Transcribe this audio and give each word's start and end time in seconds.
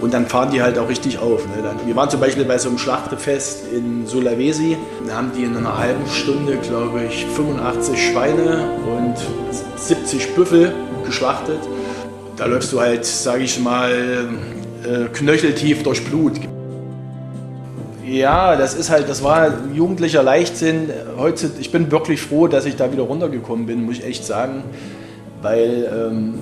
Und 0.00 0.12
dann 0.12 0.26
fahren 0.26 0.50
die 0.50 0.62
halt 0.62 0.78
auch 0.78 0.88
richtig 0.88 1.18
auf. 1.18 1.46
Ne? 1.46 1.62
Wir 1.86 1.96
waren 1.96 2.10
zum 2.10 2.20
Beispiel 2.20 2.44
bei 2.44 2.58
so 2.58 2.68
einem 2.68 2.78
Schlachtefest 2.78 3.72
in 3.72 4.06
Sulawesi. 4.06 4.76
Da 5.06 5.14
haben 5.16 5.32
die 5.36 5.44
in 5.44 5.56
einer 5.56 5.78
halben 5.78 6.06
Stunde, 6.08 6.56
glaube 6.56 7.04
ich, 7.04 7.24
85 7.26 8.10
Schweine 8.10 8.68
und 8.86 9.14
70 9.76 10.34
Büffel 10.34 10.74
geschlachtet. 11.04 11.60
Da 12.36 12.46
läufst 12.46 12.72
du 12.72 12.80
halt, 12.80 13.04
sage 13.04 13.44
ich 13.44 13.60
mal, 13.60 14.28
äh, 14.84 15.04
knöcheltief 15.12 15.82
durch 15.82 16.04
Blut. 16.04 16.40
Ja, 18.06 18.56
das 18.56 18.74
ist 18.74 18.90
halt, 18.90 19.08
das 19.08 19.22
war 19.22 19.50
jugendlicher 19.72 20.22
Leichtsinn. 20.22 20.90
Heute, 21.16 21.50
ich 21.58 21.72
bin 21.72 21.90
wirklich 21.90 22.20
froh, 22.20 22.48
dass 22.48 22.66
ich 22.66 22.76
da 22.76 22.92
wieder 22.92 23.04
runtergekommen 23.04 23.64
bin, 23.66 23.84
muss 23.84 23.98
ich 23.98 24.04
echt 24.04 24.26
sagen. 24.26 24.62
Weil, 25.40 25.90
ähm, 25.90 26.34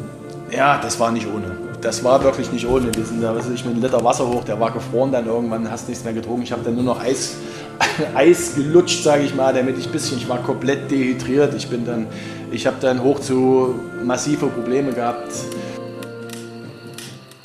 ja, 0.51 0.81
das 0.83 0.99
war 0.99 1.13
nicht 1.13 1.27
ohne. 1.27 1.62
Das 1.83 2.05
war 2.05 2.23
wirklich 2.23 2.53
nicht 2.53 2.65
ohne. 2.65 2.95
Wir 2.95 3.05
sind 3.05 3.21
da, 3.21 3.35
was 3.35 3.47
weiß 3.47 3.55
ich, 3.55 3.65
mit 3.65 3.75
einem 3.75 3.83
Liter 3.83 4.05
Wasser 4.05 4.29
hoch, 4.29 4.45
der 4.45 4.61
war 4.61 4.71
gefroren 4.71 5.11
dann 5.11 5.27
irgendwann, 5.27 5.69
hast 5.69 5.89
nichts 5.89 6.05
mehr 6.05 6.13
getrunken. 6.13 6.45
Ich 6.45 6.53
habe 6.53 6.63
dann 6.63 6.77
nur 6.77 6.85
noch 6.85 7.01
Eis, 7.01 7.39
Eis 8.15 8.55
gelutscht, 8.55 9.03
sage 9.03 9.25
ich 9.25 9.35
mal, 9.35 9.53
damit 9.53 9.77
ich 9.77 9.87
ein 9.87 9.93
bisschen, 9.93 10.19
ich 10.19 10.29
war 10.29 10.41
komplett 10.45 10.89
dehydriert. 10.93 11.53
Ich 11.55 11.69
bin 11.69 11.85
dann, 11.85 12.07
ich 12.53 12.69
habe 12.69 12.77
dann 12.81 13.03
hoch 13.03 13.19
zu 13.19 13.75
massive 14.05 14.47
Probleme 14.47 14.93
gehabt. 14.93 15.33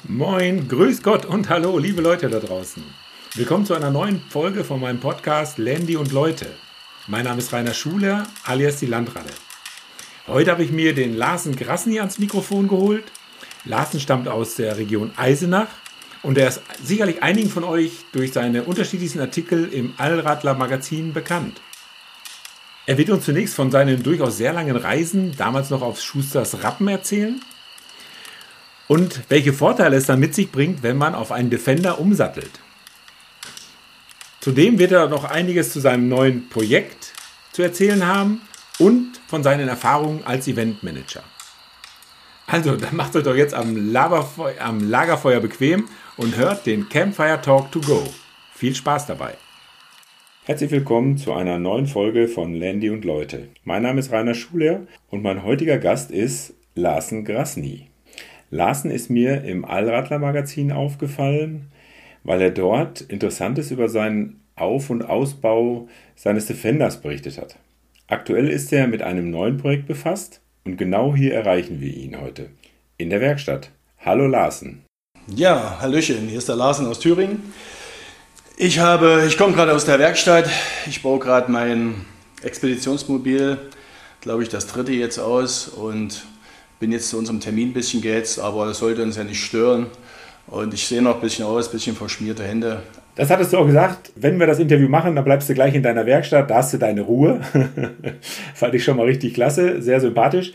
Moin, 0.08 0.68
grüß 0.68 1.02
Gott 1.02 1.26
und 1.26 1.50
hallo, 1.50 1.80
liebe 1.80 2.04
Leute 2.04 2.30
da 2.30 2.40
draußen. 2.40 2.84
Willkommen 3.34 3.66
zu 3.66 3.74
einer 3.74 3.90
neuen 3.90 4.22
Folge 4.30 4.64
von 4.64 4.80
meinem 4.80 5.00
Podcast 5.00 5.58
Landy 5.58 5.98
und 5.98 6.12
Leute. 6.12 6.46
Mein 7.08 7.26
Name 7.26 7.40
ist 7.40 7.52
Rainer 7.54 7.74
Schuler, 7.74 8.28
alias 8.46 8.78
die 8.78 8.86
Landratte. 8.86 9.34
Heute 10.28 10.52
habe 10.52 10.64
ich 10.64 10.72
mir 10.72 10.94
den 10.94 11.18
Larsen 11.18 11.56
Grasny 11.56 12.00
ans 12.00 12.20
Mikrofon 12.20 12.68
geholt. 12.68 13.06
Larsen 13.68 14.00
stammt 14.00 14.28
aus 14.28 14.56
der 14.56 14.78
Region 14.78 15.12
Eisenach 15.16 15.68
und 16.24 16.38
er 16.38 16.48
ist 16.48 16.62
sicherlich 16.84 17.22
einigen 17.22 17.50
von 17.50 17.64
euch 17.64 18.06
durch 18.12 18.34
seine 18.34 18.64
unterschiedlichsten 18.64 19.20
Artikel 19.20 19.72
im 19.72 19.94
Allradler 19.98 20.56
Magazin 20.56 21.14
bekannt. 21.14 21.62
Er 22.86 22.98
wird 22.98 23.10
uns 23.10 23.26
zunächst 23.26 23.56
von 23.56 23.70
seinen 23.70 24.02
durchaus 24.02 24.38
sehr 24.38 24.54
langen 24.54 24.78
Reisen, 24.78 25.36
damals 25.38 25.70
noch 25.70 25.82
auf 25.82 26.02
Schusters 26.02 26.64
Rappen, 26.64 26.88
erzählen 26.88 27.42
und 28.88 29.22
welche 29.30 29.54
Vorteile 29.54 29.98
es 29.98 30.06
dann 30.06 30.20
mit 30.20 30.34
sich 30.34 30.52
bringt, 30.52 30.84
wenn 30.84 30.98
man 30.98 31.14
auf 31.14 31.32
einen 31.32 31.50
Defender 31.50 32.00
umsattelt. 32.00 32.52
Zudem 34.40 34.80
wird 34.80 34.94
er 34.94 35.10
noch 35.10 35.26
einiges 35.26 35.74
zu 35.74 35.82
seinem 35.82 36.08
neuen 36.08 36.48
Projekt 36.48 37.12
zu 37.52 37.62
erzählen 37.62 38.08
haben 38.08 38.42
und 38.80 39.20
von 39.28 39.44
seinen 39.44 39.68
Erfahrungen 39.68 40.24
als 40.24 40.48
Eventmanager. 40.48 41.24
Also, 42.50 42.78
dann 42.78 42.96
macht 42.96 43.14
euch 43.18 43.26
doch 43.26 43.36
jetzt 43.36 43.54
am, 43.54 43.76
am 43.94 44.90
Lagerfeuer 44.90 45.42
bequem 45.42 45.90
und 46.16 46.38
hört 46.38 46.66
den 46.66 46.88
Campfire 46.88 47.42
Talk 47.42 47.74
to 47.74 47.82
Go. 47.82 48.02
Viel 48.54 48.74
Spaß 48.74 49.06
dabei. 49.06 49.34
Herzlich 50.46 50.72
willkommen 50.72 51.18
zu 51.18 51.34
einer 51.34 51.60
neuen 51.60 51.88
Folge 51.88 52.30
von 52.30 52.54
Landy 52.54 52.90
und 52.90 53.04
Leute. 53.04 53.50
Mein 53.66 53.84
Name 53.84 54.00
ist 54.00 54.14
Rainer 54.14 54.34
Schuler 54.34 54.88
und 55.10 55.24
mein 55.24 55.44
heutiger 55.44 55.78
Gast 55.78 56.10
ist 56.10 56.54
Larsen 56.74 57.26
Grasny. 57.26 57.90
Larsen 58.50 58.92
ist 58.92 59.10
mir 59.10 59.44
im 59.44 59.66
Allradler 59.66 60.18
Magazin 60.18 60.72
aufgefallen, 60.72 61.68
weil 62.24 62.42
er 62.42 62.52
dort 62.52 63.02
Interessantes 63.02 63.72
über 63.72 63.90
seinen 63.90 64.40
Auf- 64.56 64.90
und 64.90 65.04
Ausbau 65.04 65.90
seines 66.16 66.46
Defenders 66.46 67.02
berichtet 67.02 67.40
hat. 67.40 67.58
Aktuell 68.08 68.48
ist 68.48 68.72
er 68.72 68.88
mit 68.88 69.02
einem 69.02 69.32
neuen 69.32 69.58
Projekt 69.58 69.86
befasst 69.86 70.40
und 70.68 70.76
genau 70.76 71.16
hier 71.16 71.34
erreichen 71.34 71.80
wir 71.80 71.96
ihn 71.96 72.20
heute. 72.20 72.50
In 72.98 73.10
der 73.10 73.22
Werkstatt. 73.22 73.70
Hallo 74.04 74.28
Larsen. 74.28 74.84
Ja, 75.34 75.78
Hallöchen, 75.80 76.28
hier 76.28 76.40
ist 76.40 76.50
der 76.50 76.58
Larsen 76.58 76.88
aus 76.88 77.00
Thüringen. 77.00 77.54
Ich 78.58 78.80
habe, 78.80 79.24
ich 79.26 79.38
komme 79.38 79.54
gerade 79.54 79.74
aus 79.74 79.86
der 79.86 79.98
Werkstatt. 79.98 80.50
Ich 80.86 81.02
baue 81.02 81.20
gerade 81.20 81.50
mein 81.50 82.06
Expeditionsmobil, 82.44 83.58
glaube 84.20 84.44
ich, 84.44 84.50
das 84.50 84.68
dritte 84.68 84.92
jetzt 84.92 85.20
aus 85.20 85.70
und 85.70 86.26
bin 86.82 86.92
jetzt 86.92 87.12
zu 87.12 87.18
unserem 87.18 87.40
Termin 87.40 87.70
ein 87.70 87.74
bisschen 87.74 88.02
gehetzt, 88.02 88.38
aber 88.38 88.66
das 88.66 88.80
sollte 88.80 89.04
uns 89.04 89.16
ja 89.16 89.24
nicht 89.24 89.42
stören. 89.42 89.88
Und 90.48 90.74
ich 90.74 90.86
sehe 90.86 91.02
noch 91.02 91.16
ein 91.16 91.22
bisschen 91.22 91.46
aus, 91.46 91.70
ein 91.70 91.72
bisschen 91.72 91.96
verschmierte 91.96 92.44
Hände. 92.44 92.84
Das 93.18 93.32
hattest 93.32 93.52
du 93.52 93.58
auch 93.58 93.66
gesagt, 93.66 94.12
wenn 94.16 94.40
wir 94.40 94.46
das 94.46 94.60
Interview 94.60 94.88
machen, 94.88 95.16
dann 95.16 95.26
bleibst 95.26 95.50
du 95.50 95.56
gleich 95.56 95.74
in 95.74 95.82
deiner 95.82 96.06
Werkstatt, 96.06 96.52
da 96.52 96.58
hast 96.58 96.74
du 96.74 96.78
deine 96.78 97.02
Ruhe. 97.02 97.42
Fand 98.54 98.76
ich 98.76 98.84
schon 98.84 98.96
mal 98.96 99.08
richtig 99.08 99.34
klasse, 99.34 99.82
sehr 99.82 100.00
sympathisch. 100.00 100.54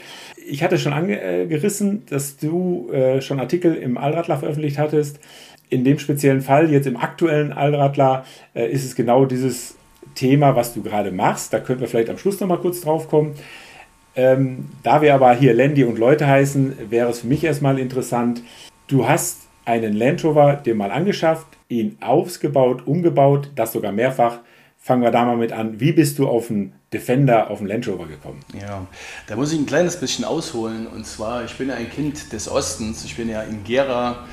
Ich 0.49 0.63
hatte 0.63 0.79
schon 0.79 0.93
angerissen, 0.93 2.07
dass 2.09 2.37
du 2.37 2.89
äh, 2.93 3.21
schon 3.21 3.41
Artikel 3.41 3.75
im 3.75 3.99
Allradler 3.99 4.39
veröffentlicht 4.39 4.79
hattest. 4.79 5.19
In 5.71 5.83
dem 5.83 5.99
speziellen 5.99 6.41
Fall, 6.41 6.71
jetzt 6.71 6.87
im 6.87 6.97
aktuellen 6.97 7.53
Allradler, 7.53 8.25
äh, 8.55 8.71
ist 8.71 8.85
es 8.85 8.95
genau 8.95 9.25
dieses 9.25 9.75
Thema, 10.15 10.55
was 10.55 10.73
du 10.73 10.83
gerade 10.83 11.11
machst. 11.11 11.53
Da 11.53 11.59
können 11.59 11.81
wir 11.81 11.89
vielleicht 11.89 12.11
am 12.11 12.19
Schluss 12.19 12.39
nochmal 12.39 12.59
kurz 12.59 12.81
drauf 12.81 13.09
kommen. 13.09 13.35
Ähm, 14.15 14.69
da 14.85 15.03
wir 15.03 15.15
aber 15.15 15.35
hier 15.35 15.53
Landy 15.53 15.83
und 15.83 15.99
Leute 15.99 16.29
heißen, 16.29 16.91
wäre 16.91 17.11
es 17.11 17.21
für 17.21 17.27
mich 17.27 17.43
erstmal 17.43 17.81
interessant. 17.81 18.43
Du 18.87 19.09
hast 19.09 19.42
einen 19.65 19.95
Land 19.95 20.25
Rover 20.25 20.57
dir 20.57 20.75
mal 20.75 20.91
angeschafft, 20.91 21.47
ihn 21.69 21.97
ausgebaut, 22.01 22.87
umgebaut, 22.87 23.51
das 23.55 23.73
sogar 23.73 23.93
mehrfach. 23.93 24.39
Fangen 24.79 25.03
wir 25.03 25.13
da 25.13 25.25
mal 25.25 25.37
mit 25.37 25.53
an. 25.53 25.79
Wie 25.79 25.93
bist 25.93 26.19
du 26.19 26.27
auf 26.27 26.51
einen 26.51 26.73
Defender, 26.93 27.51
auf 27.51 27.61
einen 27.61 27.69
Land 27.69 27.87
Rover 27.87 28.07
gekommen? 28.07 28.41
Ja, 28.61 28.87
da 29.29 29.37
muss 29.37 29.53
ich 29.53 29.59
ein 29.59 29.67
kleines 29.67 29.99
bisschen 29.99 30.25
ausholen. 30.25 30.89
Und 30.89 31.07
zwar, 31.07 31.45
ich 31.45 31.57
bin 31.57 31.71
ein 31.71 31.89
Kind 31.89 32.33
des 32.33 32.51
Ostens. 32.51 33.05
Ich 33.05 33.17
bin 33.17 33.29
ja 33.29 33.43
in 33.43 33.63
Gera 33.63 34.27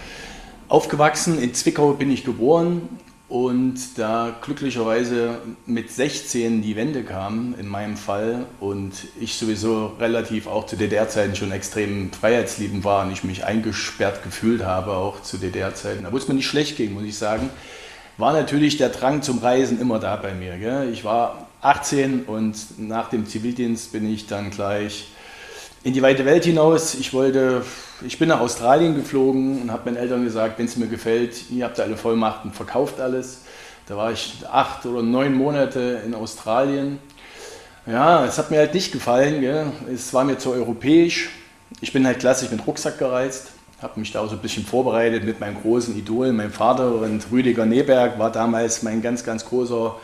aufgewachsen. 0.67 1.39
In 1.41 1.53
Zwickau 1.53 1.93
bin 1.93 2.09
ich 2.11 2.25
geboren 2.25 2.89
und 3.29 3.97
da 3.97 4.35
glücklicherweise 4.41 5.37
mit 5.67 5.91
16 5.91 6.63
die 6.63 6.75
Wende 6.75 7.03
kam, 7.03 7.55
in 7.59 7.67
meinem 7.67 7.95
Fall, 7.95 8.45
und 8.59 8.93
ich 9.19 9.35
sowieso 9.35 9.93
relativ 9.99 10.47
auch 10.47 10.65
zu 10.65 10.75
DDR-Zeiten 10.75 11.35
schon 11.35 11.51
extrem 11.51 12.11
freiheitsliebend 12.11 12.83
war 12.83 13.05
und 13.05 13.11
ich 13.11 13.23
mich 13.23 13.45
eingesperrt 13.45 14.23
gefühlt 14.23 14.63
habe, 14.63 14.93
auch 14.93 15.21
zu 15.21 15.37
DDR-Zeiten, 15.37 16.07
wo 16.09 16.17
es 16.17 16.27
mir 16.27 16.33
nicht 16.33 16.47
schlecht 16.47 16.75
ging, 16.75 16.93
muss 16.93 17.03
ich 17.03 17.17
sagen, 17.17 17.51
war 18.17 18.33
natürlich 18.33 18.77
der 18.77 18.89
Drang 18.89 19.21
zum 19.21 19.37
Reisen 19.39 19.79
immer 19.79 19.99
da 19.99 20.15
bei 20.15 20.33
mir. 20.33 20.57
Gell? 20.57 20.89
Ich 20.91 21.05
war 21.05 21.47
18 21.61 22.23
und 22.23 22.55
nach 22.77 23.09
dem 23.09 23.25
Zivildienst 23.25 23.91
bin 23.91 24.11
ich 24.11 24.27
dann 24.27 24.49
gleich 24.49 25.11
in 25.83 25.93
die 25.93 26.01
weite 26.01 26.25
Welt 26.25 26.43
hinaus. 26.45 26.95
Ich 26.95 27.13
wollte, 27.13 27.63
ich 28.05 28.17
bin 28.17 28.29
nach 28.29 28.39
Australien 28.39 28.95
geflogen 28.95 29.61
und 29.61 29.71
habe 29.71 29.85
meinen 29.85 29.97
Eltern 29.97 30.23
gesagt, 30.23 30.57
wenn 30.59 30.65
es 30.65 30.77
mir 30.77 30.87
gefällt, 30.87 31.49
ihr 31.51 31.65
habt 31.65 31.79
alle 31.79 31.97
Vollmachten, 31.97 32.51
verkauft 32.51 32.99
alles. 32.99 33.41
Da 33.87 33.97
war 33.97 34.11
ich 34.11 34.35
acht 34.51 34.85
oder 34.85 35.01
neun 35.01 35.33
Monate 35.33 36.01
in 36.05 36.13
Australien. 36.13 36.99
Ja, 37.85 38.25
es 38.25 38.37
hat 38.37 38.51
mir 38.51 38.59
halt 38.59 38.73
nicht 38.73 38.91
gefallen. 38.91 39.41
Gell? 39.41 39.71
Es 39.91 40.13
war 40.13 40.23
mir 40.23 40.37
zu 40.37 40.51
europäisch. 40.51 41.29
Ich 41.81 41.91
bin 41.91 42.05
halt 42.05 42.19
klassisch 42.19 42.51
mit 42.51 42.65
Rucksack 42.65 42.99
gereist, 42.99 43.47
habe 43.81 43.99
mich 43.99 44.11
da 44.11 44.21
auch 44.21 44.29
so 44.29 44.35
ein 44.35 44.41
bisschen 44.41 44.65
vorbereitet 44.65 45.23
mit 45.23 45.39
meinem 45.39 45.61
großen 45.61 45.97
Idol, 45.97 46.31
meinem 46.33 46.51
Vater 46.51 46.95
und 46.95 47.31
Rüdiger 47.31 47.65
Neberg 47.65 48.19
war 48.19 48.31
damals 48.31 48.83
mein 48.83 49.01
ganz, 49.01 49.23
ganz 49.23 49.45
großer 49.45 49.95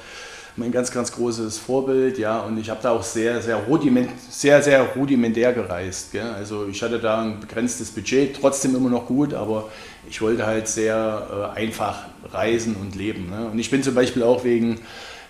mein 0.57 0.71
ganz, 0.71 0.91
ganz 0.91 1.11
großes 1.11 1.57
Vorbild, 1.57 2.17
ja, 2.17 2.39
und 2.39 2.57
ich 2.57 2.69
habe 2.69 2.79
da 2.81 2.91
auch 2.91 3.03
sehr, 3.03 3.41
sehr, 3.41 3.57
rudiment, 3.57 4.09
sehr, 4.29 4.61
sehr 4.61 4.83
rudimentär 4.95 5.51
gereist. 5.51 6.13
Gell? 6.13 6.31
Also 6.35 6.67
ich 6.67 6.81
hatte 6.81 6.99
da 6.99 7.23
ein 7.23 7.39
begrenztes 7.41 7.91
Budget, 7.91 8.37
trotzdem 8.39 8.75
immer 8.75 8.89
noch 8.89 9.05
gut, 9.05 9.33
aber 9.33 9.69
ich 10.09 10.21
wollte 10.21 10.45
halt 10.45 10.67
sehr 10.67 11.51
äh, 11.55 11.59
einfach 11.59 12.05
reisen 12.31 12.75
und 12.75 12.95
leben. 12.95 13.29
Ne? 13.29 13.49
Und 13.51 13.59
ich 13.59 13.69
bin 13.69 13.83
zum 13.83 13.95
Beispiel 13.95 14.23
auch 14.23 14.45
wegen 14.45 14.79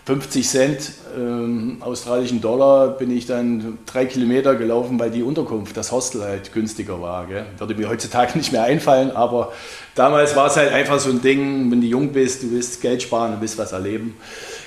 50 0.06 0.48
Cent 0.48 0.92
ähm, 1.18 1.78
australischen 1.80 2.40
Dollar 2.40 2.90
bin 2.90 3.10
ich 3.10 3.26
dann 3.26 3.80
drei 3.88 4.06
Kilometer 4.06 4.54
gelaufen, 4.54 5.00
weil 5.00 5.10
die 5.10 5.24
Unterkunft, 5.24 5.76
das 5.76 5.92
Hostel 5.92 6.22
halt 6.22 6.54
günstiger 6.54 7.02
war. 7.02 7.26
Gell? 7.26 7.48
Würde 7.58 7.74
mir 7.74 7.90
heutzutage 7.90 8.38
nicht 8.38 8.52
mehr 8.52 8.64
einfallen, 8.64 9.10
aber 9.10 9.54
damals 9.96 10.36
war 10.36 10.46
es 10.46 10.58
halt 10.58 10.72
einfach 10.72 11.00
so 11.00 11.10
ein 11.10 11.24
Ding, 11.24 11.72
wenn 11.72 11.82
du 11.82 11.88
jung 11.88 12.14
bist, 12.14 12.44
du 12.44 12.52
willst 12.52 12.80
Geld 12.82 13.02
sparen, 13.02 13.34
du 13.34 13.42
willst 13.42 13.58
was 13.58 13.72
erleben. 13.72 14.16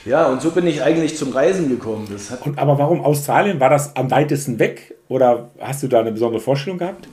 Ja, 0.08 0.26
und 0.26 0.40
so 0.40 0.50
bin 0.52 0.66
ich 0.66 0.82
eigentlich 0.82 1.18
zum 1.18 1.32
Reisen 1.32 1.68
gekommen. 1.68 2.08
und, 2.44 2.58
aber 2.58 2.78
warum 2.78 3.04
Australien? 3.04 3.60
War 3.60 3.68
das 3.68 3.94
am 3.94 4.10
weitesten 4.10 4.58
weg 4.58 4.94
oder 5.08 5.50
hast 5.60 5.82
du 5.82 5.88
da 5.88 6.00
eine 6.00 6.12
besondere 6.12 6.40
Vorstellung 6.40 6.78
gehabt? 6.78 7.06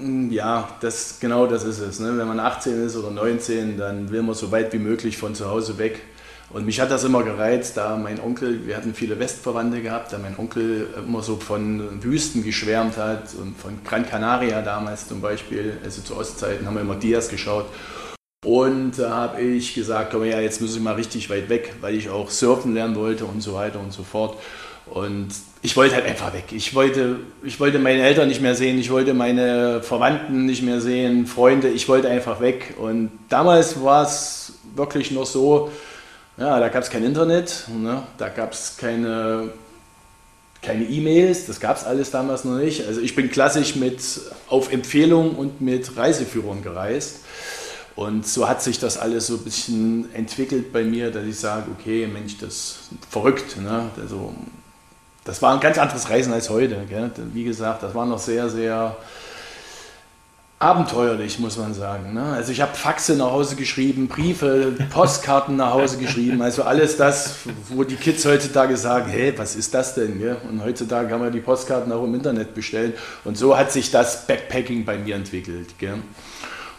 Mm, 0.00 0.30
ja, 0.30 0.68
das, 0.80 1.20
genau 1.20 1.46
das 1.46 1.64
ist 1.64 1.80
es. 1.80 2.00
Ne? 2.00 2.16
Wenn 2.16 2.26
man 2.26 2.40
18 2.40 2.86
ist 2.86 2.96
oder 2.96 3.10
19, 3.10 3.76
dann 3.76 4.10
will 4.10 4.22
man 4.22 4.34
so 4.34 4.50
weit 4.50 4.72
wie 4.72 4.78
möglich 4.78 5.18
von 5.18 5.34
zu 5.34 5.50
Hause 5.50 5.76
weg. 5.76 6.00
Und 6.48 6.64
mich 6.64 6.80
hat 6.80 6.90
das 6.90 7.04
immer 7.04 7.24
gereizt, 7.24 7.76
da 7.76 7.96
mein 7.96 8.18
Onkel, 8.20 8.66
wir 8.66 8.76
hatten 8.76 8.94
viele 8.94 9.18
Westverwandte 9.18 9.82
gehabt, 9.82 10.12
da 10.12 10.18
mein 10.18 10.38
Onkel 10.38 10.86
immer 11.06 11.20
so 11.20 11.36
von 11.36 12.02
Wüsten 12.02 12.42
geschwärmt 12.42 12.96
hat 12.96 13.34
und 13.38 13.58
von 13.58 13.80
Gran 13.84 14.06
Canaria 14.06 14.62
damals 14.62 15.08
zum 15.08 15.20
Beispiel, 15.20 15.76
also 15.84 16.00
zu 16.00 16.16
Ostzeiten 16.16 16.66
haben 16.66 16.74
wir 16.74 16.82
immer 16.82 16.94
Dias 16.94 17.28
geschaut. 17.28 17.66
Und 18.44 18.98
da 18.98 19.10
habe 19.10 19.40
ich 19.40 19.74
gesagt, 19.74 20.12
komm 20.12 20.24
ja, 20.24 20.38
jetzt 20.38 20.60
muss 20.60 20.76
ich 20.76 20.82
mal 20.82 20.94
richtig 20.94 21.30
weit 21.30 21.48
weg, 21.48 21.74
weil 21.80 21.94
ich 21.94 22.10
auch 22.10 22.30
surfen 22.30 22.74
lernen 22.74 22.94
wollte 22.94 23.24
und 23.24 23.42
so 23.42 23.54
weiter 23.54 23.80
und 23.80 23.92
so 23.92 24.02
fort. 24.02 24.38
Und 24.86 25.28
ich 25.62 25.76
wollte 25.76 25.94
halt 25.94 26.04
einfach 26.04 26.34
weg. 26.34 26.44
Ich 26.50 26.74
wollte, 26.74 27.20
ich 27.42 27.58
wollte 27.58 27.78
meine 27.78 28.02
Eltern 28.02 28.28
nicht 28.28 28.42
mehr 28.42 28.54
sehen, 28.54 28.78
ich 28.78 28.90
wollte 28.90 29.14
meine 29.14 29.82
Verwandten 29.82 30.44
nicht 30.44 30.62
mehr 30.62 30.82
sehen, 30.82 31.26
Freunde, 31.26 31.68
ich 31.68 31.88
wollte 31.88 32.08
einfach 32.08 32.40
weg. 32.40 32.74
Und 32.78 33.10
damals 33.30 33.82
war 33.82 34.02
es 34.02 34.52
wirklich 34.74 35.10
noch 35.10 35.24
so, 35.24 35.70
ja, 36.36 36.60
da 36.60 36.68
gab 36.68 36.82
es 36.82 36.90
kein 36.90 37.02
Internet, 37.02 37.64
ne? 37.74 38.02
da 38.18 38.28
gab 38.28 38.52
es 38.52 38.76
keine 38.76 39.50
keine 40.64 40.84
E-Mails, 40.84 41.46
das 41.46 41.60
gab 41.60 41.76
es 41.76 41.84
alles 41.84 42.10
damals 42.10 42.44
noch 42.44 42.56
nicht. 42.56 42.86
Also 42.86 43.00
ich 43.00 43.14
bin 43.14 43.30
klassisch 43.30 43.76
mit 43.76 44.00
auf 44.48 44.72
Empfehlung 44.72 45.34
und 45.36 45.60
mit 45.60 45.96
Reiseführern 45.96 46.62
gereist. 46.62 47.20
Und 47.96 48.26
so 48.26 48.48
hat 48.48 48.62
sich 48.62 48.78
das 48.80 48.98
alles 48.98 49.28
so 49.28 49.34
ein 49.34 49.44
bisschen 49.44 50.12
entwickelt 50.14 50.72
bei 50.72 50.82
mir, 50.82 51.10
dass 51.12 51.24
ich 51.24 51.38
sage, 51.38 51.70
okay, 51.78 52.06
Mensch, 52.06 52.38
das 52.38 52.50
ist 52.50 52.88
verrückt. 53.08 53.56
Ne? 53.60 53.88
Also, 54.00 54.34
das 55.24 55.40
war 55.40 55.54
ein 55.54 55.60
ganz 55.60 55.78
anderes 55.78 56.10
Reisen 56.10 56.32
als 56.32 56.50
heute. 56.50 56.84
Gell? 56.88 57.10
Wie 57.32 57.44
gesagt, 57.44 57.82
das 57.82 57.94
war 57.94 58.04
noch 58.04 58.18
sehr, 58.18 58.48
sehr 58.48 58.96
abenteuerlich, 60.58 61.38
muss 61.38 61.56
man 61.58 61.74
sagen. 61.74 62.14
Ne? 62.14 62.22
Also 62.22 62.50
ich 62.50 62.60
habe 62.60 62.74
Faxe 62.74 63.16
nach 63.16 63.30
Hause 63.30 63.54
geschrieben, 63.56 64.08
Briefe, 64.08 64.72
Postkarten 64.90 65.56
nach 65.56 65.72
Hause 65.72 65.98
geschrieben, 65.98 66.40
also 66.42 66.62
alles 66.62 66.96
das, 66.96 67.36
wo 67.68 67.84
die 67.84 67.96
Kids 67.96 68.24
heutzutage 68.24 68.76
sagen, 68.76 69.10
hey, 69.10 69.34
was 69.36 69.56
ist 69.56 69.74
das 69.74 69.94
denn? 69.94 70.18
Gell? 70.18 70.36
Und 70.48 70.64
heutzutage 70.64 71.08
kann 71.08 71.20
man 71.20 71.32
die 71.32 71.40
Postkarten 71.40 71.92
auch 71.92 72.04
im 72.04 72.14
Internet 72.14 72.54
bestellen. 72.54 72.94
Und 73.24 73.36
so 73.36 73.56
hat 73.56 73.72
sich 73.72 73.90
das 73.90 74.26
Backpacking 74.26 74.84
bei 74.84 74.96
mir 74.96 75.16
entwickelt. 75.16 75.78
Gell? 75.78 75.98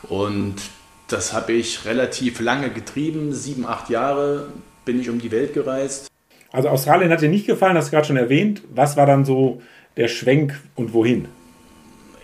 Und 0.03 0.56
das 1.07 1.34
habe 1.34 1.54
ich 1.54 1.86
relativ 1.86 2.40
lange 2.40 2.69
getrieben, 2.69 3.34
sieben, 3.34 3.66
acht 3.66 3.90
Jahre 3.90 4.48
bin 4.86 5.00
ich 5.00 5.10
um 5.10 5.19
die 5.19 5.31
Welt 5.31 5.54
gereist. 5.54 6.07
Also 6.52 6.69
Australien 6.69 7.12
hat 7.12 7.22
dir 7.22 7.30
nicht 7.30 7.48
gefallen, 7.48 7.75
hast 7.75 7.88
du 7.88 7.92
gerade 7.92 8.07
schon 8.07 8.18
erwähnt. 8.18 8.62
Was 8.74 8.98
war 8.98 9.06
dann 9.06 9.25
so 9.25 9.62
der 9.98 10.07
Schwenk 10.07 10.60
und 10.75 10.94
wohin? 10.94 11.28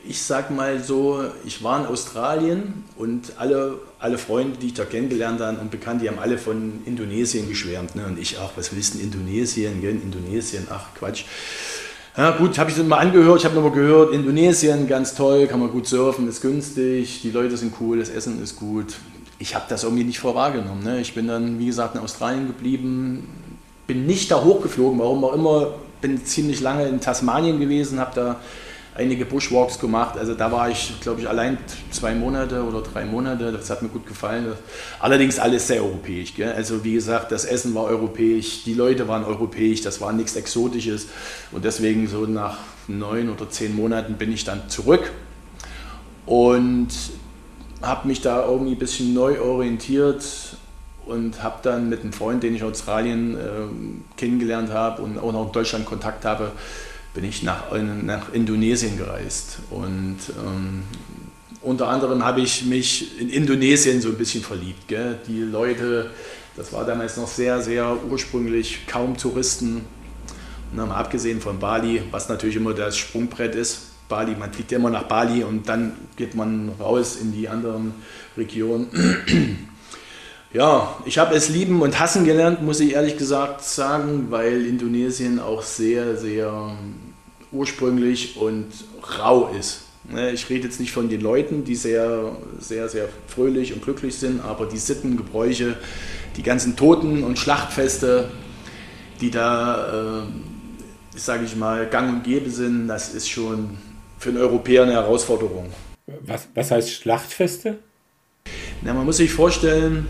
ich 0.07 0.21
sag 0.21 0.49
mal 0.51 0.81
so, 0.81 1.23
ich 1.45 1.63
war 1.63 1.81
in 1.81 1.85
Australien 1.85 2.83
und 2.97 3.33
alle, 3.37 3.79
alle 3.99 4.17
Freunde, 4.17 4.57
die 4.57 4.67
ich 4.67 4.73
da 4.73 4.85
kennengelernt 4.85 5.41
habe 5.41 5.59
und 5.59 5.69
Bekannte, 5.69 6.03
die 6.03 6.09
haben 6.09 6.19
alle 6.19 6.37
von 6.37 6.81
Indonesien 6.85 7.47
geschwärmt. 7.47 7.95
Ne? 7.95 8.05
Und 8.05 8.17
ich, 8.17 8.37
ach, 8.39 8.51
was 8.55 8.75
willst 8.75 8.95
du 8.95 8.99
in 8.99 9.05
Indonesien? 9.05 9.81
Gell? 9.81 9.91
Indonesien, 9.91 10.67
ach 10.69 10.87
Quatsch. 10.95 11.25
Ja, 12.17 12.31
gut, 12.31 12.57
habe 12.59 12.69
ich 12.69 12.77
es 12.77 12.83
mal 12.83 12.97
angehört, 12.97 13.39
ich 13.39 13.45
habe 13.45 13.55
nochmal 13.55 13.71
gehört, 13.71 14.13
Indonesien, 14.13 14.85
ganz 14.85 15.15
toll, 15.15 15.47
kann 15.47 15.61
man 15.61 15.71
gut 15.71 15.87
surfen, 15.87 16.27
ist 16.27 16.41
günstig, 16.41 17.21
die 17.21 17.31
Leute 17.31 17.55
sind 17.55 17.73
cool, 17.79 17.99
das 17.99 18.09
Essen 18.09 18.43
ist 18.43 18.57
gut. 18.57 18.95
Ich 19.39 19.55
habe 19.55 19.63
das 19.69 19.85
irgendwie 19.85 20.03
nicht 20.03 20.19
vorwahrgenommen. 20.19 20.83
Ne? 20.83 20.99
Ich 20.99 21.15
bin 21.15 21.27
dann, 21.27 21.57
wie 21.57 21.67
gesagt, 21.67 21.95
in 21.95 22.01
Australien 22.01 22.47
geblieben, 22.47 23.29
bin 23.87 24.05
nicht 24.05 24.29
da 24.29 24.43
hochgeflogen, 24.43 24.99
warum 24.99 25.23
auch 25.23 25.33
immer, 25.33 25.75
bin 26.01 26.25
ziemlich 26.25 26.59
lange 26.59 26.85
in 26.89 26.99
Tasmanien 26.99 27.61
gewesen, 27.61 27.99
habe 28.01 28.11
da 28.13 28.39
einige 28.95 29.25
Bushwalks 29.25 29.79
gemacht. 29.79 30.17
Also 30.17 30.33
da 30.33 30.51
war 30.51 30.69
ich, 30.69 30.99
glaube 31.01 31.21
ich, 31.21 31.29
allein 31.29 31.57
zwei 31.91 32.13
Monate 32.13 32.63
oder 32.63 32.81
drei 32.81 33.05
Monate. 33.05 33.51
Das 33.51 33.69
hat 33.69 33.81
mir 33.81 33.89
gut 33.89 34.05
gefallen. 34.05 34.53
Allerdings 34.99 35.39
alles 35.39 35.67
sehr 35.67 35.83
europäisch. 35.83 36.33
Gell? 36.35 36.51
Also 36.51 36.83
wie 36.83 36.93
gesagt, 36.93 37.31
das 37.31 37.45
Essen 37.45 37.73
war 37.73 37.85
europäisch, 37.85 38.63
die 38.63 38.73
Leute 38.73 39.07
waren 39.07 39.23
europäisch, 39.23 39.81
das 39.81 40.01
war 40.01 40.11
nichts 40.13 40.35
Exotisches. 40.35 41.07
Und 41.51 41.65
deswegen 41.65 42.07
so 42.07 42.25
nach 42.25 42.57
neun 42.87 43.29
oder 43.29 43.49
zehn 43.49 43.75
Monaten 43.75 44.15
bin 44.15 44.31
ich 44.31 44.43
dann 44.43 44.69
zurück 44.69 45.11
und 46.25 46.89
habe 47.81 48.07
mich 48.07 48.21
da 48.21 48.45
irgendwie 48.45 48.73
ein 48.73 48.79
bisschen 48.79 49.13
neu 49.13 49.39
orientiert 49.41 50.23
und 51.05 51.41
habe 51.41 51.59
dann 51.63 51.89
mit 51.89 52.01
einem 52.01 52.13
Freund, 52.13 52.43
den 52.43 52.53
ich 52.53 52.61
in 52.61 52.67
Australien 52.67 53.35
äh, 53.35 53.39
kennengelernt 54.17 54.71
habe 54.71 55.01
und 55.01 55.17
auch 55.17 55.31
noch 55.31 55.47
in 55.47 55.51
Deutschland 55.51 55.85
Kontakt 55.85 56.25
habe, 56.25 56.51
bin 57.13 57.23
ich 57.23 57.43
nach, 57.43 57.71
nach 58.03 58.33
Indonesien 58.33 58.97
gereist. 58.97 59.59
Und 59.69 60.17
ähm, 60.45 60.83
unter 61.61 61.89
anderem 61.89 62.23
habe 62.23 62.41
ich 62.41 62.65
mich 62.65 63.19
in 63.19 63.29
Indonesien 63.29 64.01
so 64.01 64.09
ein 64.09 64.17
bisschen 64.17 64.43
verliebt. 64.43 64.87
Gell? 64.87 65.19
Die 65.27 65.41
Leute, 65.41 66.11
das 66.55 66.71
war 66.73 66.85
damals 66.85 67.17
noch 67.17 67.27
sehr, 67.27 67.61
sehr 67.61 67.97
ursprünglich, 68.09 68.87
kaum 68.87 69.17
Touristen. 69.17 69.85
Und 70.71 70.77
mal 70.77 70.95
abgesehen 70.95 71.41
von 71.41 71.59
Bali, 71.59 72.01
was 72.11 72.29
natürlich 72.29 72.55
immer 72.55 72.73
das 72.73 72.97
Sprungbrett 72.97 73.55
ist. 73.55 73.87
Bali, 74.07 74.35
man 74.35 74.53
fliegt 74.53 74.71
ja 74.71 74.77
immer 74.77 74.89
nach 74.89 75.03
Bali 75.03 75.43
und 75.43 75.67
dann 75.69 75.93
geht 76.15 76.35
man 76.35 76.69
raus 76.79 77.17
in 77.17 77.33
die 77.33 77.47
anderen 77.47 77.93
Regionen. 78.37 78.87
Ja, 80.53 80.97
ich 81.05 81.17
habe 81.17 81.33
es 81.33 81.47
lieben 81.47 81.81
und 81.81 81.97
hassen 81.99 82.25
gelernt, 82.25 82.61
muss 82.61 82.81
ich 82.81 82.93
ehrlich 82.93 83.17
gesagt 83.17 83.63
sagen, 83.63 84.27
weil 84.31 84.65
Indonesien 84.65 85.39
auch 85.39 85.61
sehr, 85.61 86.17
sehr 86.17 86.75
ursprünglich 87.53 88.35
und 88.35 88.67
rau 89.17 89.49
ist. 89.57 89.83
Ne, 90.09 90.31
ich 90.31 90.49
rede 90.49 90.65
jetzt 90.65 90.81
nicht 90.81 90.91
von 90.91 91.07
den 91.07 91.21
Leuten, 91.21 91.63
die 91.63 91.75
sehr, 91.75 92.35
sehr, 92.59 92.89
sehr 92.89 93.07
fröhlich 93.27 93.71
und 93.73 93.81
glücklich 93.81 94.17
sind, 94.17 94.43
aber 94.43 94.65
die 94.65 94.77
Sitten, 94.77 95.15
Gebräuche, 95.15 95.77
die 96.35 96.43
ganzen 96.43 96.75
Toten 96.75 97.23
und 97.23 97.39
Schlachtfeste, 97.39 98.29
die 99.21 99.31
da, 99.31 100.23
äh, 100.23 101.17
sage 101.17 101.45
ich 101.45 101.55
mal, 101.55 101.87
gang 101.87 102.09
und 102.11 102.23
gäbe 102.23 102.49
sind, 102.49 102.89
das 102.89 103.13
ist 103.13 103.29
schon 103.29 103.77
für 104.19 104.29
einen 104.29 104.39
Europäer 104.39 104.83
eine 104.83 104.93
Herausforderung. 104.93 105.71
Was, 106.25 106.49
was 106.55 106.71
heißt 106.71 106.91
Schlachtfeste? 106.91 107.79
Na, 108.81 108.93
man 108.93 109.05
muss 109.05 109.17
sich 109.17 109.31
vorstellen, 109.31 110.07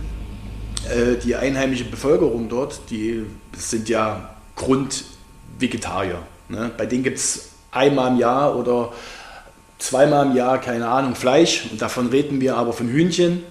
äh, 0.91 1.17
die 1.17 1.35
einheimische 1.35 1.85
Bevölkerung 1.85 2.49
dort, 2.49 2.79
die 2.89 3.25
sind 3.57 3.89
ja 3.89 4.35
Grundvegetarier. 4.55 6.19
Ne? 6.49 6.71
Bei 6.77 6.85
denen 6.85 7.03
gibt 7.03 7.17
es 7.17 7.49
einmal 7.71 8.11
im 8.11 8.17
Jahr 8.17 8.55
oder 8.55 8.91
zweimal 9.79 10.27
im 10.27 10.35
Jahr, 10.35 10.59
keine 10.59 10.87
Ahnung, 10.87 11.15
Fleisch. 11.15 11.65
Und 11.71 11.81
davon 11.81 12.07
reden 12.07 12.41
wir 12.41 12.57
aber 12.57 12.73
von 12.73 12.87
Hühnchen. 12.87 13.43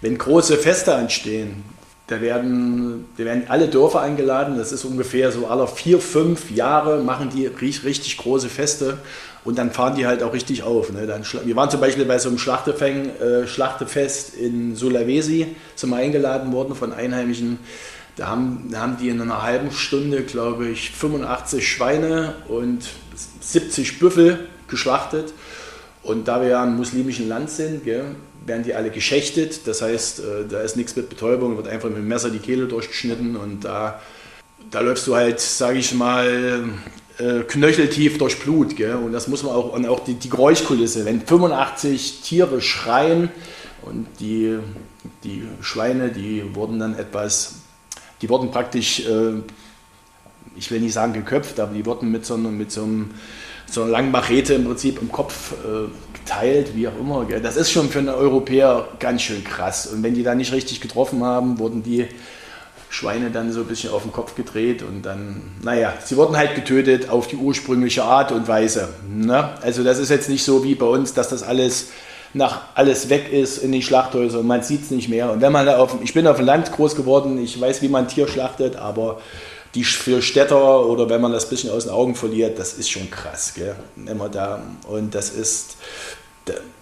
Wenn 0.00 0.18
große 0.18 0.56
Feste 0.58 0.94
anstehen, 0.94 1.64
da 2.06 2.20
werden, 2.20 3.06
da 3.16 3.24
werden 3.24 3.44
alle 3.48 3.68
Dörfer 3.68 4.00
eingeladen. 4.00 4.56
Das 4.56 4.72
ist 4.72 4.84
ungefähr 4.84 5.30
so 5.32 5.46
alle 5.46 5.66
vier, 5.66 6.00
fünf 6.00 6.50
Jahre 6.50 7.02
machen 7.02 7.30
die 7.34 7.46
richtig 7.46 8.16
große 8.16 8.48
Feste. 8.48 8.98
Und 9.48 9.56
dann 9.56 9.70
fahren 9.70 9.96
die 9.96 10.06
halt 10.06 10.22
auch 10.22 10.34
richtig 10.34 10.62
auf. 10.62 10.92
Ne? 10.92 11.06
Dann, 11.06 11.22
wir 11.24 11.56
waren 11.56 11.70
zum 11.70 11.80
Beispiel 11.80 12.04
bei 12.04 12.18
so 12.18 12.28
einem 12.28 12.36
Schlachtefäng, 12.36 13.16
äh, 13.16 13.46
Schlachtefest 13.46 14.34
in 14.34 14.76
Sulawesi, 14.76 15.56
sind 15.74 15.88
wir 15.88 15.96
eingeladen 15.96 16.52
worden 16.52 16.74
von 16.74 16.92
Einheimischen. 16.92 17.58
Da 18.16 18.26
haben, 18.26 18.68
da 18.70 18.80
haben 18.80 18.98
die 19.00 19.08
in 19.08 19.22
einer 19.22 19.42
halben 19.42 19.70
Stunde, 19.70 20.20
glaube 20.20 20.68
ich, 20.68 20.90
85 20.90 21.66
Schweine 21.66 22.34
und 22.48 22.90
70 23.40 23.98
Büffel 23.98 24.48
geschlachtet. 24.68 25.32
Und 26.02 26.28
da 26.28 26.42
wir 26.42 26.48
ja 26.48 26.64
im 26.64 26.76
muslimischen 26.76 27.26
Land 27.26 27.48
sind, 27.48 27.84
gell, 27.84 28.04
werden 28.44 28.64
die 28.64 28.74
alle 28.74 28.90
geschächtet. 28.90 29.66
Das 29.66 29.80
heißt, 29.80 30.18
äh, 30.18 30.22
da 30.46 30.60
ist 30.60 30.76
nichts 30.76 30.94
mit 30.94 31.08
Betäubung, 31.08 31.56
wird 31.56 31.68
einfach 31.68 31.88
mit 31.88 31.96
dem 31.96 32.08
Messer 32.08 32.28
die 32.28 32.38
Kehle 32.38 32.66
durchgeschnitten 32.66 33.34
und 33.34 33.64
da, 33.64 33.98
da 34.70 34.80
läufst 34.80 35.06
du 35.06 35.16
halt, 35.16 35.40
sage 35.40 35.78
ich 35.78 35.94
mal, 35.94 36.64
äh, 37.18 37.42
knöcheltief 37.42 38.18
durch 38.18 38.38
Blut. 38.38 38.76
Gell? 38.76 38.94
Und 38.94 39.12
das 39.12 39.28
muss 39.28 39.42
man 39.42 39.54
auch, 39.54 39.72
und 39.72 39.86
auch 39.86 40.00
die, 40.00 40.14
die 40.14 40.30
Geräuschkulisse, 40.30 41.04
wenn 41.04 41.20
85 41.20 42.20
Tiere 42.22 42.60
schreien 42.60 43.30
und 43.82 44.06
die, 44.20 44.58
die 45.24 45.42
Schweine, 45.60 46.10
die 46.10 46.54
wurden 46.54 46.78
dann 46.78 46.98
etwas, 46.98 47.56
die 48.22 48.28
wurden 48.28 48.50
praktisch, 48.50 49.00
äh, 49.00 49.42
ich 50.56 50.70
will 50.70 50.80
nicht 50.80 50.92
sagen 50.92 51.12
geköpft, 51.12 51.60
aber 51.60 51.74
die 51.74 51.86
wurden 51.86 52.10
mit 52.10 52.24
so, 52.24 52.36
mit 52.36 52.72
so, 52.72 52.88
so 53.70 53.82
einer 53.82 53.90
langen 53.90 54.10
Machete 54.10 54.54
im 54.54 54.64
Prinzip 54.64 55.00
im 55.00 55.10
Kopf 55.10 55.52
äh, 55.52 55.88
geteilt, 56.18 56.74
wie 56.74 56.88
auch 56.88 56.98
immer. 56.98 57.24
Gell? 57.24 57.40
Das 57.40 57.56
ist 57.56 57.70
schon 57.70 57.88
für 57.88 58.00
einen 58.00 58.08
Europäer 58.08 58.88
ganz 58.98 59.22
schön 59.22 59.42
krass. 59.44 59.86
Und 59.86 60.02
wenn 60.02 60.14
die 60.14 60.22
da 60.22 60.34
nicht 60.34 60.52
richtig 60.52 60.80
getroffen 60.80 61.24
haben, 61.24 61.58
wurden 61.58 61.82
die 61.82 62.06
Schweine 62.90 63.30
dann 63.30 63.52
so 63.52 63.60
ein 63.60 63.66
bisschen 63.66 63.90
auf 63.90 64.02
den 64.02 64.12
Kopf 64.12 64.34
gedreht 64.34 64.82
und 64.82 65.02
dann, 65.02 65.42
naja, 65.62 65.92
sie 66.04 66.16
wurden 66.16 66.36
halt 66.36 66.54
getötet 66.54 67.10
auf 67.10 67.26
die 67.26 67.36
ursprüngliche 67.36 68.04
Art 68.04 68.32
und 68.32 68.48
Weise. 68.48 68.88
Ne? 69.08 69.50
Also 69.62 69.84
das 69.84 69.98
ist 69.98 70.08
jetzt 70.08 70.28
nicht 70.28 70.44
so 70.44 70.64
wie 70.64 70.74
bei 70.74 70.86
uns, 70.86 71.12
dass 71.12 71.28
das 71.28 71.42
alles 71.42 71.88
nach 72.34 72.60
alles 72.74 73.08
weg 73.08 73.32
ist 73.32 73.58
in 73.58 73.72
die 73.72 73.82
Schlachthäuser 73.82 74.40
und 74.40 74.46
man 74.46 74.62
sieht 74.62 74.82
es 74.82 74.90
nicht 74.90 75.08
mehr. 75.08 75.30
Und 75.30 75.40
wenn 75.40 75.52
man 75.52 75.66
da 75.66 75.78
auf, 75.78 75.96
ich 76.02 76.14
bin 76.14 76.26
auf 76.26 76.36
dem 76.36 76.46
Land 76.46 76.72
groß 76.72 76.94
geworden, 76.96 77.42
ich 77.42 77.58
weiß, 77.60 77.82
wie 77.82 77.88
man 77.88 78.08
Tier 78.08 78.28
schlachtet, 78.28 78.76
aber 78.76 79.20
die 79.74 79.84
für 79.84 80.22
Städter 80.22 80.86
oder 80.86 81.08
wenn 81.08 81.20
man 81.20 81.32
das 81.32 81.46
ein 81.46 81.50
bisschen 81.50 81.70
aus 81.70 81.84
den 81.84 81.92
Augen 81.92 82.14
verliert, 82.14 82.58
das 82.58 82.74
ist 82.74 82.90
schon 82.90 83.10
krass, 83.10 83.52
gell? 83.54 83.76
Immer 84.06 84.28
da 84.28 84.62
und 84.88 85.14
das 85.14 85.30
ist, 85.30 85.76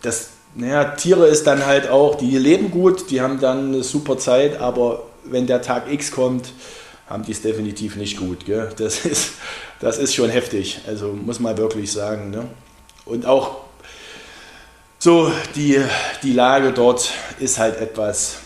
das, 0.03 0.29
naja, 0.55 0.85
Tiere 0.85 1.27
ist 1.27 1.47
dann 1.47 1.67
halt 1.67 1.89
auch, 1.89 2.15
die 2.15 2.39
leben 2.39 2.71
gut, 2.71 3.11
die 3.11 3.21
haben 3.21 3.41
dann 3.41 3.69
eine 3.69 3.83
super 3.83 4.19
Zeit, 4.19 4.61
aber 4.61 5.03
wenn 5.31 5.47
der 5.47 5.63
Tag 5.63 5.91
X 5.91 6.11
kommt, 6.11 6.53
haben 7.09 7.25
die 7.25 7.33
es 7.33 7.43
definitiv 7.43 7.97
nicht 7.97 8.19
gut. 8.19 8.47
Gell? 8.47 8.71
Das, 8.77 9.05
ist, 9.05 9.33
das 9.81 9.99
ist 9.99 10.15
schon 10.15 10.31
heftig, 10.31 10.81
also 10.87 11.13
muss 11.13 11.41
man 11.41 11.57
wirklich 11.57 11.93
sagen. 11.93 12.31
Ne? 12.31 12.47
Und 13.05 13.27
auch 13.27 13.67
so, 14.99 15.31
die, 15.55 15.81
die 16.23 16.33
Lage 16.33 16.73
dort 16.73 17.13
ist 17.39 17.59
halt 17.59 17.81
etwas, 17.81 18.39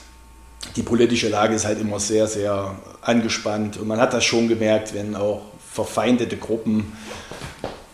die 0.77 0.83
politische 0.83 1.29
Lage 1.29 1.55
ist 1.55 1.65
halt 1.65 1.81
immer 1.81 2.01
sehr, 2.01 2.27
sehr 2.27 2.75
angespannt. 3.01 3.79
Und 3.79 3.89
man 3.89 4.01
hat 4.01 4.13
das 4.13 4.25
schon 4.25 4.49
gemerkt, 4.49 4.93
wenn 4.95 5.17
auch 5.17 5.43
verfeindete 5.73 6.37
Gruppen 6.37 6.93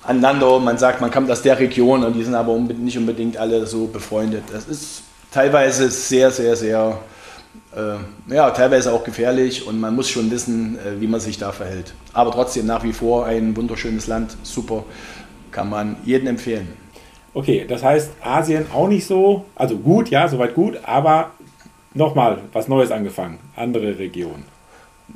aneinander. 0.02 0.58
Man 0.58 0.78
sagt, 0.78 1.00
man 1.00 1.10
kommt 1.10 1.30
aus 1.30 1.42
der 1.42 1.58
Region 1.58 2.02
und 2.04 2.14
die 2.14 2.24
sind 2.24 2.34
aber 2.34 2.56
nicht 2.56 2.98
unbedingt 2.98 3.36
alle 3.36 3.66
so 3.66 3.86
befreundet. 3.86 4.44
Das 4.50 4.66
ist 4.66 5.02
teilweise 5.30 5.90
sehr, 5.90 6.30
sehr, 6.30 6.56
sehr, 6.56 6.98
äh, 7.76 8.34
ja, 8.34 8.50
teilweise 8.50 8.92
auch 8.92 9.04
gefährlich 9.04 9.66
und 9.66 9.78
man 9.78 9.94
muss 9.94 10.08
schon 10.08 10.30
wissen, 10.30 10.78
äh, 10.78 11.00
wie 11.00 11.06
man 11.06 11.20
sich 11.20 11.38
da 11.38 11.52
verhält. 11.52 11.92
Aber 12.12 12.32
trotzdem 12.32 12.66
nach 12.66 12.82
wie 12.82 12.92
vor 12.92 13.26
ein 13.26 13.56
wunderschönes 13.56 14.06
Land, 14.06 14.36
super, 14.42 14.84
kann 15.50 15.68
man 15.68 15.96
jedem 16.04 16.28
empfehlen. 16.28 16.68
Okay, 17.34 17.66
das 17.68 17.82
heißt 17.82 18.12
Asien 18.22 18.66
auch 18.72 18.88
nicht 18.88 19.06
so, 19.06 19.44
also 19.54 19.76
gut, 19.76 20.08
ja, 20.08 20.26
soweit 20.26 20.54
gut, 20.54 20.78
aber 20.84 21.32
nochmal 21.92 22.38
was 22.52 22.66
Neues 22.66 22.90
angefangen, 22.90 23.38
andere 23.54 23.98
Regionen. 23.98 24.44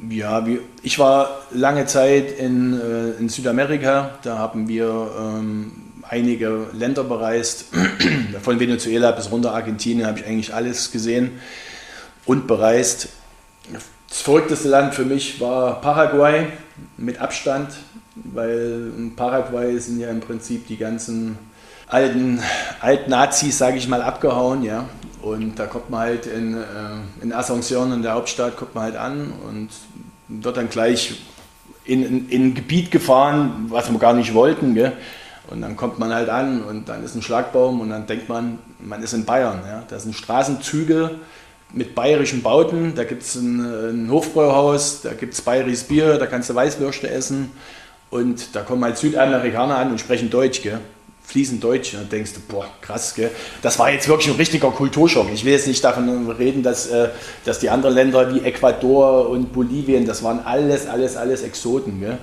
Ja, 0.09 0.47
ich 0.83 0.99
war 0.99 1.41
lange 1.51 1.87
Zeit 1.87 2.31
in, 2.39 2.79
äh, 2.79 3.19
in 3.19 3.29
Südamerika, 3.29 4.19
da 4.23 4.39
haben 4.39 4.69
wir 4.69 5.11
ähm, 5.19 5.73
einige 6.09 6.67
Länder 6.75 7.05
bereist, 7.05 7.67
von 8.43 8.61
Venezuela 8.61 9.13
bis 9.13 9.33
runter 9.33 9.55
Argentinien 9.55 10.07
habe 10.07 10.21
ich 10.21 10.27
eigentlich 10.27 10.55
alles 10.55 10.93
gesehen 10.93 11.41
und 12.31 12.47
bereist. 12.47 13.09
Das 14.09 14.21
verrückteste 14.21 14.69
Land 14.69 14.95
für 14.95 15.05
mich 15.05 15.41
war 15.41 15.81
Paraguay 15.81 16.47
mit 16.97 17.21
Abstand, 17.21 17.71
weil 18.15 18.93
in 18.97 19.17
Paraguay 19.17 19.77
sind 19.81 19.99
ja 19.99 20.11
im 20.11 20.21
Prinzip 20.21 20.69
die 20.69 20.77
ganzen 20.77 21.37
alten 21.89 22.41
Alt-Nazis, 22.81 23.59
sage 23.59 23.79
ich 23.79 23.89
mal, 23.89 24.01
abgehauen, 24.01 24.63
ja. 24.63 24.89
Und 25.23 25.59
da 25.59 25.67
kommt 25.67 25.91
man 25.91 26.03
halt 26.03 26.27
in, 26.27 26.55
äh, 26.55 26.61
in 27.21 27.33
Asunción, 27.33 27.93
in 27.93 28.03
der 28.03 28.15
Hauptstadt, 28.15 28.57
kommt 28.57 28.77
man 28.77 28.85
halt 28.85 28.97
an 28.97 29.33
und 29.49 29.71
wird 30.29 30.57
dann 30.57 30.71
gleich 30.71 31.21
in, 31.85 32.05
in, 32.05 32.29
in 32.29 32.43
ein 32.45 32.55
Gebiet 32.55 32.93
gefahren, 32.93 33.67
was 33.71 33.91
wir 33.91 33.99
gar 33.99 34.13
nicht 34.15 34.35
wollten. 34.35 34.77
Gell? 34.77 34.93
Und 35.51 35.63
dann 35.63 35.77
kommt 35.77 35.99
man 35.99 36.15
halt 36.15 36.29
an 36.29 36.63
und 36.63 36.89
dann 36.89 37.03
ist 37.03 37.17
ein 37.17 37.23
Schlagbaum 37.23 37.81
und 37.81 37.91
dann 37.91 38.07
denkt 38.07 38.29
man, 38.29 38.61
man 38.79 39.03
ist 39.03 39.15
in 39.15 39.25
Bayern. 39.25 39.63
Ja? 39.67 39.83
Da 39.89 39.99
sind 39.99 40.15
Straßenzüge 40.15 41.19
mit 41.73 41.95
bayerischen 41.95 42.43
Bauten, 42.43 42.95
da 42.95 43.05
gibt 43.05 43.23
es 43.23 43.35
ein, 43.37 43.61
ein 44.07 44.11
Hofbräuhaus, 44.11 45.03
da 45.03 45.13
gibt 45.13 45.35
es 45.35 45.41
bayerisches 45.41 45.85
Bier, 45.85 46.19
da 46.19 46.27
kannst 46.27 46.51
du 46.51 46.55
Weißwürste 46.55 47.09
essen 47.09 47.53
und 48.11 48.55
da 48.55 48.63
kommen 48.63 48.85
halt 48.85 48.99
Südamerikaner 48.99 49.77
an 49.77 49.91
und 49.93 50.01
sprechen 50.01 50.31
Deutsch. 50.31 50.63
Gell? 50.63 50.81
fließend 51.31 51.63
Deutsch 51.63 51.95
und 51.95 52.11
denkst 52.11 52.33
du, 52.35 52.41
boah, 52.41 52.67
krass, 52.81 53.15
gell? 53.15 53.31
das 53.63 53.79
war 53.79 53.91
jetzt 53.93 54.09
wirklich 54.09 54.29
ein 54.29 54.37
richtiger 54.37 54.71
Kulturschock. 54.71 55.29
Ich 55.33 55.45
will 55.45 55.53
jetzt 55.53 55.69
nicht 55.69 55.83
davon 55.85 56.31
reden, 56.33 56.63
dass, 56.63 56.89
äh, 56.89 57.11
dass 57.45 57.61
die 57.61 57.71
anderen 57.71 57.95
Länder 57.95 58.35
wie 58.35 58.41
Ecuador 58.41 59.29
und 59.29 59.53
Bolivien, 59.53 60.07
das 60.07 60.23
waren 60.25 60.41
alles, 60.45 60.89
alles, 60.89 61.17
alles 61.17 61.43
Exoten. 61.43 62.01
Gell? 62.01 62.19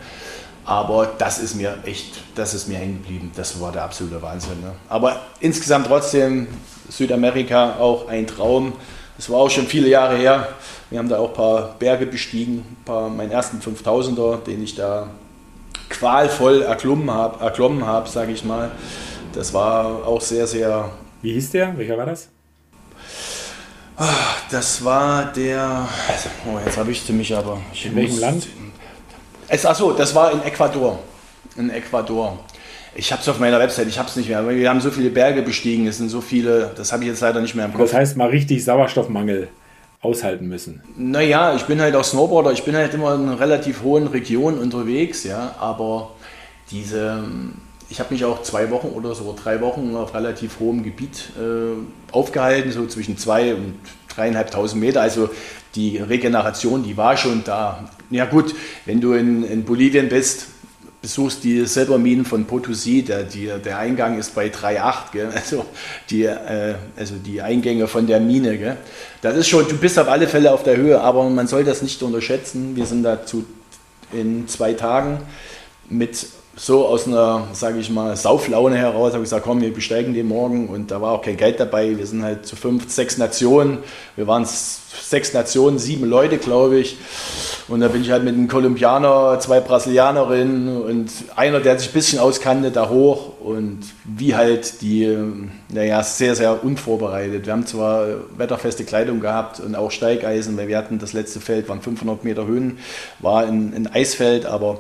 Aber 0.66 1.13
das 1.18 1.39
ist 1.39 1.56
mir 1.56 1.77
echt, 1.86 2.16
das 2.36 2.54
ist 2.54 2.68
mir 2.68 2.77
hängen 2.77 3.01
geblieben. 3.01 3.32
Das 3.38 3.62
war 3.62 3.72
der 3.72 3.84
absolute 3.84 4.22
Wahnsinn. 4.22 4.60
Ne? 4.62 4.74
Aber 4.89 5.22
insgesamt 5.39 5.88
trotzdem 5.88 6.48
Südamerika 6.89 7.77
auch 7.80 8.10
ein 8.10 8.27
Traum. 8.27 8.74
Das 9.18 9.30
war 9.30 9.40
auch 9.40 9.50
schon 9.50 9.68
viele 9.68 9.90
Jahre 9.90 10.16
her. 10.16 10.50
Wir 10.90 11.00
haben 11.00 11.10
da 11.10 11.18
auch 11.18 11.30
ein 11.30 11.34
paar 11.34 11.76
Berge 11.80 12.06
bestiegen, 12.06 12.78
paar, 12.86 13.10
meinen 13.10 13.32
ersten 13.32 13.60
5000er, 13.60 14.44
den 14.44 14.64
ich 14.64 14.76
da 14.76 15.10
qualvoll 15.90 16.62
erklommen 16.62 17.12
habe, 17.12 17.44
erklommen 17.44 17.86
hab, 17.86 18.08
sage 18.08 18.32
ich 18.32 18.44
mal. 18.44 18.72
Das 19.34 19.54
war 19.54 20.06
auch 20.08 20.22
sehr, 20.22 20.48
sehr. 20.48 20.92
Wie 21.22 21.34
hieß 21.34 21.52
der? 21.52 21.78
Welcher 21.78 21.98
war 21.98 22.06
das? 22.06 22.30
Ah, 23.98 24.14
das 24.52 24.86
war 24.86 25.26
der. 25.34 25.88
Oh, 26.46 26.60
jetzt 26.64 26.78
habe 26.78 26.92
ich 26.92 27.10
mich 27.10 27.36
aber. 27.36 27.60
Ich 27.74 27.88
in 27.88 27.96
welchem 27.96 28.20
Land? 28.20 28.48
Es, 29.48 29.66
achso, 29.66 29.94
das 29.94 30.14
war 30.14 30.32
in 30.32 30.44
Ecuador. 30.44 31.00
In 31.56 31.72
Ecuador. 31.72 32.38
Ich 33.00 33.12
habe 33.12 33.22
es 33.22 33.30
auf 33.30 33.39
meiner 33.39 33.60
Website, 33.60 33.88
ich 33.88 34.00
habe 34.00 34.10
es 34.10 34.16
nicht 34.16 34.27
mehr. 34.27 34.50
Wir 34.50 34.70
haben 34.70 34.82
so 34.82 34.89
viele 34.89 35.12
Berge 35.12 35.44
bestiegen, 35.44 35.86
es 35.86 36.00
sind 36.00 36.10
so 36.10 36.20
viele, 36.20 36.72
das 36.75 36.92
habe 36.92 37.04
ich 37.04 37.10
jetzt 37.10 37.22
leider 37.22 37.39
nicht 37.42 37.54
mehr 37.54 37.66
im 37.66 37.72
Kopf. 37.72 37.92
Das 37.92 37.94
heißt 37.94 38.18
mal 38.18 38.30
richtig 38.30 38.66
Sauerstoffmangel 38.66 39.50
aushalten 40.01 40.48
müssen? 40.48 40.82
Naja, 40.96 41.56
ich 41.56 41.63
bin 41.63 41.82
halt 41.82 41.96
auch 41.96 42.04
Snowboarder, 42.04 42.51
ich 42.51 42.63
bin 42.63 42.75
halt 42.75 42.94
immer 42.94 43.16
in 43.16 43.30
relativ 43.30 43.84
hohen 43.84 44.08
Regionen 44.08 44.60
unterwegs, 44.60 45.24
ja, 45.24 45.56
aber 45.60 46.12
diese, 46.72 47.24
ich 47.89 48.00
habe 48.00 48.13
mich 48.13 48.24
auch 48.25 48.42
zwei 48.44 48.70
Wochen 48.70 48.88
oder 48.88 49.16
so 49.16 49.36
drei 49.42 49.60
Wochen 49.62 49.96
auf 49.96 50.13
relativ 50.13 50.60
hohem 50.60 50.84
Gebiet 50.84 51.32
äh, 51.38 52.12
aufgehalten, 52.12 52.72
so 52.72 52.86
zwischen 52.86 53.18
zwei 53.18 53.56
und 53.56 53.75
dreieinhalbtausend 54.10 54.82
Meter, 54.82 55.01
also 55.01 55.30
die 55.75 55.98
Regeneration, 55.98 56.84
die 56.84 56.98
war 56.98 57.18
schon 57.18 57.44
da. 57.44 57.89
Ja 58.10 58.25
gut, 58.25 58.56
wenn 58.86 59.01
du 59.01 59.13
in, 59.13 59.44
in 59.44 59.63
Bolivien 59.63 60.10
bist, 60.10 60.48
besuchst 61.01 61.44
die 61.44 61.66
Silberminen 61.66 62.25
von 62.25 62.46
Potosi, 62.46 63.04
der, 63.04 63.24
die, 63.24 63.50
der 63.63 63.77
Eingang 63.77 64.18
ist 64.18 64.34
bei 64.34 64.48
3,8, 64.48 65.32
also 65.36 65.66
die, 66.10 66.24
äh, 66.24 66.75
also 66.98 67.16
die 67.16 67.42
Eingänge 67.42 67.88
von 67.88 68.08
der 68.08 68.20
Mine. 68.20 68.58
Gell? 68.58 68.77
Das 69.22 69.36
ist 69.36 69.48
schon, 69.48 69.68
du 69.68 69.77
bist 69.77 69.98
auf 70.00 70.08
alle 70.08 70.27
Fälle 70.27 70.51
auf 70.51 70.63
der 70.63 70.77
Höhe, 70.77 71.00
aber 71.00 71.30
man 71.30 71.48
soll 71.48 71.63
das 71.63 71.82
nicht 71.82 72.01
unterschätzen. 72.01 72.75
Wir 72.75 72.86
sind 72.86 73.04
dazu 73.04 73.46
in 74.12 74.48
zwei 74.48 74.74
Tagen 74.74 75.20
mit 75.89 76.27
so 76.60 76.88
aus 76.88 77.08
einer, 77.08 77.48
sage 77.54 77.78
ich 77.80 77.92
mal, 77.92 78.16
Sauflaune 78.16 78.76
heraus, 78.78 79.14
habe 79.14 79.24
ich 79.24 79.30
gesagt, 79.30 79.46
komm, 79.46 79.62
wir 79.62 79.72
besteigen 79.72 80.16
den 80.16 80.28
morgen 80.28 80.70
und 80.70 80.90
da 80.90 81.00
war 81.00 81.12
auch 81.12 81.22
kein 81.22 81.38
Geld 81.38 81.60
dabei. 81.60 81.96
Wir 81.98 82.08
sind 82.08 82.24
halt 82.24 82.48
zu 82.48 82.56
fünf, 82.56 82.92
sechs 82.92 83.20
Nationen. 83.20 83.78
Wir 84.16 84.26
waren 84.26 84.44
sechs 84.46 85.34
Nationen, 85.34 85.78
sieben 85.78 86.10
Leute, 86.10 86.40
glaube 86.40 86.80
ich. 86.80 86.98
Und 87.68 87.82
da 87.82 87.90
bin 87.90 88.02
ich 88.02 88.10
halt 88.10 88.24
mit 88.24 88.34
einem 88.34 88.48
Kolumbianer, 88.48 89.40
zwei 89.40 89.60
Brasilianerinnen 89.60 90.82
und 90.82 91.12
einer, 91.36 91.60
der 91.60 91.78
sich 91.78 91.90
ein 91.90 91.94
bisschen 91.94 92.18
auskannte, 92.18 92.72
da 92.72 92.90
hoch 92.90 93.40
und 93.40 93.82
wie 94.06 94.36
halt 94.36 94.82
die, 94.82 95.16
naja, 95.70 96.02
sehr, 96.02 96.36
sehr 96.36 96.64
unvorbereitet. 96.64 97.46
Wir 97.46 97.54
haben 97.54 97.68
zwar 97.68 98.08
wetterfeste 98.36 98.84
Kleidung 98.84 99.20
gehabt 99.20 99.60
und 99.60 99.76
auch 99.76 99.92
Steigeisen, 99.92 100.58
weil 100.58 100.70
wir 100.70 100.78
hatten 100.78 100.98
das 100.98 101.14
letzte 101.14 101.40
Feld, 101.40 101.70
waren 101.70 101.82
500 101.82 102.24
Meter 102.24 102.48
Höhen, 102.48 102.80
war 103.20 103.44
ein, 103.44 103.74
ein 103.76 103.88
Eisfeld, 103.88 104.48
aber 104.48 104.80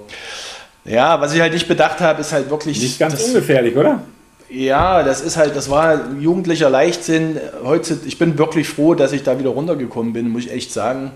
ja, 0.87 1.19
was 1.19 1.33
ich 1.33 1.41
halt 1.41 1.53
nicht 1.53 1.67
bedacht 1.67 1.99
habe, 1.99 2.21
ist 2.21 2.31
halt 2.31 2.49
wirklich. 2.49 2.81
Nicht 2.81 2.99
ganz 2.99 3.21
ungefährlich, 3.21 3.75
oder? 3.75 4.01
Ja, 4.49 5.03
das 5.03 5.19
ist 5.19 5.35
halt, 5.35 5.55
das 5.55 5.69
war 5.69 6.11
jugendlicher 6.19 6.69
Leichtsinn. 6.69 7.39
Heute, 7.63 7.97
ich 8.05 8.17
bin 8.17 8.37
wirklich 8.37 8.69
froh, 8.69 8.95
dass 8.95 9.11
ich 9.11 9.23
da 9.23 9.37
wieder 9.37 9.49
runtergekommen 9.49 10.13
bin, 10.13 10.29
muss 10.29 10.45
ich 10.45 10.51
echt 10.51 10.71
sagen. 10.71 11.11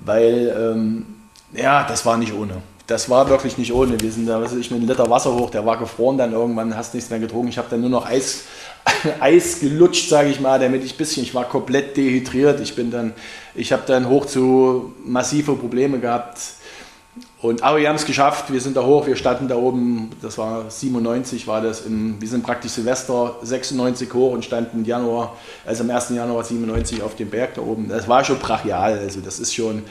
Weil, 0.00 0.54
ähm, 0.58 1.06
ja, 1.52 1.86
das 1.86 2.06
war 2.06 2.16
nicht 2.16 2.32
ohne. 2.32 2.62
Das 2.86 3.10
war 3.10 3.28
wirklich 3.28 3.58
nicht 3.58 3.72
ohne. 3.72 4.00
Wir 4.00 4.10
sind 4.10 4.26
da, 4.26 4.40
was 4.40 4.52
weiß 4.52 4.58
ich, 4.58 4.70
mit 4.70 4.80
einem 4.80 4.88
Liter 4.88 5.08
Wasser 5.10 5.34
hoch, 5.34 5.50
der 5.50 5.66
war 5.66 5.78
gefroren 5.78 6.16
dann 6.16 6.32
irgendwann, 6.32 6.74
hast 6.74 6.94
nichts 6.94 7.10
mehr 7.10 7.18
getrunken. 7.18 7.48
Ich 7.48 7.58
habe 7.58 7.68
dann 7.70 7.82
nur 7.82 7.90
noch 7.90 8.06
Eis, 8.06 8.44
Eis 9.20 9.60
gelutscht, 9.60 10.08
sage 10.08 10.30
ich 10.30 10.40
mal, 10.40 10.58
damit 10.58 10.84
ich 10.84 10.94
ein 10.94 10.98
bisschen, 10.98 11.22
ich 11.22 11.34
war 11.34 11.44
komplett 11.44 11.98
dehydriert. 11.98 12.60
Ich 12.60 12.74
bin 12.74 12.90
dann, 12.90 13.12
ich 13.54 13.72
habe 13.72 13.82
dann 13.86 14.08
hoch 14.08 14.24
zu 14.24 14.94
massive 15.04 15.54
Probleme 15.54 15.98
gehabt 15.98 16.38
und, 17.42 17.62
aber 17.62 17.78
wir 17.78 17.88
haben 17.88 17.96
es 17.96 18.06
geschafft, 18.06 18.52
wir 18.52 18.60
sind 18.60 18.76
da 18.76 18.82
hoch, 18.82 19.06
wir 19.06 19.16
standen 19.16 19.48
da 19.48 19.56
oben, 19.56 20.10
das 20.22 20.38
war 20.38 20.70
97, 20.70 21.46
war 21.46 21.60
das, 21.60 21.86
im, 21.86 22.20
wir 22.20 22.26
sind 22.26 22.42
praktisch 22.42 22.72
Silvester 22.72 23.36
96 23.42 24.12
hoch 24.14 24.32
und 24.32 24.44
standen 24.44 24.78
im 24.78 24.84
Januar, 24.84 25.36
also 25.64 25.84
am 25.84 25.90
1. 25.90 26.10
Januar 26.10 26.42
97 26.42 27.02
auf 27.02 27.14
dem 27.14 27.30
Berg 27.30 27.54
da 27.54 27.60
oben. 27.60 27.88
Das 27.88 28.08
war 28.08 28.24
schon 28.24 28.38
brachial, 28.38 28.98
also 28.98 29.20
das 29.20 29.38
ist 29.38 29.54
schon 29.54 29.82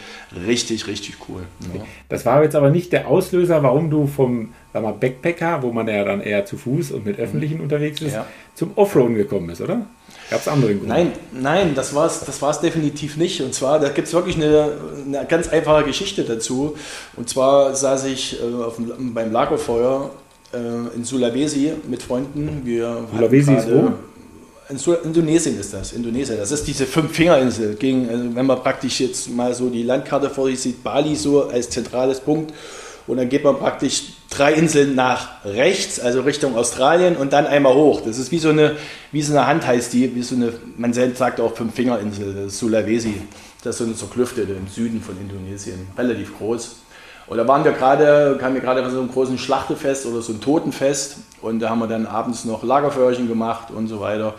richtig, 0.48 0.88
richtig 0.88 1.18
cool. 1.30 1.44
Ja. 1.74 1.82
Das 2.10 2.26
war 2.26 2.44
jetzt 2.44 2.56
aber 2.56 2.72
nicht 2.72 2.92
der 2.92 3.08
Auslöser, 3.08 3.64
warum 3.64 3.90
du 3.90 4.08
vom 4.08 4.50
sag 4.74 4.84
mal, 4.84 4.94
Backpacker, 4.94 5.62
wo 5.62 5.72
man 5.72 5.88
ja 5.88 6.04
dann 6.04 6.22
eher 6.22 6.46
zu 6.46 6.58
Fuß 6.58 6.92
und 6.92 7.06
mit 7.06 7.20
Öffentlichen 7.20 7.58
mhm. 7.58 7.64
unterwegs 7.64 8.02
ist, 8.02 8.14
ja. 8.14 8.26
zum 8.56 8.72
Offroaden 8.76 9.16
gekommen 9.16 9.50
ist, 9.50 9.62
oder? 9.62 9.86
Gab 10.34 10.42
es 10.42 10.48
andere 10.48 10.74
Gründe? 10.74 10.88
Nein, 10.88 11.12
nein, 11.32 11.76
das 11.76 11.94
war 11.94 12.08
es 12.08 12.22
das 12.22 12.42
war's 12.42 12.60
definitiv 12.60 13.18
nicht. 13.18 13.40
Und 13.42 13.54
zwar, 13.54 13.80
da 13.80 13.90
gibt 13.90 14.08
es 14.08 14.16
wirklich 14.16 14.36
eine, 14.36 14.72
eine, 15.06 15.28
ganz 15.28 15.48
einfache 15.48 15.84
Geschichte 15.84 16.24
dazu. 16.24 16.76
Und 17.16 17.30
zwar 17.30 17.76
saß 17.76 18.06
ich 18.06 18.42
äh, 18.42 18.64
auf, 18.64 18.80
beim 18.80 19.32
Lagerfeuer 19.32 20.10
äh, 20.52 20.96
in 20.96 21.04
Sulawesi 21.04 21.74
mit 21.88 22.02
Freunden. 22.02 22.62
Wir 22.64 23.06
Sulawesi 23.14 23.54
ist 23.54 23.70
wo? 23.70 23.92
In 24.70 24.80
Indonesien 25.04 25.60
ist 25.60 25.72
das. 25.72 25.94
Indonesien. 25.94 26.40
Das 26.40 26.52
ist 26.52 26.66
diese 26.66 26.88
Fünf-Finger-Insel. 26.88 27.78
Also 27.80 28.36
wenn 28.36 28.46
man 28.48 28.60
praktisch 28.60 29.02
jetzt 29.02 29.30
mal 29.30 29.54
so 29.54 29.70
die 29.70 29.84
Landkarte 29.84 30.32
vor 30.32 30.48
sich 30.48 30.60
sieht, 30.60 30.84
Bali 30.84 31.16
so 31.16 31.48
als 31.48 31.70
zentrales 31.70 32.20
Punkt 32.20 32.52
und 33.06 33.18
dann 33.18 33.30
geht 33.30 33.44
man 33.44 33.56
praktisch 33.60 34.02
drei 34.34 34.54
Inseln 34.54 34.96
nach 34.96 35.44
rechts, 35.46 36.00
also 36.00 36.22
Richtung 36.22 36.58
Australien 36.58 37.16
und 37.16 37.34
dann 37.34 37.46
einmal 37.48 37.74
hoch. 37.74 38.02
Das 38.02 38.18
ist 38.18 38.32
wie 38.32 38.40
so 38.40 38.50
eine, 38.50 38.76
wie 39.12 39.22
so 39.22 39.34
eine 39.34 39.48
Hand 39.48 39.66
heißt 39.66 39.94
die, 39.94 40.16
wie 40.16 40.24
so 40.24 40.36
eine, 40.36 40.54
man 40.78 40.94
sagt 40.94 41.40
auch 41.40 41.56
Fünf-Finger-Insel, 41.56 42.34
das 42.34 42.46
ist 42.54 42.60
Sulawesi. 42.60 43.22
Das 43.64 43.76
ist 43.76 43.80
so 43.80 43.84
eine 43.86 43.96
zerklüftete 43.96 44.54
im 44.54 44.68
Süden 44.68 45.02
von 45.02 45.18
Indonesien, 45.18 45.88
relativ 45.98 46.38
groß. 46.38 46.78
Und 47.28 47.38
da 47.38 47.48
waren 47.48 47.64
wir 47.64 47.72
gerade, 47.72 48.38
kamen 48.40 48.56
wir 48.56 48.62
gerade 48.62 48.84
von 48.84 48.92
so 48.92 49.00
einem 49.00 49.12
großen 49.12 49.38
Schlachtefest 49.38 50.06
oder 50.06 50.22
so 50.22 50.34
ein 50.34 50.42
Totenfest 50.42 51.18
und 51.42 51.60
da 51.60 51.70
haben 51.70 51.80
wir 51.80 51.88
dann 51.88 52.06
abends 52.06 52.44
noch 52.44 52.64
Lagerfeuerchen 52.64 53.30
gemacht 53.30 53.72
und 53.72 53.88
so 53.88 54.02
weiter. 54.02 54.36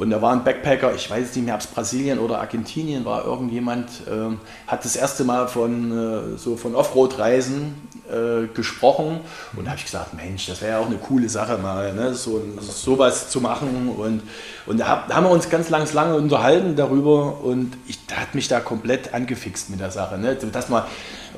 Und 0.00 0.08
da 0.08 0.22
war 0.22 0.32
ein 0.32 0.44
Backpacker, 0.44 0.94
ich 0.94 1.10
weiß 1.10 1.36
nicht 1.36 1.44
mehr, 1.44 1.52
ob 1.52 1.60
es 1.60 1.66
Brasilien 1.66 2.20
oder 2.20 2.40
Argentinien 2.40 3.04
war, 3.04 3.26
irgendjemand, 3.26 3.90
äh, 4.06 4.34
hat 4.66 4.82
das 4.82 4.96
erste 4.96 5.24
Mal 5.24 5.46
von, 5.46 5.92
äh, 5.92 6.38
so 6.38 6.56
von 6.56 6.74
Offroad-Reisen 6.74 7.74
äh, 8.08 8.46
gesprochen. 8.46 9.20
Und 9.54 9.66
da 9.66 9.72
habe 9.72 9.78
ich 9.78 9.84
gesagt, 9.84 10.14
Mensch, 10.14 10.46
das 10.46 10.62
wäre 10.62 10.72
ja 10.72 10.78
auch 10.78 10.86
eine 10.86 10.96
coole 10.96 11.28
Sache 11.28 11.58
mal, 11.58 11.92
ne? 11.92 12.14
so, 12.14 12.42
sowas 12.60 13.28
zu 13.28 13.42
machen. 13.42 13.90
Und, 13.94 14.22
und 14.64 14.80
da, 14.80 15.06
haben 15.06 15.26
wir 15.26 15.30
uns 15.30 15.50
ganz 15.50 15.68
lang, 15.68 15.86
lange 15.92 16.16
unterhalten 16.16 16.76
darüber 16.76 17.44
und 17.44 17.76
ich, 17.86 18.06
da 18.06 18.16
hat 18.16 18.34
mich 18.34 18.48
da 18.48 18.60
komplett 18.60 19.12
angefixt 19.12 19.68
mit 19.68 19.80
der 19.80 19.90
Sache. 19.90 20.16
Ne? 20.16 20.34
Dass 20.34 20.70
man, 20.70 20.84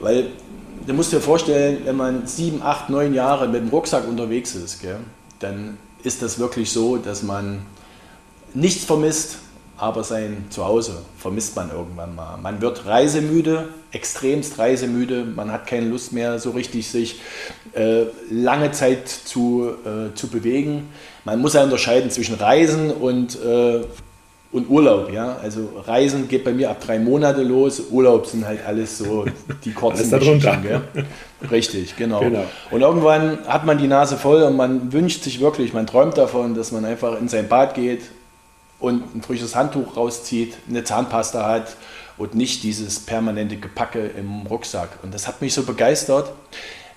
weil 0.01 0.29
du 0.87 0.95
musst 0.95 1.13
dir 1.13 1.21
vorstellen, 1.21 1.79
wenn 1.85 1.97
man 1.97 2.29
sieben, 2.29 2.63
acht, 2.63 2.91
neun 2.91 3.13
Jahre 3.13 3.49
mit 3.49 3.61
dem 3.61 3.71
Rucksack 3.71 4.07
unterwegs 4.07 4.55
ist, 4.55 4.81
gell, 4.81 5.01
dann 5.41 5.79
ist 6.05 6.23
das 6.23 6.39
wirklich 6.39 6.71
so, 6.71 6.97
dass 6.97 7.25
man 7.25 7.67
nichts 8.55 8.85
vermisst, 8.85 9.39
aber 9.83 10.05
sein 10.05 10.45
Zuhause 10.51 10.99
vermisst 11.19 11.57
man 11.57 11.73
irgendwann 11.73 12.15
mal. 12.15 12.37
Man 12.37 12.61
wird 12.61 12.87
reisemüde, 12.87 13.69
extremst 13.91 14.57
reisemüde, 14.59 15.25
man 15.25 15.51
hat 15.51 15.67
keine 15.67 15.87
Lust 15.87 16.13
mehr 16.13 16.39
so 16.39 16.51
richtig 16.51 16.89
sich 16.89 17.21
äh, 17.73 18.05
lange 18.31 18.71
Zeit 18.71 19.09
zu, 19.09 19.73
äh, 19.85 20.15
zu 20.15 20.29
bewegen. 20.29 20.89
Man 21.25 21.41
muss 21.41 21.55
ja 21.55 21.65
unterscheiden 21.65 22.13
zwischen 22.13 22.37
Reisen 22.37 22.93
und, 22.93 23.37
äh, 23.43 23.81
und 24.53 24.71
Urlaub. 24.71 25.11
Ja? 25.13 25.37
Also 25.43 25.69
Reisen 25.85 26.29
geht 26.29 26.45
bei 26.45 26.53
mir 26.53 26.71
ab 26.71 26.81
drei 26.81 27.01
Monate 27.01 27.43
los, 27.43 27.83
Urlaub 27.91 28.27
sind 28.27 28.47
halt 28.47 28.65
alles 28.65 28.99
so 28.99 29.25
die 29.65 29.73
kurzen 29.75 30.11
Geschichten. 30.11 30.83
Richtig, 31.51 31.97
genau. 31.97 32.21
genau. 32.21 32.45
Und 32.71 32.83
irgendwann 32.83 33.39
hat 33.49 33.67
man 33.67 33.79
die 33.79 33.89
Nase 33.89 34.17
voll 34.17 34.45
und 34.45 34.57
man 34.57 34.93
wünscht 34.93 35.25
sich 35.25 35.41
wirklich, 35.41 35.73
man 35.73 35.89
träumt 35.89 36.17
davon, 36.17 36.55
dass 36.55 36.71
man 36.71 36.85
einfach 36.85 37.21
in 37.21 37.27
sein 37.27 37.49
Bad 37.49 37.75
geht, 37.75 38.03
und 38.83 39.15
ein 39.15 39.23
frisches 39.23 39.55
Handtuch 39.55 39.97
rauszieht, 39.97 40.57
eine 40.69 40.85
Zahnpasta 40.85 41.47
hat 41.47 41.77
und 42.19 42.35
nicht 42.35 42.63
dieses 42.63 43.01
permanente 43.01 43.57
Gepacke 43.57 44.07
im 44.07 44.47
Rucksack. 44.47 44.91
Und 45.03 45.15
das 45.15 45.29
hat 45.29 45.41
mich 45.41 45.55
so 45.55 45.63
begeistert, 45.63 46.33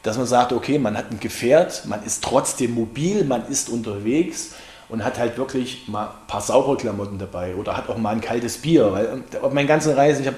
dass 0.04 0.18
man 0.18 0.26
sagt, 0.26 0.52
okay, 0.52 0.78
man 0.80 0.98
hat 0.98 1.12
ein 1.12 1.20
Gefährt, 1.20 1.86
man 1.86 2.04
ist 2.04 2.24
trotzdem 2.24 2.74
mobil, 2.74 3.24
man 3.24 3.48
ist 3.48 3.70
unterwegs 3.70 4.52
und 4.90 5.04
hat 5.04 5.18
halt 5.18 5.38
wirklich 5.38 5.88
mal 5.88 6.06
ein 6.06 6.28
paar 6.28 6.42
saubere 6.42 6.78
Klamotten 6.78 7.18
dabei 7.18 7.56
oder 7.56 7.76
hat 7.76 7.90
auch 7.90 7.98
mal 7.98 8.12
ein 8.12 8.22
kaltes 8.22 8.58
Bier. 8.58 8.92
Weil 8.92 9.24
auf 9.42 9.52
meinen 9.54 9.68
ganzen 9.68 9.94
Reisen, 9.94 10.22
ich 10.22 10.28
habe 10.28 10.38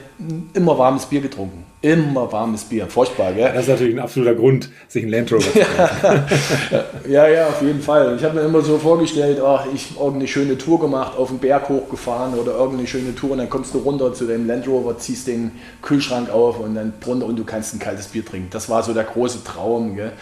immer 0.54 0.78
warmes 0.78 1.06
Bier 1.06 1.22
getrunken. 1.22 1.66
Immer 1.82 2.32
warmes 2.32 2.64
Bier. 2.64 2.88
Furchtbar, 2.88 3.34
gell? 3.34 3.52
Das 3.54 3.64
ist 3.64 3.70
natürlich 3.70 3.96
ein 3.96 4.00
absoluter 4.00 4.34
Grund, 4.34 4.70
sich 4.88 5.04
ein 5.04 5.10
Land 5.10 5.32
Rover 5.32 5.52
zu 5.52 5.60
kaufen. 5.78 6.24
ja, 7.08 7.28
ja, 7.28 7.48
auf 7.48 7.62
jeden 7.62 7.82
Fall. 7.82 8.16
Ich 8.18 8.24
habe 8.24 8.36
mir 8.36 8.42
immer 8.42 8.62
so 8.62 8.78
vorgestellt, 8.78 9.40
ach, 9.46 9.66
ich 9.74 9.92
habe 9.92 10.00
irgendeine 10.00 10.28
schöne 10.28 10.58
Tour 10.58 10.80
gemacht, 10.80 11.18
auf 11.18 11.28
den 11.30 11.40
Berg 11.40 11.70
hochgefahren 11.70 12.34
oder 12.34 12.54
irgendeine 12.54 12.88
schöne 12.88 13.14
Tour 13.14 13.32
und 13.32 13.38
dann 13.38 13.50
kommst 13.50 13.74
du 13.74 13.80
runter 13.80 14.14
zu 14.14 14.26
deinem 14.26 14.48
Land 14.48 14.68
Rover, 14.68 14.98
ziehst 14.98 15.28
den 15.28 15.52
Kühlschrank 15.82 16.30
auf 16.32 16.60
und 16.60 16.76
dann 16.76 16.94
drunter 17.00 17.26
und 17.28 17.38
du 17.38 17.44
kannst 17.44 17.76
ein 17.76 17.80
kaltes 17.80 18.08
Bier 18.08 18.26
trinken. 18.26 18.48
Das 18.50 18.70
war 18.70 18.82
so 18.82 18.94
der 18.94 19.04
große 19.04 19.44
Traum, 19.44 19.96
gell? 19.96 20.14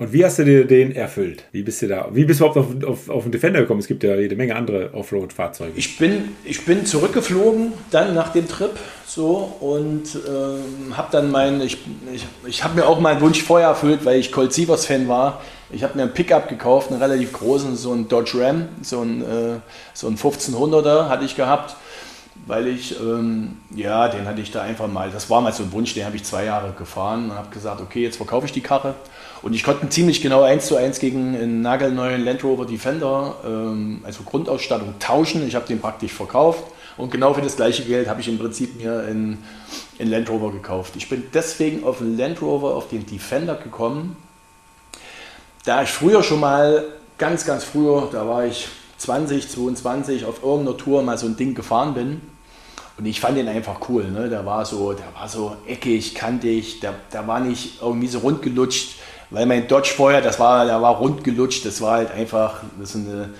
Und 0.00 0.12
wie 0.12 0.24
hast 0.24 0.38
du 0.38 0.44
dir 0.44 0.64
den 0.64 0.94
erfüllt? 0.94 1.42
Wie 1.50 1.64
bist 1.64 1.82
du 1.82 1.88
da? 1.88 2.08
Wie 2.12 2.24
bist 2.24 2.38
du 2.38 2.44
überhaupt 2.44 2.84
auf, 2.84 2.88
auf, 2.88 3.08
auf 3.08 3.22
den 3.24 3.32
Defender 3.32 3.60
gekommen? 3.60 3.80
Es 3.80 3.88
gibt 3.88 4.04
ja 4.04 4.14
jede 4.14 4.36
Menge 4.36 4.54
andere 4.54 4.94
Offroad-Fahrzeuge. 4.94 5.72
Ich 5.74 5.98
bin, 5.98 6.36
ich 6.44 6.64
bin 6.64 6.86
zurückgeflogen 6.86 7.72
dann 7.90 8.14
nach 8.14 8.28
dem 8.28 8.46
Trip 8.46 8.70
so 9.06 9.56
und 9.58 10.04
ähm, 10.28 10.96
habe 10.96 11.08
dann 11.10 11.32
mein, 11.32 11.60
ich, 11.60 11.78
ich, 12.14 12.24
ich 12.46 12.62
habe 12.62 12.76
mir 12.76 12.86
auch 12.86 13.00
meinen 13.00 13.20
Wunsch 13.20 13.42
vorher 13.42 13.68
erfüllt, 13.68 14.04
weil 14.04 14.20
ich 14.20 14.30
Colt 14.30 14.52
Sievers 14.52 14.86
Fan 14.86 15.08
war. 15.08 15.42
Ich 15.72 15.82
habe 15.82 15.96
mir 15.96 16.02
einen 16.02 16.14
Pickup 16.14 16.48
gekauft, 16.48 16.92
einen 16.92 17.02
relativ 17.02 17.32
großen, 17.32 17.74
so 17.74 17.90
einen 17.90 18.06
Dodge 18.06 18.40
Ram, 18.40 18.68
so 18.82 19.00
einen, 19.00 19.22
äh, 19.22 19.58
so 19.94 20.06
einen 20.06 20.16
1500er 20.16 21.08
hatte 21.08 21.24
ich 21.24 21.34
gehabt 21.34 21.74
weil 22.46 22.66
ich, 22.68 22.98
ähm, 22.98 23.58
ja, 23.74 24.08
den 24.08 24.26
hatte 24.26 24.40
ich 24.40 24.50
da 24.50 24.62
einfach 24.62 24.86
mal, 24.88 25.10
das 25.10 25.28
war 25.28 25.40
mal 25.40 25.52
so 25.52 25.64
ein 25.64 25.72
Wunsch, 25.72 25.92
den 25.92 26.06
habe 26.06 26.16
ich 26.16 26.24
zwei 26.24 26.44
Jahre 26.44 26.72
gefahren 26.72 27.30
und 27.30 27.36
habe 27.36 27.50
gesagt, 27.50 27.80
okay, 27.80 28.02
jetzt 28.02 28.16
verkaufe 28.16 28.46
ich 28.46 28.52
die 28.52 28.62
Karre. 28.62 28.94
Und 29.42 29.54
ich 29.54 29.62
konnte 29.62 29.88
ziemlich 29.88 30.20
genau 30.20 30.42
eins 30.42 30.66
zu 30.66 30.76
eins 30.76 30.98
gegen 30.98 31.36
einen 31.36 31.62
nagelneuen 31.62 32.24
Land 32.24 32.42
Rover 32.42 32.66
Defender, 32.66 33.36
ähm, 33.44 34.00
also 34.04 34.22
Grundausstattung, 34.24 34.94
tauschen. 34.98 35.46
Ich 35.46 35.54
habe 35.54 35.66
den 35.66 35.80
praktisch 35.80 36.12
verkauft 36.12 36.64
und 36.96 37.12
genau 37.12 37.32
für 37.32 37.42
das 37.42 37.56
gleiche 37.56 37.84
Geld 37.84 38.08
habe 38.08 38.20
ich 38.20 38.28
im 38.28 38.38
Prinzip 38.38 38.76
mir 38.76 38.98
einen, 39.00 39.42
einen 40.00 40.10
Land 40.10 40.28
Rover 40.28 40.50
gekauft. 40.50 40.94
Ich 40.96 41.08
bin 41.08 41.24
deswegen 41.32 41.84
auf 41.84 41.98
den 41.98 42.18
Land 42.18 42.42
Rover, 42.42 42.74
auf 42.74 42.88
den 42.88 43.06
Defender 43.06 43.54
gekommen, 43.54 44.16
da 45.64 45.82
ich 45.82 45.90
früher 45.90 46.22
schon 46.22 46.40
mal, 46.40 46.84
ganz, 47.18 47.44
ganz 47.44 47.64
früher, 47.64 48.08
da 48.10 48.26
war 48.26 48.46
ich 48.46 48.68
20, 48.98 49.48
22 49.48 50.24
auf 50.24 50.42
irgendeiner 50.42 50.76
Tour 50.76 51.02
mal 51.02 51.18
so 51.18 51.26
ein 51.26 51.36
Ding 51.36 51.54
gefahren 51.54 51.94
bin. 51.94 52.20
Und 52.96 53.06
ich 53.06 53.20
fand 53.20 53.36
den 53.36 53.46
einfach 53.46 53.88
cool. 53.88 54.10
Ne? 54.10 54.28
Der 54.28 54.44
war 54.44 54.64
so, 54.64 54.92
der 54.92 55.06
war 55.14 55.28
so 55.28 55.56
eckig, 55.68 56.16
kantig, 56.16 56.80
der, 56.80 56.94
der 57.12 57.28
war 57.28 57.38
nicht 57.38 57.80
irgendwie 57.80 58.08
so 58.08 58.18
rund 58.18 58.42
gelutscht, 58.42 58.96
weil 59.30 59.46
mein 59.46 59.68
Dodge 59.68 59.92
vorher, 59.96 60.20
das 60.20 60.38
war, 60.38 60.64
der 60.64 60.80
war 60.80 60.96
rund 60.96 61.24
gelutscht, 61.24 61.64
das 61.64 61.80
war 61.80 61.98
halt 61.98 62.10
einfach 62.10 62.62
das 62.80 62.94
eine, 62.94 63.30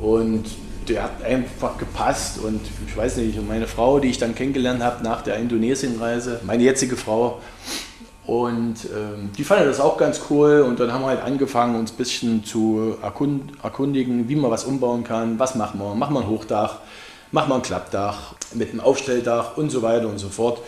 und 0.00 0.44
der 0.88 1.02
hat 1.04 1.22
einfach 1.22 1.76
gepasst 1.76 2.38
und 2.38 2.60
ich 2.86 2.96
weiß 2.96 3.18
nicht, 3.18 3.46
meine 3.46 3.66
Frau, 3.66 3.98
die 3.98 4.08
ich 4.08 4.18
dann 4.18 4.34
kennengelernt 4.34 4.82
habe 4.82 5.02
nach 5.04 5.22
der 5.22 5.36
Indonesienreise, 5.36 6.40
meine 6.44 6.62
jetzige 6.62 6.96
Frau, 6.96 7.40
und 8.28 8.76
ähm, 8.94 9.30
die 9.38 9.42
fanden 9.42 9.64
das 9.64 9.80
auch 9.80 9.96
ganz 9.96 10.20
cool 10.28 10.60
und 10.60 10.78
dann 10.78 10.92
haben 10.92 11.00
wir 11.00 11.08
halt 11.08 11.22
angefangen, 11.22 11.76
uns 11.76 11.92
ein 11.92 11.96
bisschen 11.96 12.44
zu 12.44 12.98
erkund 13.02 13.52
erkundigen, 13.62 14.28
wie 14.28 14.36
man 14.36 14.50
was 14.50 14.64
umbauen 14.64 15.02
kann, 15.02 15.38
was 15.38 15.54
machen 15.54 15.80
wir, 15.80 15.94
machen 15.94 16.12
wir 16.14 16.20
ein 16.20 16.28
Hochdach, 16.28 16.76
machen 17.32 17.48
wir 17.48 17.54
ein 17.54 17.62
Klappdach 17.62 18.34
mit 18.52 18.70
einem 18.70 18.80
Aufstelldach 18.80 19.56
und 19.56 19.70
so 19.70 19.80
weiter 19.80 20.08
und 20.08 20.18
so 20.18 20.28
fort. 20.28 20.60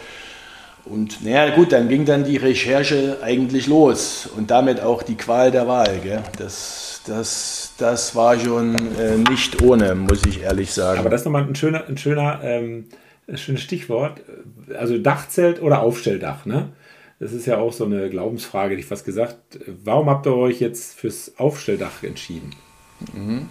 Und 0.85 1.25
naja 1.25 1.55
gut, 1.55 1.73
dann 1.73 1.89
ging 1.89 2.05
dann 2.05 2.25
die 2.25 2.37
Recherche 2.37 3.19
eigentlich 3.23 3.67
los 3.67 4.29
und 4.37 4.51
damit 4.51 4.81
auch 4.81 5.03
die 5.03 5.17
Qual 5.17 5.51
der 5.51 5.69
Wahl. 5.69 6.01
Gell? 6.03 6.23
Das, 6.39 7.03
das, 7.07 7.75
das 7.79 8.17
war 8.17 8.39
schon 8.39 8.75
äh, 8.99 9.17
nicht 9.31 9.63
ohne, 9.63 9.95
muss 9.95 10.25
ich 10.27 10.43
ehrlich 10.43 10.73
sagen. 10.73 10.99
Aber 10.99 11.11
das 11.11 11.21
ist 11.21 11.25
nochmal 11.27 11.45
ein 11.45 11.55
schöner, 11.55 11.87
ein 11.87 11.97
schöner 11.97 12.41
ähm, 12.43 12.87
ein 13.31 13.39
schönes 13.39 13.63
Stichwort. 13.63 14.21
Also 14.77 14.99
Dachzelt 14.99 15.63
oder 15.63 15.81
Aufstelldach, 15.81 16.47
ne? 16.47 16.71
Das 17.19 17.33
ist 17.33 17.47
ja 17.47 17.59
auch 17.59 17.73
so 17.73 17.85
eine 17.85 18.09
Glaubensfrage, 18.09 18.77
die 18.77 18.81
ich 18.81 18.87
fast 18.87 19.05
gesagt. 19.05 19.37
Warum 19.85 20.09
habt 20.09 20.27
ihr 20.27 20.35
euch 20.35 20.59
jetzt 20.59 20.95
fürs 20.99 21.35
Aufstelldach 21.37 22.03
entschieden? 22.03 22.55
Mhm. 23.13 23.49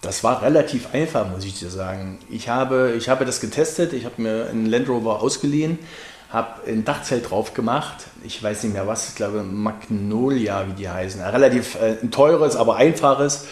Das 0.00 0.24
war 0.24 0.42
relativ 0.42 0.94
einfach, 0.94 1.30
muss 1.30 1.44
ich 1.44 1.58
dir 1.58 1.68
sagen. 1.68 2.18
Ich 2.30 2.48
habe, 2.48 2.94
ich 2.96 3.08
habe 3.08 3.24
das 3.24 3.40
getestet, 3.40 3.92
ich 3.92 4.06
habe 4.06 4.20
mir 4.22 4.48
einen 4.50 4.66
Land 4.66 4.88
Rover 4.88 5.22
ausgeliehen, 5.22 5.78
habe 6.34 6.68
ein 6.68 6.84
Dachzelt 6.84 7.30
drauf 7.30 7.54
gemacht. 7.54 8.06
Ich 8.24 8.42
weiß 8.42 8.64
nicht 8.64 8.72
mehr 8.72 8.88
was, 8.88 9.08
ich 9.08 9.14
glaube 9.14 9.44
Magnolia, 9.44 10.66
wie 10.66 10.72
die 10.72 10.88
heißen. 10.88 11.22
Relativ 11.22 11.76
äh, 11.76 11.96
ein 12.02 12.10
teures, 12.10 12.56
aber 12.56 12.74
einfaches. 12.76 13.46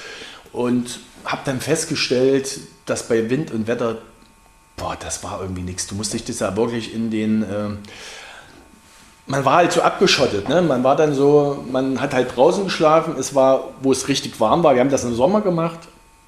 Und 0.53 0.99
habe 1.25 1.43
dann 1.45 1.61
festgestellt, 1.61 2.59
dass 2.85 3.05
bei 3.05 3.31
Wind 3.31 3.53
und 3.53 3.69
Wetter, 3.69 3.99
boah, 4.77 4.97
das 4.99 5.23
war 5.23 5.41
irgendwie 5.41 5.63
nichts. 5.63 5.87
Du 5.87 5.95
musst 5.95 6.13
dich 6.13 6.25
das 6.25 6.41
ja 6.41 6.57
wirklich 6.57 6.93
in 6.93 7.11
den... 7.11 7.43
Äh, 7.45 7.69
man 9.29 9.45
war 9.45 9.59
halt 9.59 9.71
so 9.71 9.83
abgeschottet. 9.83 10.49
Ne? 10.49 10.61
Man 10.61 10.83
war 10.83 10.97
dann 10.97 11.15
so, 11.15 11.65
man 11.71 12.01
hat 12.01 12.13
halt 12.13 12.37
draußen 12.37 12.65
geschlafen. 12.65 13.15
Es 13.17 13.33
war, 13.37 13.69
wo 13.81 13.93
es 13.93 14.09
richtig 14.09 14.41
warm 14.41 14.65
war. 14.65 14.75
Wir 14.75 14.81
haben 14.81 14.91
das 14.91 15.05
im 15.05 15.15
Sommer 15.15 15.41
gemacht. 15.41 15.79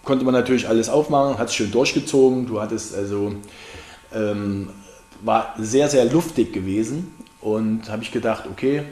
Konnte 0.05 0.25
man 0.25 0.35
natürlich 0.35 0.69
alles 0.69 0.88
aufmachen, 0.88 1.37
hat 1.37 1.49
es 1.49 1.55
schön 1.57 1.73
durchgezogen. 1.73 2.47
Du 2.47 2.61
hattest 2.61 2.95
also, 2.95 3.35
ähm, 4.14 4.69
war 5.25 5.55
sehr, 5.59 5.89
sehr 5.89 6.05
luftig 6.05 6.53
gewesen. 6.53 7.13
Und 7.41 7.91
habe 7.91 8.03
ich 8.03 8.11
gedacht, 8.11 8.45
okay. 8.51 8.83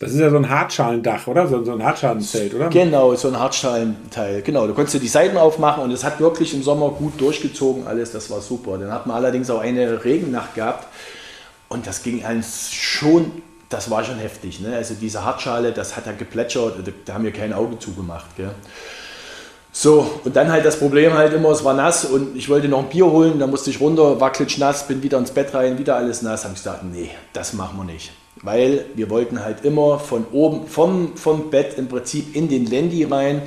Das 0.00 0.12
ist 0.12 0.18
ja 0.18 0.28
so 0.28 0.36
ein 0.36 0.48
Hartschalendach, 0.48 1.26
oder? 1.28 1.46
So, 1.46 1.62
so 1.64 1.72
ein 1.72 1.84
Hartschalenzelt, 1.84 2.52
oder? 2.54 2.68
Genau, 2.68 3.14
so 3.14 3.28
ein 3.28 3.38
Hartschalenteil. 3.38 4.42
Genau, 4.42 4.66
du 4.66 4.74
konntest 4.74 5.00
die 5.00 5.08
Seiten 5.08 5.36
aufmachen 5.36 5.84
und 5.84 5.92
es 5.92 6.02
hat 6.02 6.18
wirklich 6.18 6.52
im 6.52 6.62
Sommer 6.62 6.90
gut 6.90 7.20
durchgezogen 7.20 7.86
alles. 7.86 8.10
Das 8.10 8.30
war 8.30 8.40
super. 8.40 8.76
Dann 8.78 8.90
hat 8.92 9.06
man 9.06 9.16
allerdings 9.16 9.48
auch 9.50 9.60
eine 9.60 10.04
Regennacht 10.04 10.56
gehabt. 10.56 10.88
Und 11.68 11.86
das 11.86 12.02
ging 12.02 12.24
eins 12.24 12.72
schon, 12.72 13.30
das 13.68 13.90
war 13.90 14.04
schon 14.04 14.18
heftig. 14.18 14.60
Ne? 14.60 14.74
Also 14.74 14.94
diese 15.00 15.24
Hartschale, 15.24 15.72
das 15.72 15.96
hat 15.96 16.06
ja 16.06 16.12
geplätschert, 16.12 16.76
da, 16.84 16.92
da 17.04 17.14
haben 17.14 17.24
wir 17.24 17.32
kein 17.32 17.52
Auge 17.52 17.78
zugemacht. 17.78 18.36
Gell? 18.36 18.50
So, 19.76 20.20
und 20.22 20.36
dann 20.36 20.52
halt 20.52 20.64
das 20.64 20.78
Problem 20.78 21.14
halt 21.14 21.32
immer, 21.32 21.50
es 21.50 21.64
war 21.64 21.74
nass 21.74 22.04
und 22.04 22.36
ich 22.36 22.48
wollte 22.48 22.68
noch 22.68 22.78
ein 22.78 22.88
Bier 22.88 23.06
holen, 23.06 23.40
da 23.40 23.48
musste 23.48 23.70
ich 23.70 23.80
runter, 23.80 24.20
war 24.20 24.30
klitschnass, 24.30 24.86
bin 24.86 25.02
wieder 25.02 25.18
ins 25.18 25.32
Bett 25.32 25.52
rein, 25.52 25.78
wieder 25.78 25.96
alles 25.96 26.22
nass. 26.22 26.44
Habe 26.44 26.54
ich 26.54 26.62
gesagt, 26.62 26.84
nee, 26.84 27.10
das 27.32 27.54
machen 27.54 27.76
wir 27.78 27.84
nicht. 27.84 28.12
Weil 28.40 28.86
wir 28.94 29.10
wollten 29.10 29.44
halt 29.44 29.64
immer 29.64 29.98
von 29.98 30.26
oben, 30.30 30.68
vom, 30.68 31.16
vom 31.16 31.50
Bett 31.50 31.76
im 31.76 31.88
Prinzip 31.88 32.36
in 32.36 32.48
den 32.48 32.66
Lendi 32.66 33.02
rein, 33.02 33.42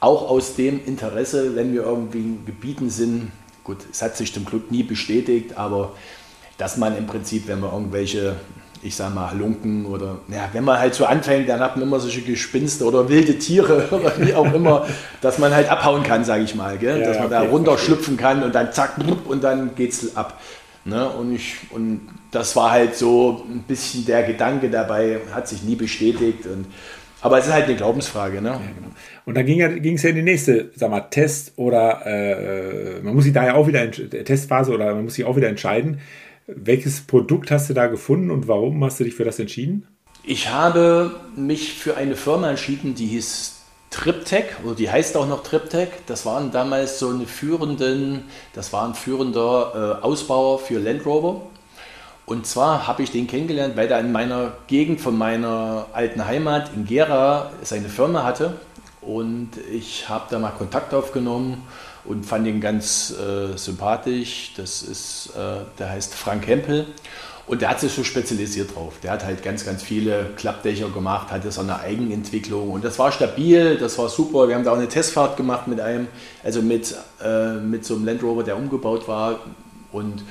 auch 0.00 0.30
aus 0.30 0.56
dem 0.56 0.82
Interesse, 0.86 1.54
wenn 1.56 1.74
wir 1.74 1.82
irgendwie 1.82 2.20
in 2.20 2.46
Gebieten 2.46 2.88
sind, 2.88 3.30
gut, 3.62 3.78
es 3.92 4.00
hat 4.00 4.16
sich 4.16 4.32
zum 4.32 4.46
Glück 4.46 4.70
nie 4.70 4.82
bestätigt, 4.82 5.58
aber 5.58 5.92
dass 6.56 6.78
man 6.78 6.96
im 6.96 7.06
Prinzip, 7.06 7.48
wenn 7.48 7.60
man 7.60 7.70
irgendwelche 7.72 8.36
ich 8.86 8.94
sag 8.94 9.14
mal, 9.14 9.30
Halunken 9.30 9.84
oder, 9.84 10.18
ja, 10.28 10.48
wenn 10.52 10.64
man 10.64 10.78
halt 10.78 10.94
so 10.94 11.04
anfängt, 11.04 11.48
dann 11.48 11.60
hat 11.60 11.76
man 11.76 11.86
immer 11.86 11.98
solche 11.98 12.22
Gespinste 12.22 12.84
oder 12.84 13.08
wilde 13.08 13.38
Tiere 13.38 13.88
oder 13.90 14.12
wie 14.18 14.32
auch 14.34 14.52
immer, 14.54 14.86
dass 15.20 15.38
man 15.38 15.54
halt 15.54 15.68
abhauen 15.68 16.02
kann, 16.02 16.24
sage 16.24 16.44
ich 16.44 16.54
mal, 16.54 16.78
gell? 16.78 17.00
Ja, 17.00 17.08
dass 17.08 17.18
man 17.18 17.26
okay, 17.26 17.34
da 17.34 17.50
runterschlüpfen 17.50 18.16
kann 18.16 18.42
und 18.42 18.54
dann 18.54 18.72
zack, 18.72 18.94
und 19.26 19.42
dann 19.42 19.74
geht's 19.74 20.16
ab. 20.16 20.40
Ne? 20.84 21.08
Und, 21.08 21.34
ich, 21.34 21.56
und 21.70 22.02
das 22.30 22.54
war 22.54 22.70
halt 22.70 22.94
so 22.94 23.44
ein 23.50 23.64
bisschen 23.66 24.06
der 24.06 24.22
Gedanke 24.22 24.70
dabei, 24.70 25.18
hat 25.32 25.48
sich 25.48 25.64
nie 25.64 25.74
bestätigt. 25.74 26.46
Und, 26.46 26.66
aber 27.20 27.38
es 27.38 27.46
ist 27.46 27.52
halt 27.52 27.64
eine 27.64 27.74
Glaubensfrage. 27.74 28.40
Ne? 28.40 28.50
Ja, 28.50 28.56
genau. 28.56 28.94
Und 29.24 29.36
dann 29.36 29.44
ging 29.44 29.94
es 29.94 30.02
ja 30.04 30.10
in 30.10 30.16
die 30.16 30.22
nächste, 30.22 30.70
sag 30.76 30.90
mal, 30.90 31.00
Test 31.00 31.54
oder 31.56 32.06
äh, 32.06 33.00
man 33.02 33.16
muss 33.16 33.24
sich 33.24 33.32
da 33.32 33.44
ja 33.44 33.54
auch 33.54 33.66
wieder, 33.66 33.90
Testphase 33.90 34.72
oder 34.72 34.94
man 34.94 35.04
muss 35.04 35.14
sich 35.14 35.24
auch 35.24 35.34
wieder 35.34 35.48
entscheiden. 35.48 35.98
Welches 36.46 37.00
Produkt 37.00 37.50
hast 37.50 37.68
du 37.70 37.74
da 37.74 37.88
gefunden 37.88 38.30
und 38.30 38.46
warum 38.46 38.84
hast 38.84 39.00
du 39.00 39.04
dich 39.04 39.14
für 39.14 39.24
das 39.24 39.38
entschieden? 39.40 39.88
Ich 40.22 40.50
habe 40.50 41.16
mich 41.34 41.74
für 41.74 41.96
eine 41.96 42.14
Firma 42.14 42.50
entschieden, 42.50 42.94
die 42.94 43.06
hieß 43.06 43.56
Triptech, 43.90 44.44
oder 44.64 44.74
die 44.74 44.90
heißt 44.90 45.16
auch 45.16 45.26
noch 45.26 45.42
Triptech. 45.42 45.88
Das 46.06 46.24
waren 46.24 46.52
damals 46.52 47.00
so 47.00 47.08
eine 47.10 47.26
führenden, 47.26 48.24
das 48.54 48.72
war 48.72 48.86
ein 48.86 48.94
führender 48.94 49.98
äh, 50.00 50.04
Ausbauer 50.04 50.60
für 50.60 50.78
Land 50.78 51.04
Rover. 51.04 51.42
Und 52.26 52.46
zwar 52.46 52.86
habe 52.86 53.02
ich 53.02 53.10
den 53.10 53.26
kennengelernt, 53.26 53.76
weil 53.76 53.88
er 53.88 54.00
in 54.00 54.12
meiner 54.12 54.52
Gegend 54.68 55.00
von 55.00 55.16
meiner 55.18 55.86
alten 55.92 56.26
Heimat 56.26 56.70
in 56.74 56.84
Gera 56.84 57.50
seine 57.62 57.88
Firma 57.88 58.22
hatte. 58.22 58.54
Und 59.00 59.50
ich 59.72 60.08
habe 60.08 60.26
da 60.30 60.38
mal 60.38 60.50
Kontakt 60.50 60.92
aufgenommen 60.94 61.62
und 62.08 62.24
fand 62.24 62.46
ihn 62.46 62.60
ganz 62.60 63.12
äh, 63.12 63.56
sympathisch. 63.56 64.52
Das 64.56 64.82
ist, 64.82 65.30
äh, 65.36 65.64
der 65.78 65.90
heißt 65.90 66.14
Frank 66.14 66.46
Hempel. 66.46 66.86
Und 67.46 67.62
der 67.62 67.70
hat 67.70 67.78
sich 67.78 67.92
so 67.92 68.02
spezialisiert 68.02 68.74
drauf. 68.74 68.94
Der 69.04 69.12
hat 69.12 69.24
halt 69.24 69.42
ganz, 69.44 69.64
ganz 69.64 69.82
viele 69.82 70.30
Klappdächer 70.36 70.88
gemacht, 70.88 71.30
hatte 71.30 71.52
so 71.52 71.60
eine 71.60 71.78
Eigenentwicklung 71.78 72.70
und 72.70 72.84
das 72.84 72.98
war 72.98 73.12
stabil, 73.12 73.76
das 73.76 73.96
war 73.98 74.08
super. 74.08 74.48
Wir 74.48 74.56
haben 74.56 74.64
da 74.64 74.72
auch 74.72 74.78
eine 74.78 74.88
Testfahrt 74.88 75.36
gemacht 75.36 75.68
mit 75.68 75.80
einem, 75.80 76.08
also 76.42 76.60
mit, 76.60 76.96
äh, 77.22 77.54
mit 77.54 77.84
so 77.84 77.94
einem 77.94 78.04
Land 78.04 78.22
Rover, 78.24 78.42
der 78.42 78.56
umgebaut 78.56 79.06
war. 79.06 79.38
Und 79.92 80.24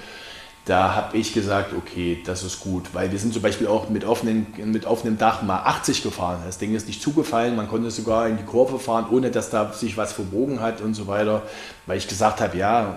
da 0.66 0.96
habe 0.96 1.16
ich 1.16 1.34
gesagt, 1.34 1.74
okay, 1.78 2.18
das 2.26 2.44
ist 2.44 2.60
gut, 2.60 2.86
weil 2.94 3.12
wir 3.12 3.20
sind 3.20 3.34
zum 3.34 3.44
Beispiel 3.44 3.68
auch 3.68 3.90
mit, 3.90 4.04
offenen, 4.04 4.48
mit 4.66 4.86
offenem 4.86 5.18
Dach 5.18 5.44
mal 5.44 5.60
80 5.60 6.02
gefahren. 6.02 6.40
Das 6.44 6.58
Ding 6.58 6.74
ist 6.74 6.88
nicht 6.88 7.04
zugefallen, 7.04 7.56
man 7.56 7.68
konnte 7.68 7.92
sogar 7.92 8.28
in 8.28 8.38
die 8.38 8.44
Kurve 8.44 8.80
fahren, 8.80 9.06
ohne 9.12 9.30
dass 9.30 9.52
da 9.52 9.72
sich 9.72 9.96
was 9.96 10.14
verbogen 10.14 10.62
hat 10.62 10.82
und 10.82 10.96
so 10.96 11.06
weiter, 11.06 11.44
weil 11.86 12.00
ich 12.00 12.08
gesagt 12.08 12.42
habe, 12.42 12.58
ja, 12.58 12.96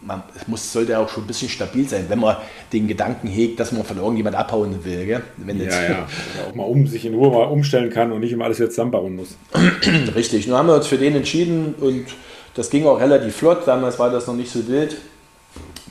man 0.00 0.22
muss, 0.46 0.72
sollte 0.72 0.98
auch 0.98 1.08
schon 1.08 1.24
ein 1.24 1.26
bisschen 1.26 1.50
stabil 1.50 1.86
sein, 1.86 2.06
wenn 2.08 2.20
man 2.20 2.36
den 2.72 2.86
Gedanken 2.86 3.28
hegt, 3.28 3.60
dass 3.60 3.72
man 3.72 3.84
von 3.84 3.98
irgendjemand 3.98 4.36
abhauen 4.36 4.84
will. 4.84 5.04
Gell? 5.04 5.22
Wenn 5.36 5.60
ja, 5.60 5.66
ja. 5.66 6.06
auch 6.48 6.54
mal 6.54 6.64
um, 6.64 6.86
sich 6.86 7.04
in 7.04 7.14
Ruhe 7.14 7.30
mal 7.30 7.44
umstellen 7.44 7.90
kann 7.90 8.12
und 8.12 8.20
nicht 8.20 8.32
immer 8.32 8.44
alles 8.44 8.58
jetzt 8.58 8.74
zusammenbauen 8.74 9.16
muss. 9.16 9.36
Richtig. 10.14 10.46
Nun 10.46 10.56
haben 10.56 10.68
wir 10.68 10.74
uns 10.74 10.86
für 10.86 10.98
den 10.98 11.16
entschieden 11.16 11.74
und 11.80 12.06
das 12.54 12.70
ging 12.70 12.86
auch 12.86 13.00
relativ 13.00 13.36
flott. 13.36 13.66
Damals 13.66 13.98
war 13.98 14.10
das 14.10 14.26
noch 14.26 14.34
nicht 14.34 14.50
so 14.50 14.66
wild. 14.68 14.96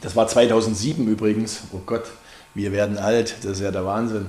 Das 0.05 0.15
war 0.15 0.27
2007 0.27 1.07
übrigens. 1.07 1.61
Oh 1.73 1.79
Gott, 1.83 2.03
wir 2.53 2.71
werden 2.71 2.99
alt. 2.99 3.37
Das 3.41 3.53
ist 3.53 3.61
ja 3.61 3.71
der 3.71 3.85
Wahnsinn. 3.87 4.27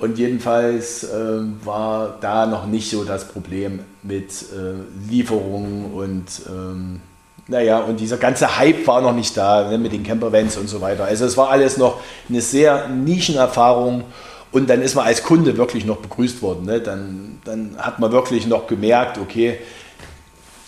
Und 0.00 0.18
jedenfalls 0.18 1.04
äh, 1.04 1.38
war 1.64 2.18
da 2.20 2.46
noch 2.46 2.66
nicht 2.66 2.90
so 2.90 3.04
das 3.04 3.28
Problem 3.28 3.78
mit 4.02 4.32
äh, 4.32 5.08
Lieferungen 5.08 5.94
und 5.94 6.26
ähm, 6.48 7.00
naja, 7.46 7.78
und 7.78 8.00
dieser 8.00 8.16
ganze 8.16 8.58
Hype 8.58 8.88
war 8.88 9.02
noch 9.02 9.14
nicht 9.14 9.36
da 9.36 9.70
ne, 9.70 9.78
mit 9.78 9.92
den 9.92 10.02
Campervans 10.02 10.56
und 10.56 10.68
so 10.68 10.80
weiter. 10.80 11.04
Also 11.04 11.26
es 11.26 11.36
war 11.36 11.48
alles 11.48 11.76
noch 11.76 12.00
eine 12.28 12.40
sehr 12.40 12.88
Nischenerfahrung 12.88 14.02
und 14.50 14.68
dann 14.68 14.82
ist 14.82 14.96
man 14.96 15.06
als 15.06 15.22
Kunde 15.22 15.56
wirklich 15.56 15.84
noch 15.84 15.98
begrüßt 15.98 16.42
worden. 16.42 16.64
Ne? 16.64 16.80
Dann, 16.80 17.38
dann 17.44 17.76
hat 17.78 18.00
man 18.00 18.10
wirklich 18.10 18.48
noch 18.48 18.66
gemerkt, 18.66 19.18
okay, 19.18 19.60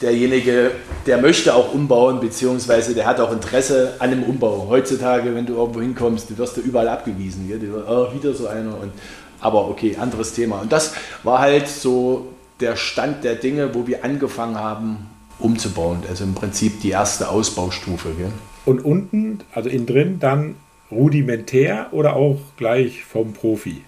derjenige, 0.00 0.72
der 1.06 1.18
möchte 1.18 1.54
auch 1.54 1.72
umbauen, 1.72 2.20
beziehungsweise 2.20 2.94
der 2.94 3.06
hat 3.06 3.20
auch 3.20 3.32
Interesse 3.32 3.94
an 3.98 4.10
dem 4.10 4.22
Umbau. 4.22 4.66
Heutzutage, 4.68 5.34
wenn 5.34 5.46
du 5.46 5.54
irgendwo 5.54 5.80
hinkommst, 5.80 6.30
du 6.30 6.38
wirst 6.38 6.56
du 6.56 6.60
überall 6.60 6.88
abgewiesen. 6.88 7.48
Gell? 7.48 7.60
Oh, 7.88 8.12
wieder 8.14 8.34
so 8.34 8.46
einer. 8.46 8.78
Und, 8.78 8.92
aber 9.40 9.68
okay, 9.68 9.96
anderes 9.98 10.34
Thema. 10.34 10.60
Und 10.60 10.72
das 10.72 10.94
war 11.22 11.38
halt 11.40 11.68
so 11.68 12.28
der 12.60 12.76
Stand 12.76 13.24
der 13.24 13.34
Dinge, 13.36 13.74
wo 13.74 13.86
wir 13.86 14.04
angefangen 14.04 14.56
haben, 14.56 15.06
umzubauen. 15.38 15.98
Also 16.08 16.24
im 16.24 16.34
Prinzip 16.34 16.80
die 16.80 16.90
erste 16.90 17.28
Ausbaustufe. 17.28 18.10
Gell? 18.16 18.32
Und 18.64 18.84
unten, 18.84 19.40
also 19.54 19.68
innen 19.68 19.86
drin, 19.86 20.18
dann 20.20 20.56
rudimentär 20.90 21.88
oder 21.92 22.16
auch 22.16 22.38
gleich 22.56 23.04
vom 23.04 23.32
Profi? 23.32 23.82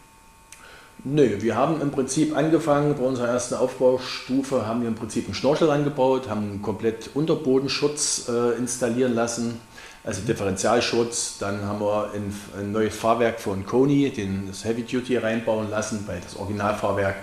Nö, 1.05 1.41
wir 1.41 1.55
haben 1.55 1.81
im 1.81 1.93
Prinzip 1.93 2.37
angefangen, 2.37 2.97
bei 2.97 3.05
unserer 3.05 3.29
ersten 3.29 3.55
Aufbaustufe 3.55 4.67
haben 4.67 4.81
wir 4.81 4.89
im 4.89 4.97
Prinzip 4.97 5.27
einen 5.27 5.35
Schnorchel 5.35 5.71
angebaut, 5.71 6.29
haben 6.29 6.51
einen 6.51 6.63
komplett 6.63 7.11
Unterbodenschutz 7.15 8.29
äh, 8.29 8.59
installieren 8.59 9.15
lassen, 9.15 9.61
also 10.03 10.23
Differentialschutz. 10.23 11.39
Dann 11.39 11.65
haben 11.65 11.81
wir 11.81 12.11
ein, 12.13 12.35
ein 12.59 12.73
neues 12.73 12.97
Fahrwerk 12.97 13.39
von 13.39 13.65
Kony, 13.65 14.11
den, 14.11 14.49
das 14.49 14.65
Heavy 14.65 14.83
Duty 14.83 15.19
reinbauen 15.19 15.71
lassen, 15.71 16.03
weil 16.07 16.21
das 16.21 16.35
Originalfahrwerk 16.35 17.17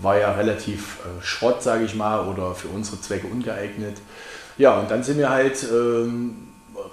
war 0.00 0.18
ja 0.18 0.32
relativ 0.32 0.98
äh, 0.98 1.24
Schrott, 1.24 1.62
sage 1.62 1.86
ich 1.86 1.94
mal, 1.94 2.28
oder 2.28 2.54
für 2.54 2.68
unsere 2.68 3.00
Zwecke 3.00 3.26
ungeeignet. 3.26 3.96
Ja, 4.58 4.78
und 4.78 4.90
dann 4.90 5.02
sind 5.02 5.16
wir 5.16 5.30
halt 5.30 5.66
ähm, 5.72 6.36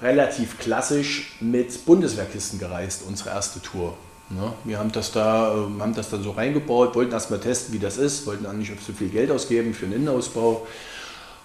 relativ 0.02 0.60
klassisch 0.60 1.36
mit 1.42 1.86
Bundeswehrkisten 1.86 2.58
gereist, 2.58 3.04
unsere 3.06 3.32
erste 3.32 3.62
Tour. 3.62 3.98
Ja, 4.32 4.54
wir 4.64 4.80
haben 4.80 4.92
das, 4.92 5.12
da, 5.12 5.54
äh, 5.54 5.82
haben 5.82 5.94
das 5.94 6.10
dann 6.10 6.24
so 6.24 6.32
reingebaut, 6.32 6.96
wollten 6.96 7.12
erstmal 7.12 7.40
testen, 7.40 7.74
wie 7.74 7.80
das 7.80 7.98
ist, 7.98 8.26
wollten 8.26 8.46
auch 8.46 8.54
nicht 8.54 8.72
so 8.84 8.92
viel 8.92 9.10
Geld 9.10 9.30
ausgeben 9.30 9.74
für 9.74 9.86
einen 9.86 9.96
Innenausbau. 9.96 10.66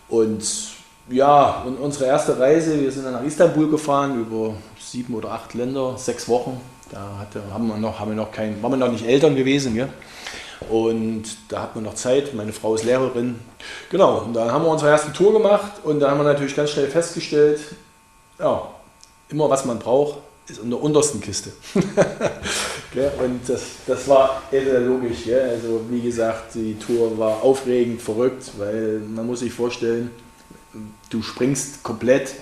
Und 0.09 0.43
ja, 1.11 1.63
und 1.67 1.77
unsere 1.77 2.07
erste 2.07 2.39
Reise, 2.39 2.81
wir 2.81 2.91
sind 2.91 3.05
dann 3.05 3.13
nach 3.13 3.23
Istanbul 3.23 3.71
gefahren, 3.71 4.21
über 4.21 4.55
sieben 4.79 5.15
oder 5.15 5.33
acht 5.33 5.53
Länder, 5.55 5.99
sechs 5.99 6.29
Wochen. 6.29 6.61
Da 6.91 7.19
hatte, 7.19 7.43
haben 7.53 7.69
wir 7.69 7.77
noch, 7.77 8.01
haben 8.01 8.11
wir 8.11 8.17
noch 8.17 8.33
kein, 8.33 8.63
waren 8.63 8.73
wir 8.73 8.77
noch 8.77 8.91
nicht 8.91 9.07
Eltern 9.07 9.37
gewesen. 9.37 9.75
Gell? 9.75 9.89
Und 10.69 11.25
da 11.49 11.63
hat 11.63 11.75
man 11.75 11.85
noch 11.85 11.95
Zeit. 11.95 12.35
Meine 12.35 12.53
Frau 12.53 12.75
ist 12.75 12.85
Lehrerin. 12.85 13.39
Genau, 13.91 14.19
und 14.19 14.35
dann 14.35 14.51
haben 14.51 14.65
wir 14.65 14.71
unsere 14.71 14.91
erste 14.91 15.13
Tour 15.13 15.33
gemacht 15.33 15.73
und 15.85 16.01
da 16.01 16.11
haben 16.11 16.19
wir 16.19 16.25
natürlich 16.25 16.57
ganz 16.57 16.71
schnell 16.71 16.89
festgestellt, 16.89 17.61
ja, 18.39 18.69
immer 19.29 19.51
was 19.51 19.65
man 19.65 19.79
braucht, 19.79 20.19
ist 20.49 20.63
in 20.63 20.71
der 20.71 20.83
untersten 20.83 21.21
Kiste. 21.21 21.53
und 21.75 23.41
das, 23.47 23.63
das 23.87 24.09
war 24.09 24.43
logisch. 24.51 25.29
Also 25.29 25.81
wie 25.89 26.01
gesagt, 26.01 26.55
die 26.55 26.77
Tour 26.79 27.17
war 27.19 27.43
aufregend, 27.43 28.03
verrückt, 28.03 28.51
weil 28.59 29.01
man 29.01 29.27
muss 29.27 29.41
sich 29.41 29.53
vorstellen, 29.53 30.11
du 31.11 31.23
springst 31.23 31.83
komplett 31.83 32.35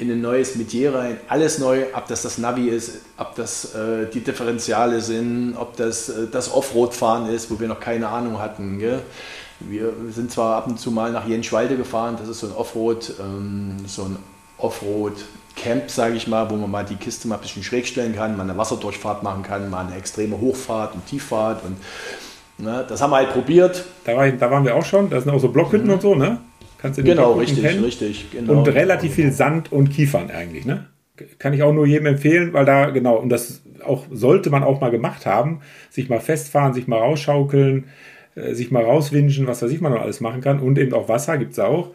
in 0.00 0.10
ein 0.10 0.22
neues 0.22 0.56
Metier 0.56 0.94
rein, 0.94 1.18
alles 1.28 1.58
neu, 1.58 1.84
ob 1.92 2.06
das 2.06 2.22
das 2.22 2.38
Navi 2.38 2.68
ist, 2.68 3.00
ob 3.18 3.34
das 3.34 3.74
äh, 3.74 4.06
die 4.06 4.20
Differentiale 4.20 5.02
sind, 5.02 5.54
ob 5.58 5.76
das 5.76 6.08
äh, 6.08 6.26
das 6.26 6.50
Offroad-Fahren 6.50 7.28
ist, 7.28 7.50
wo 7.50 7.60
wir 7.60 7.68
noch 7.68 7.80
keine 7.80 8.08
Ahnung 8.08 8.38
hatten. 8.38 8.78
Gell? 8.78 9.02
Wir 9.60 9.92
sind 10.10 10.32
zwar 10.32 10.56
ab 10.56 10.68
und 10.68 10.80
zu 10.80 10.90
mal 10.90 11.12
nach 11.12 11.28
Jenschwalde 11.28 11.76
gefahren, 11.76 12.16
das 12.18 12.28
ist 12.28 12.40
so 12.40 12.46
ein 12.46 12.54
Offroad, 12.54 13.12
ähm, 13.20 13.76
so 13.86 14.04
ein 14.04 14.16
Offroad-Camp, 15.50 15.90
sage 15.90 16.16
ich 16.16 16.26
mal, 16.26 16.50
wo 16.50 16.56
man 16.56 16.70
mal 16.70 16.84
die 16.84 16.96
Kiste 16.96 17.28
mal 17.28 17.36
ein 17.36 17.40
bisschen 17.40 17.62
schräg 17.62 17.86
stellen 17.86 18.14
kann, 18.14 18.36
mal 18.36 18.44
eine 18.44 18.56
Wasserdurchfahrt 18.56 19.22
machen 19.22 19.42
kann, 19.42 19.70
mal 19.70 19.86
eine 19.86 19.96
extreme 19.96 20.40
Hochfahrt 20.40 20.94
und 20.94 21.06
Tieffahrt 21.06 21.62
und 21.64 21.76
ne, 22.64 22.84
das 22.88 23.00
haben 23.00 23.10
wir 23.10 23.16
halt 23.16 23.30
probiert. 23.30 23.84
Da, 24.04 24.16
war, 24.16 24.30
da 24.30 24.50
waren 24.50 24.64
wir 24.64 24.74
auch 24.74 24.84
schon, 24.84 25.10
da 25.10 25.20
sind 25.20 25.30
auch 25.30 25.40
so 25.40 25.48
Blockhütten 25.48 25.88
mhm. 25.88 25.94
und 25.94 26.02
so, 26.02 26.14
ne? 26.14 26.38
Kannst 26.78 26.98
du 26.98 27.02
genau, 27.02 27.34
richtig, 27.34 27.62
pennen. 27.62 27.84
richtig. 27.84 28.30
Genau. 28.30 28.54
Und 28.54 28.68
relativ 28.68 29.14
viel 29.14 29.32
Sand 29.32 29.70
und 29.70 29.90
Kiefern 29.90 30.30
eigentlich, 30.30 30.64
ne? 30.64 30.86
Kann 31.38 31.52
ich 31.52 31.62
auch 31.62 31.74
nur 31.74 31.86
jedem 31.86 32.06
empfehlen, 32.06 32.54
weil 32.54 32.64
da, 32.64 32.88
genau, 32.88 33.16
und 33.16 33.28
das 33.28 33.60
auch 33.84 34.06
sollte 34.10 34.48
man 34.48 34.62
auch 34.62 34.80
mal 34.80 34.90
gemacht 34.90 35.26
haben, 35.26 35.60
sich 35.90 36.08
mal 36.08 36.20
festfahren, 36.20 36.72
sich 36.72 36.86
mal 36.86 36.98
rausschaukeln, 36.98 37.84
äh, 38.34 38.54
sich 38.54 38.70
mal 38.70 38.82
rauswinschen, 38.82 39.46
was 39.46 39.60
weiß 39.60 39.70
ich 39.70 39.82
man 39.82 39.92
noch 39.92 40.00
alles 40.00 40.22
machen 40.22 40.40
kann. 40.40 40.60
Und 40.60 40.78
eben 40.78 40.94
auch 40.94 41.10
Wasser 41.10 41.36
gibt 41.36 41.52
es 41.52 41.58
auch. 41.58 41.90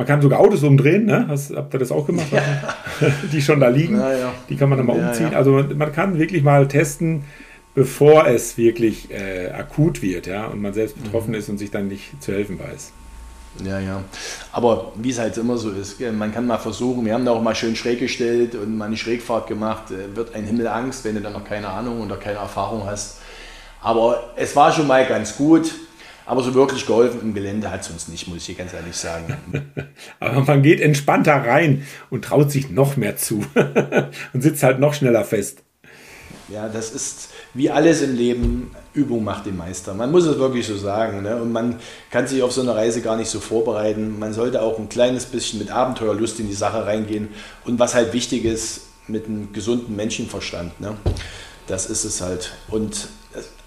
Man 0.00 0.06
kann 0.06 0.22
sogar 0.22 0.40
Autos 0.40 0.62
umdrehen, 0.62 1.04
ne? 1.04 1.26
Hast, 1.28 1.54
habt 1.54 1.74
ihr 1.74 1.78
das 1.78 1.92
auch 1.92 2.06
gemacht? 2.06 2.28
Ja. 2.32 2.42
die 3.32 3.42
schon 3.42 3.60
da 3.60 3.68
liegen. 3.68 3.98
Ja, 4.00 4.32
die 4.48 4.56
kann 4.56 4.70
man 4.70 4.78
dann 4.78 4.86
mal 4.86 4.96
ja, 4.96 5.08
umziehen. 5.08 5.34
Also 5.34 5.62
man 5.76 5.92
kann 5.92 6.18
wirklich 6.18 6.42
mal 6.42 6.66
testen, 6.68 7.24
bevor 7.74 8.26
es 8.26 8.56
wirklich 8.56 9.10
äh, 9.10 9.50
akut 9.50 10.00
wird, 10.00 10.26
ja, 10.26 10.46
und 10.46 10.62
man 10.62 10.72
selbst 10.72 10.96
betroffen 11.02 11.32
mhm. 11.32 11.34
ist 11.34 11.50
und 11.50 11.58
sich 11.58 11.70
dann 11.70 11.88
nicht 11.88 12.22
zu 12.22 12.32
helfen 12.32 12.58
weiß. 12.58 12.92
Ja, 13.62 13.78
ja. 13.78 14.02
Aber 14.52 14.92
wie 14.96 15.10
es 15.10 15.18
halt 15.18 15.36
immer 15.36 15.58
so 15.58 15.70
ist, 15.70 16.00
man 16.00 16.32
kann 16.32 16.46
mal 16.46 16.56
versuchen, 16.56 17.04
wir 17.04 17.12
haben 17.12 17.26
da 17.26 17.32
auch 17.32 17.42
mal 17.42 17.54
schön 17.54 17.76
schräg 17.76 17.98
gestellt 17.98 18.54
und 18.54 18.78
mal 18.78 18.86
eine 18.86 18.96
Schrägfahrt 18.96 19.48
gemacht, 19.48 19.90
äh, 19.90 20.16
wird 20.16 20.34
ein 20.34 20.44
Himmel 20.44 20.66
Angst, 20.68 21.04
wenn 21.04 21.16
du 21.16 21.20
dann 21.20 21.34
noch 21.34 21.44
keine 21.44 21.68
Ahnung 21.68 22.00
oder 22.00 22.16
keine 22.16 22.38
Erfahrung 22.38 22.86
hast. 22.86 23.18
Aber 23.82 24.30
es 24.36 24.56
war 24.56 24.72
schon 24.72 24.86
mal 24.86 25.04
ganz 25.04 25.36
gut. 25.36 25.74
Aber 26.30 26.44
so 26.44 26.54
wirklich 26.54 26.86
geholfen 26.86 27.22
im 27.22 27.34
Gelände 27.34 27.72
hat 27.72 27.80
es 27.80 27.90
uns 27.90 28.06
nicht, 28.06 28.28
muss 28.28 28.48
ich 28.48 28.56
ganz 28.56 28.72
ehrlich 28.72 28.94
sagen. 28.94 29.36
Aber 30.20 30.42
man 30.42 30.62
geht 30.62 30.80
entspannter 30.80 31.34
rein 31.34 31.84
und 32.08 32.24
traut 32.24 32.52
sich 32.52 32.70
noch 32.70 32.96
mehr 32.96 33.16
zu 33.16 33.44
und 34.32 34.40
sitzt 34.40 34.62
halt 34.62 34.78
noch 34.78 34.94
schneller 34.94 35.24
fest. 35.24 35.64
Ja, 36.48 36.68
das 36.68 36.92
ist 36.92 37.30
wie 37.52 37.68
alles 37.68 38.00
im 38.02 38.14
Leben, 38.14 38.70
Übung 38.94 39.24
macht 39.24 39.46
den 39.46 39.56
Meister. 39.56 39.92
Man 39.92 40.12
muss 40.12 40.24
es 40.24 40.38
wirklich 40.38 40.68
so 40.68 40.76
sagen. 40.76 41.22
Ne? 41.22 41.34
Und 41.34 41.50
man 41.50 41.80
kann 42.12 42.28
sich 42.28 42.44
auf 42.44 42.52
so 42.52 42.60
eine 42.60 42.76
Reise 42.76 43.02
gar 43.02 43.16
nicht 43.16 43.28
so 43.28 43.40
vorbereiten. 43.40 44.16
Man 44.20 44.32
sollte 44.32 44.62
auch 44.62 44.78
ein 44.78 44.88
kleines 44.88 45.24
bisschen 45.24 45.58
mit 45.58 45.72
Abenteuerlust 45.72 46.38
in 46.38 46.46
die 46.46 46.54
Sache 46.54 46.86
reingehen. 46.86 47.30
Und 47.64 47.80
was 47.80 47.96
halt 47.96 48.12
wichtig 48.12 48.44
ist, 48.44 48.82
mit 49.08 49.26
einem 49.26 49.52
gesunden 49.52 49.96
Menschenverstand. 49.96 50.80
Ne? 50.80 50.96
Das 51.66 51.90
ist 51.90 52.04
es 52.04 52.20
halt. 52.20 52.52
Und 52.68 53.08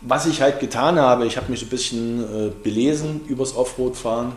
was 0.05 0.25
ich 0.25 0.41
halt 0.41 0.59
getan 0.59 0.99
habe, 0.99 1.25
ich 1.25 1.37
habe 1.37 1.49
mich 1.51 1.61
ein 1.63 1.69
bisschen 1.69 2.23
äh, 2.23 2.51
belesen 2.63 3.21
übers 3.27 3.55
Offroad-Fahren. 3.55 4.33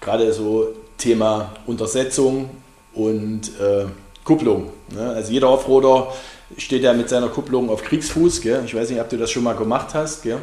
Gerade 0.00 0.32
so 0.32 0.68
Thema 0.98 1.52
Untersetzung 1.66 2.50
und 2.94 3.48
äh, 3.60 3.86
Kupplung. 4.24 4.70
Ne? 4.94 5.10
Also 5.10 5.32
jeder 5.32 5.50
Offroader 5.50 6.12
steht 6.56 6.82
ja 6.82 6.92
mit 6.92 7.08
seiner 7.08 7.28
Kupplung 7.28 7.70
auf 7.70 7.82
Kriegsfuß. 7.82 8.40
Gell? 8.40 8.62
Ich 8.64 8.74
weiß 8.74 8.90
nicht, 8.90 9.00
ob 9.00 9.08
du 9.08 9.16
das 9.16 9.30
schon 9.30 9.42
mal 9.42 9.54
gemacht 9.54 9.94
hast. 9.94 10.22
Gell? 10.22 10.38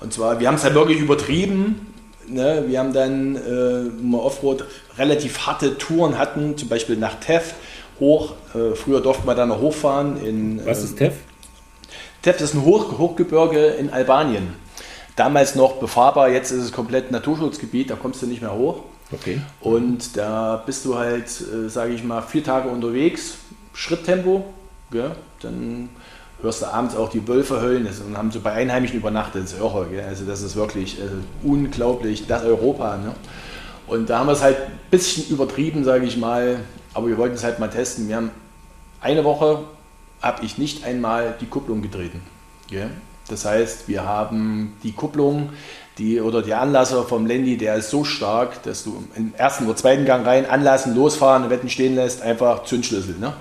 Und 0.00 0.12
zwar, 0.12 0.40
wir 0.40 0.48
haben 0.48 0.56
es 0.56 0.64
halt 0.64 0.74
wirklich 0.74 0.98
übertrieben. 0.98 1.94
Ne? 2.28 2.64
Wir 2.66 2.80
haben 2.80 2.92
dann 2.92 3.36
äh, 3.36 4.16
Offroad 4.16 4.64
relativ 4.98 5.46
harte 5.46 5.78
Touren 5.78 6.18
hatten, 6.18 6.56
zum 6.56 6.68
Beispiel 6.68 6.96
nach 6.96 7.20
Teff 7.20 7.54
hoch. 8.00 8.32
Äh, 8.54 8.74
früher 8.74 9.00
durften 9.00 9.26
wir 9.26 9.34
da 9.34 9.46
noch 9.46 9.60
hochfahren. 9.60 10.22
In, 10.24 10.64
Was 10.66 10.82
ist 10.82 10.96
Teff? 10.96 11.14
Teff 12.26 12.40
ist 12.40 12.54
ein 12.54 12.64
Hoch 12.64 12.98
Hochgebirge 12.98 13.66
in 13.66 13.88
Albanien. 13.88 14.54
Damals 15.14 15.54
noch 15.54 15.74
befahrbar, 15.76 16.28
jetzt 16.28 16.50
ist 16.50 16.64
es 16.64 16.72
komplett 16.72 17.12
Naturschutzgebiet, 17.12 17.88
da 17.88 17.94
kommst 17.94 18.20
du 18.20 18.26
nicht 18.26 18.42
mehr 18.42 18.52
hoch. 18.52 18.80
Okay. 19.12 19.40
Und 19.60 20.16
da 20.16 20.60
bist 20.66 20.84
du 20.86 20.98
halt, 20.98 21.28
äh, 21.28 21.68
sage 21.68 21.92
ich 21.92 22.02
mal, 22.02 22.22
vier 22.22 22.42
Tage 22.42 22.68
unterwegs, 22.68 23.36
Schritttempo, 23.74 24.44
Gell? 24.90 25.12
Dann 25.40 25.88
hörst 26.42 26.62
du 26.62 26.66
abends 26.66 26.96
auch 26.96 27.10
die 27.10 27.28
Wölfe 27.28 27.62
heulen. 27.62 27.84
Das, 27.84 28.00
und 28.00 28.18
haben 28.18 28.32
so 28.32 28.40
bei 28.40 28.54
Einheimischen 28.54 28.96
übernachtet. 28.96 29.44
Das 29.44 29.52
ist 29.52 29.60
irre. 29.60 29.86
Gell? 29.88 30.04
Also 30.04 30.24
das 30.24 30.42
ist 30.42 30.56
wirklich 30.56 31.00
also 31.00 31.14
unglaublich. 31.44 32.26
Das 32.26 32.42
Europa. 32.42 32.96
Ne? 32.96 33.14
Und 33.86 34.10
da 34.10 34.18
haben 34.18 34.26
wir 34.26 34.32
es 34.32 34.42
halt 34.42 34.56
ein 34.56 34.80
bisschen 34.90 35.28
übertrieben, 35.28 35.84
sage 35.84 36.04
ich 36.04 36.16
mal. 36.16 36.58
Aber 36.92 37.06
wir 37.06 37.18
wollten 37.18 37.36
es 37.36 37.44
halt 37.44 37.60
mal 37.60 37.68
testen. 37.68 38.08
Wir 38.08 38.16
haben 38.16 38.32
eine 39.00 39.22
Woche 39.22 39.60
habe 40.22 40.44
ich 40.44 40.58
nicht 40.58 40.84
einmal 40.84 41.36
die 41.40 41.46
Kupplung 41.46 41.82
getreten. 41.82 42.20
Gell? 42.68 42.90
Das 43.28 43.44
heißt, 43.44 43.88
wir 43.88 44.04
haben 44.04 44.76
die 44.82 44.92
Kupplung 44.92 45.50
die, 45.98 46.20
oder 46.20 46.42
der 46.42 46.60
Anlasser 46.60 47.04
vom 47.04 47.26
Landy, 47.26 47.56
der 47.56 47.76
ist 47.76 47.90
so 47.90 48.04
stark, 48.04 48.62
dass 48.64 48.84
du 48.84 49.02
im 49.16 49.32
ersten 49.36 49.64
oder 49.66 49.76
zweiten 49.76 50.04
Gang 50.04 50.26
rein 50.26 50.46
anlassen, 50.46 50.94
losfahren, 50.94 51.48
Wetten 51.48 51.70
stehen 51.70 51.94
lässt, 51.94 52.22
einfach 52.22 52.64
Zündschlüssel. 52.64 53.16
Ne? 53.18 53.32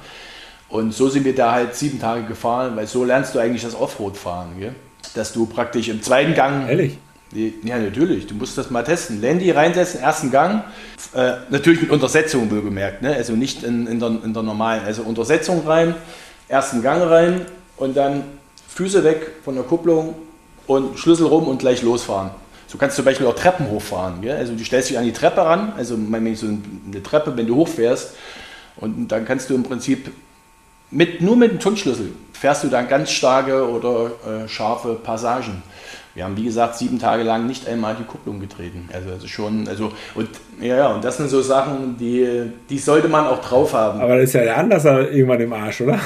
Und 0.69 0.93
so 0.93 1.09
sind 1.09 1.25
wir 1.25 1.35
da 1.35 1.51
halt 1.51 1.75
sieben 1.75 1.99
Tage 1.99 2.23
gefahren, 2.23 2.75
weil 2.75 2.87
so 2.87 3.03
lernst 3.03 3.35
du 3.35 3.39
eigentlich 3.39 3.63
das 3.63 3.75
Offroad 3.75 4.17
fahren. 4.17 4.55
Gell? 4.57 4.75
Dass 5.13 5.33
du 5.33 5.45
praktisch 5.45 5.89
im 5.89 6.01
zweiten 6.01 6.33
Gang. 6.33 6.67
Ehrlich? 6.67 6.97
Ja, 7.63 7.77
natürlich. 7.77 8.27
Du 8.27 8.35
musst 8.35 8.57
das 8.57 8.69
mal 8.69 8.83
testen. 8.83 9.21
Landy 9.21 9.51
reinsetzen, 9.51 9.99
ersten 9.99 10.31
Gang. 10.31 10.63
Äh, 11.13 11.33
natürlich 11.49 11.81
mit 11.81 11.91
Untersetzung 11.91 12.49
wohlgemerkt. 12.49 13.01
Ne? 13.01 13.13
Also 13.13 13.33
nicht 13.33 13.63
in, 13.63 13.87
in, 13.87 13.99
der, 13.99 14.09
in 14.23 14.33
der 14.33 14.43
normalen. 14.43 14.85
Also 14.85 15.01
Untersetzung 15.03 15.67
rein, 15.67 15.95
ersten 16.47 16.81
Gang 16.81 17.03
rein 17.03 17.45
und 17.77 17.95
dann 17.97 18.23
Füße 18.67 19.03
weg 19.03 19.31
von 19.43 19.55
der 19.55 19.63
Kupplung 19.63 20.15
und 20.67 20.99
Schlüssel 20.99 21.27
rum 21.27 21.47
und 21.47 21.59
gleich 21.59 21.81
losfahren. 21.81 22.31
So 22.67 22.77
kannst 22.77 22.97
du 22.97 23.01
zum 23.01 23.05
Beispiel 23.05 23.27
auch 23.27 23.35
Treppen 23.35 23.69
hochfahren. 23.69 24.21
Gell? 24.21 24.35
Also 24.35 24.53
du 24.53 24.63
stellst 24.63 24.89
dich 24.89 24.97
an 24.97 25.05
die 25.05 25.13
Treppe 25.13 25.41
ran, 25.41 25.73
also 25.77 25.95
so 25.95 26.47
eine 26.47 27.03
Treppe, 27.03 27.37
wenn 27.37 27.47
du 27.47 27.55
hochfährst. 27.55 28.15
Und 28.77 29.07
dann 29.07 29.25
kannst 29.25 29.49
du 29.49 29.55
im 29.55 29.63
Prinzip 29.63 30.11
mit, 30.91 31.21
nur 31.21 31.35
mit 31.35 31.51
dem 31.51 31.59
Zündschlüssel 31.59 32.11
fährst 32.33 32.63
du 32.63 32.67
dann 32.67 32.87
ganz 32.87 33.11
starke 33.11 33.67
oder 33.69 34.11
äh, 34.25 34.47
scharfe 34.47 34.95
Passagen. 34.95 35.63
Wir 36.15 36.23
haben, 36.23 36.37
wie 36.37 36.45
gesagt, 36.45 36.77
sieben 36.77 36.97
Tage 36.97 37.23
lang 37.23 37.45
nicht 37.45 37.67
einmal 37.67 37.93
die 37.93 38.05
Kupplung 38.05 38.39
getreten. 38.39 38.87
Also, 38.93 39.09
also 39.09 39.27
schon, 39.27 39.67
also, 39.67 39.91
und 40.15 40.29
ja, 40.61 40.77
ja, 40.77 40.87
und 40.87 41.03
das 41.03 41.17
sind 41.17 41.29
so 41.29 41.41
Sachen, 41.41 41.97
die, 41.97 42.53
die 42.69 42.79
sollte 42.79 43.09
man 43.09 43.27
auch 43.27 43.41
drauf 43.41 43.73
haben. 43.73 43.99
Aber 43.99 44.15
das 44.15 44.29
ist 44.29 44.33
ja 44.33 44.43
der 44.43 44.57
Anlasser 44.57 45.11
irgendwann 45.11 45.41
im 45.41 45.51
Arsch, 45.51 45.81
oder? 45.81 45.99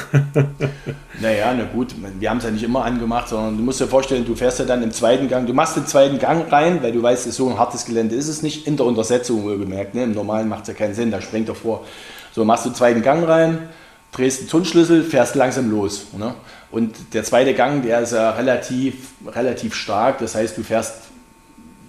naja, 1.21 1.53
na 1.55 1.65
gut, 1.65 1.93
wir 2.19 2.27
haben 2.27 2.39
es 2.39 2.43
ja 2.43 2.49
nicht 2.49 2.63
immer 2.63 2.83
angemacht, 2.83 3.29
sondern 3.29 3.55
du 3.55 3.63
musst 3.63 3.81
dir 3.81 3.87
vorstellen, 3.87 4.25
du 4.25 4.33
fährst 4.33 4.57
ja 4.57 4.65
dann 4.65 4.81
im 4.81 4.91
zweiten 4.91 5.27
Gang, 5.27 5.45
du 5.45 5.53
machst 5.53 5.77
den 5.77 5.85
zweiten 5.85 6.17
Gang 6.17 6.51
rein, 6.51 6.81
weil 6.81 6.91
du 6.91 7.03
weißt, 7.03 7.31
so 7.31 7.47
ein 7.47 7.59
hartes 7.59 7.85
Gelände 7.85 8.15
ist 8.15 8.29
es 8.29 8.41
nicht, 8.41 8.65
in 8.65 8.77
der 8.77 8.87
Untersetzung 8.87 9.43
wohlgemerkt. 9.43 9.93
Ne? 9.93 10.05
Im 10.05 10.13
Normalen 10.13 10.49
macht 10.49 10.63
es 10.63 10.69
ja 10.69 10.73
keinen 10.73 10.95
Sinn, 10.95 11.11
da 11.11 11.21
sprengt 11.21 11.49
er 11.49 11.55
vor. 11.55 11.85
So, 12.31 12.43
machst 12.43 12.65
du 12.65 12.69
den 12.69 12.75
zweiten 12.75 13.03
Gang 13.03 13.27
rein, 13.27 13.69
drehst 14.11 14.41
den 14.41 14.47
Zündschlüssel, 14.47 15.03
fährst 15.03 15.35
langsam 15.35 15.69
los. 15.69 16.07
Ne? 16.17 16.33
Und 16.71 17.13
der 17.13 17.23
zweite 17.23 17.53
Gang, 17.53 17.81
der 17.81 18.01
ist 18.01 18.13
ja 18.13 18.31
relativ, 18.31 19.11
relativ 19.25 19.73
stark, 19.73 20.19
das 20.19 20.35
heißt, 20.35 20.57
du 20.57 20.63
fährst 20.63 21.03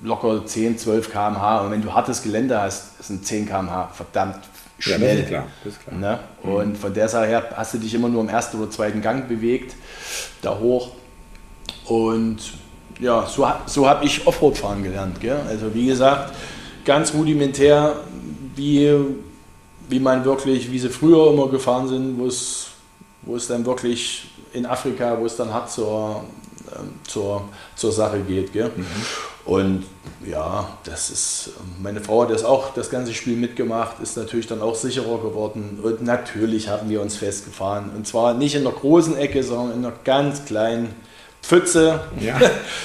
locker 0.02 0.46
10, 0.46 0.78
12 0.78 1.10
km/h 1.10 1.60
und 1.60 1.70
wenn 1.70 1.82
du 1.82 1.92
hartes 1.92 2.22
Gelände 2.22 2.60
hast, 2.60 3.02
sind 3.04 3.26
10 3.26 3.46
km/h 3.46 3.90
verdammt 3.92 4.40
schnell. 4.78 5.18
Ja, 5.20 5.24
klar. 5.26 5.46
Klar. 5.84 5.98
Ne? 5.98 6.18
Mhm. 6.42 6.52
Und 6.52 6.78
von 6.78 6.94
der 6.94 7.08
Seite 7.08 7.28
her 7.28 7.50
hast 7.54 7.74
du 7.74 7.78
dich 7.78 7.92
immer 7.92 8.08
nur 8.08 8.22
im 8.22 8.30
ersten 8.30 8.58
oder 8.58 8.70
zweiten 8.70 9.02
Gang 9.02 9.28
bewegt, 9.28 9.74
da 10.40 10.58
hoch. 10.58 10.92
Und 11.84 12.38
ja, 12.98 13.26
so, 13.26 13.46
so 13.66 13.88
habe 13.88 14.06
ich 14.06 14.26
Offroad 14.26 14.56
fahren 14.56 14.82
gelernt. 14.82 15.20
Gell? 15.20 15.40
Also 15.48 15.74
wie 15.74 15.86
gesagt, 15.86 16.34
ganz 16.84 17.12
rudimentär, 17.12 17.96
wie 18.56 18.96
wie 19.90 19.98
man 20.00 20.24
wirklich, 20.24 20.70
wie 20.70 20.78
sie 20.78 20.88
früher 20.88 21.32
immer 21.32 21.48
gefahren 21.48 21.88
sind, 21.88 22.18
wo 22.18 22.26
es, 22.26 22.68
wo 23.22 23.36
es 23.36 23.48
dann 23.48 23.66
wirklich 23.66 24.29
in 24.52 24.66
Afrika, 24.66 25.18
wo 25.18 25.26
es 25.26 25.36
dann 25.36 25.52
hart 25.52 25.70
zur, 25.70 26.24
ähm, 26.72 26.94
zur, 27.06 27.48
zur 27.76 27.92
Sache 27.92 28.20
geht. 28.20 28.52
Gell? 28.52 28.70
Mhm. 28.74 28.86
Und 29.44 29.84
ja, 30.24 30.68
das 30.84 31.10
ist, 31.10 31.50
meine 31.82 32.00
Frau 32.00 32.22
hat 32.22 32.30
das 32.30 32.44
auch 32.44 32.74
das 32.74 32.90
ganze 32.90 33.14
Spiel 33.14 33.36
mitgemacht, 33.36 34.00
ist 34.00 34.16
natürlich 34.16 34.46
dann 34.46 34.60
auch 34.60 34.74
sicherer 34.74 35.18
geworden. 35.18 35.80
Und 35.82 36.02
natürlich 36.02 36.68
haben 36.68 36.90
wir 36.90 37.00
uns 37.00 37.16
festgefahren. 37.16 37.90
Und 37.96 38.06
zwar 38.06 38.34
nicht 38.34 38.54
in 38.54 38.64
der 38.64 38.72
großen 38.72 39.16
Ecke, 39.16 39.42
sondern 39.42 39.78
in 39.78 39.84
einer 39.84 39.94
ganz 40.04 40.44
kleinen 40.44 40.94
Pfütze. 41.42 42.00
Ja. 42.20 42.38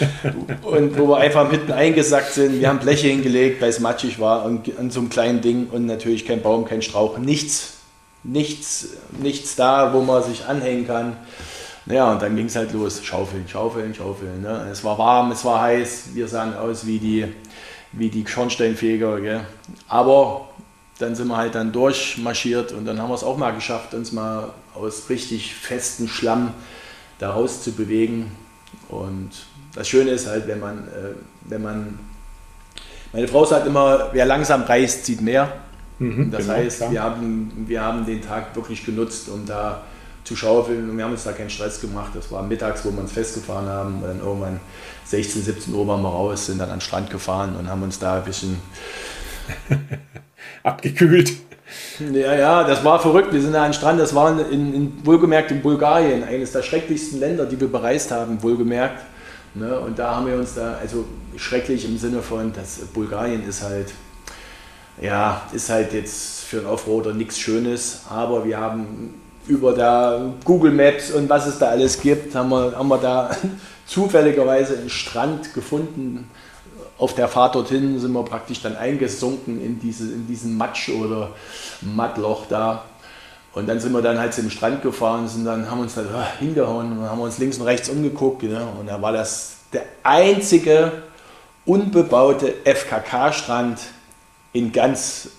und 0.64 0.98
wo 0.98 1.10
wir 1.10 1.18
einfach 1.18 1.52
mitten 1.52 1.72
eingesackt 1.72 2.34
sind. 2.34 2.60
Wir 2.60 2.70
haben 2.70 2.80
Bleche 2.80 3.08
hingelegt, 3.08 3.62
weil 3.62 3.70
es 3.70 3.80
matschig 3.80 4.20
war 4.20 4.46
und 4.46 4.78
an 4.80 4.90
so 4.92 5.02
einem 5.02 5.10
kleinen 5.10 5.42
Ding 5.42 5.68
und 5.72 5.86
natürlich 5.86 6.26
kein 6.26 6.42
Baum, 6.42 6.66
kein 6.66 6.82
Strauch, 6.82 7.18
nichts, 7.18 7.74
nichts, 8.24 8.88
nichts 9.22 9.56
da, 9.56 9.94
wo 9.94 10.02
man 10.02 10.24
sich 10.24 10.46
anhängen 10.46 10.88
kann. 10.88 11.18
Ja, 11.88 12.12
und 12.12 12.22
dann 12.22 12.36
ging 12.36 12.48
es 12.48 12.56
halt 12.56 12.74
los. 12.74 13.04
Schaufeln, 13.04 13.48
schaufeln, 13.48 13.94
schaufeln. 13.94 14.42
Ne? 14.42 14.68
Es 14.72 14.84
war 14.84 14.98
warm, 14.98 15.32
es 15.32 15.46
war 15.46 15.62
heiß. 15.62 16.10
Wir 16.14 16.28
sahen 16.28 16.56
aus 16.56 16.86
wie 16.86 16.98
die, 16.98 17.26
wie 17.92 18.10
die 18.10 18.26
Schornsteinfeger. 18.26 19.22
Gell? 19.22 19.42
Aber 19.88 20.50
dann 20.98 21.16
sind 21.16 21.28
wir 21.28 21.38
halt 21.38 21.56
dann 21.56 21.72
durchmarschiert 21.72 22.72
und 22.72 22.86
dann 22.86 23.00
haben 23.00 23.10
wir 23.10 23.16
es 23.16 23.24
auch 23.24 23.38
mal 23.38 23.52
geschafft, 23.52 23.94
uns 23.94 24.12
mal 24.12 24.50
aus 24.74 25.10
richtig 25.10 25.54
festem 25.54 26.08
Schlamm 26.08 26.54
da 27.20 27.32
raus 27.32 27.64
zu 27.64 27.72
bewegen. 27.72 28.32
Und 28.90 29.32
das 29.74 29.88
Schöne 29.88 30.12
ist 30.12 30.28
halt, 30.28 30.48
wenn 30.48 30.60
man, 30.60 30.80
äh, 30.88 31.14
wenn 31.42 31.62
man, 31.62 32.00
meine 33.14 33.28
Frau 33.28 33.46
sagt 33.46 33.68
immer, 33.68 34.10
wer 34.14 34.26
langsam 34.26 34.64
reist, 34.64 35.06
zieht 35.06 35.22
mehr. 35.22 35.54
Mhm, 36.00 36.32
das 36.32 36.42
genau, 36.42 36.54
heißt, 36.54 36.92
wir 36.92 37.04
haben, 37.04 37.66
wir 37.68 37.82
haben 37.82 38.06
den 38.06 38.22
Tag 38.22 38.56
wirklich 38.56 38.86
genutzt, 38.86 39.30
um 39.30 39.46
da 39.46 39.84
zu 40.26 40.36
schaufeln 40.36 40.90
und 40.90 40.98
wir 40.98 41.06
haben 41.06 41.12
uns 41.12 41.24
da 41.24 41.32
keinen 41.32 41.50
Stress 41.50 41.80
gemacht. 41.80 42.12
Das 42.16 42.32
war 42.32 42.44
mittags, 42.44 42.84
wo 42.84 42.92
wir 42.92 43.00
uns 43.00 43.12
festgefahren 43.12 43.68
haben 43.68 43.96
und 43.96 44.08
dann 44.08 44.20
irgendwann 44.20 44.60
16, 45.06 45.44
17 45.44 45.74
Uhr 45.74 45.88
waren 45.88 46.02
wir 46.02 46.10
raus, 46.10 46.48
sind 46.48 46.58
dann 46.58 46.70
an 46.70 46.78
den 46.78 46.82
Strand 46.82 47.12
gefahren 47.12 47.56
und 47.56 47.70
haben 47.70 47.84
uns 47.84 48.00
da 48.00 48.18
ein 48.18 48.24
bisschen 48.26 48.60
abgekühlt. 50.64 51.32
Ja, 52.00 52.36
ja, 52.36 52.64
das 52.64 52.84
war 52.84 53.00
verrückt. 53.00 53.32
Wir 53.34 53.42
sind 53.42 53.54
da 53.54 53.64
an 53.64 53.70
den 53.70 53.74
Strand, 53.76 54.00
das 54.00 54.16
war 54.16 54.38
in, 54.50 54.74
in, 54.74 55.06
wohlgemerkt 55.06 55.52
in 55.52 55.62
Bulgarien, 55.62 56.24
eines 56.24 56.52
der 56.52 56.64
schrecklichsten 56.64 57.20
Länder, 57.20 57.46
die 57.46 57.60
wir 57.60 57.72
bereist 57.72 58.12
haben, 58.12 58.42
wohlgemerkt. 58.42 59.04
Ne? 59.54 59.80
Und 59.80 60.00
da 60.00 60.16
haben 60.16 60.26
wir 60.28 60.36
uns 60.36 60.56
da, 60.56 60.78
also 60.82 61.06
schrecklich 61.38 61.86
im 61.86 61.98
Sinne 61.98 62.22
von, 62.22 62.52
dass 62.52 62.80
Bulgarien 62.94 63.48
ist 63.48 63.62
halt, 63.62 63.94
ja, 65.00 65.44
ist 65.54 65.70
halt 65.70 65.94
jetzt 65.94 66.46
für 66.46 66.58
einen 66.58 66.66
Offroader 66.66 67.14
nichts 67.14 67.40
Schönes, 67.40 68.02
aber 68.10 68.44
wir 68.46 68.60
haben 68.60 69.14
über 69.48 69.74
da 69.74 70.34
Google 70.44 70.72
Maps 70.72 71.12
und 71.12 71.30
was 71.30 71.48
es 71.48 71.60
da 71.60 71.70
alles 71.70 72.02
gibt, 72.02 72.36
haben 72.36 72.50
wir, 72.50 72.76
haben 72.76 72.88
wir 72.88 72.98
da 72.98 73.36
zufälligerweise 73.86 74.78
einen 74.78 74.90
Strand 74.90 75.54
gefunden, 75.54 76.30
auf 76.98 77.14
der 77.14 77.28
Fahrt 77.28 77.56
dorthin 77.56 78.00
sind 78.00 78.14
wir 78.14 78.24
praktisch 78.24 78.62
dann 78.62 78.76
eingesunken 78.78 79.62
in, 79.62 79.80
diese, 79.80 80.06
in 80.06 80.28
diesen 80.28 80.58
Matsch 80.58 80.90
oder 80.90 81.32
Mattloch 81.82 82.46
da. 82.48 82.86
Und 83.54 83.68
dann 83.68 83.80
sind 83.80 83.94
wir 83.94 84.02
dann 84.02 84.20
halt 84.20 84.34
zum 84.34 84.50
Strand 84.50 84.82
gefahren, 84.82 85.28
sind 85.28 85.46
dann, 85.46 85.70
haben 85.70 85.80
uns 85.80 85.96
da 85.96 86.04
hingehauen 86.40 86.98
und 86.98 87.10
haben 87.10 87.22
uns 87.22 87.38
links 87.38 87.58
und 87.58 87.66
rechts 87.66 87.90
umgeguckt. 87.90 88.44
Ne? 88.44 88.66
Und 88.80 88.88
da 88.88 89.02
war 89.02 89.14
das 89.14 89.58
der 89.72 89.84
einzige 90.04 90.92
unbebaute 91.66 92.54
FKK-Strand 92.64 93.80
in 94.54 94.72
ganz 94.72 95.30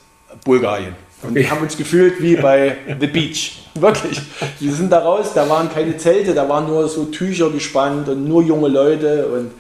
Bulgarien. 0.45 0.95
Und 1.23 1.31
okay. 1.31 1.40
wir 1.40 1.51
haben 1.51 1.62
uns 1.62 1.77
gefühlt 1.77 2.21
wie 2.21 2.37
bei 2.37 2.77
The 3.01 3.07
Beach. 3.07 3.65
Wirklich. 3.80 4.20
Wir 4.60 4.72
sind 4.72 4.90
da 4.92 5.00
raus, 5.00 5.32
da 5.34 5.48
waren 5.48 5.70
keine 5.70 5.96
Zelte, 5.96 6.34
da 6.34 6.48
waren 6.48 6.66
nur 6.66 6.88
so 6.88 7.06
Tücher 7.06 7.50
gespannt 7.50 8.08
und 8.08 8.26
nur 8.26 8.42
junge 8.42 8.68
Leute 8.68 9.26
und 9.26 9.50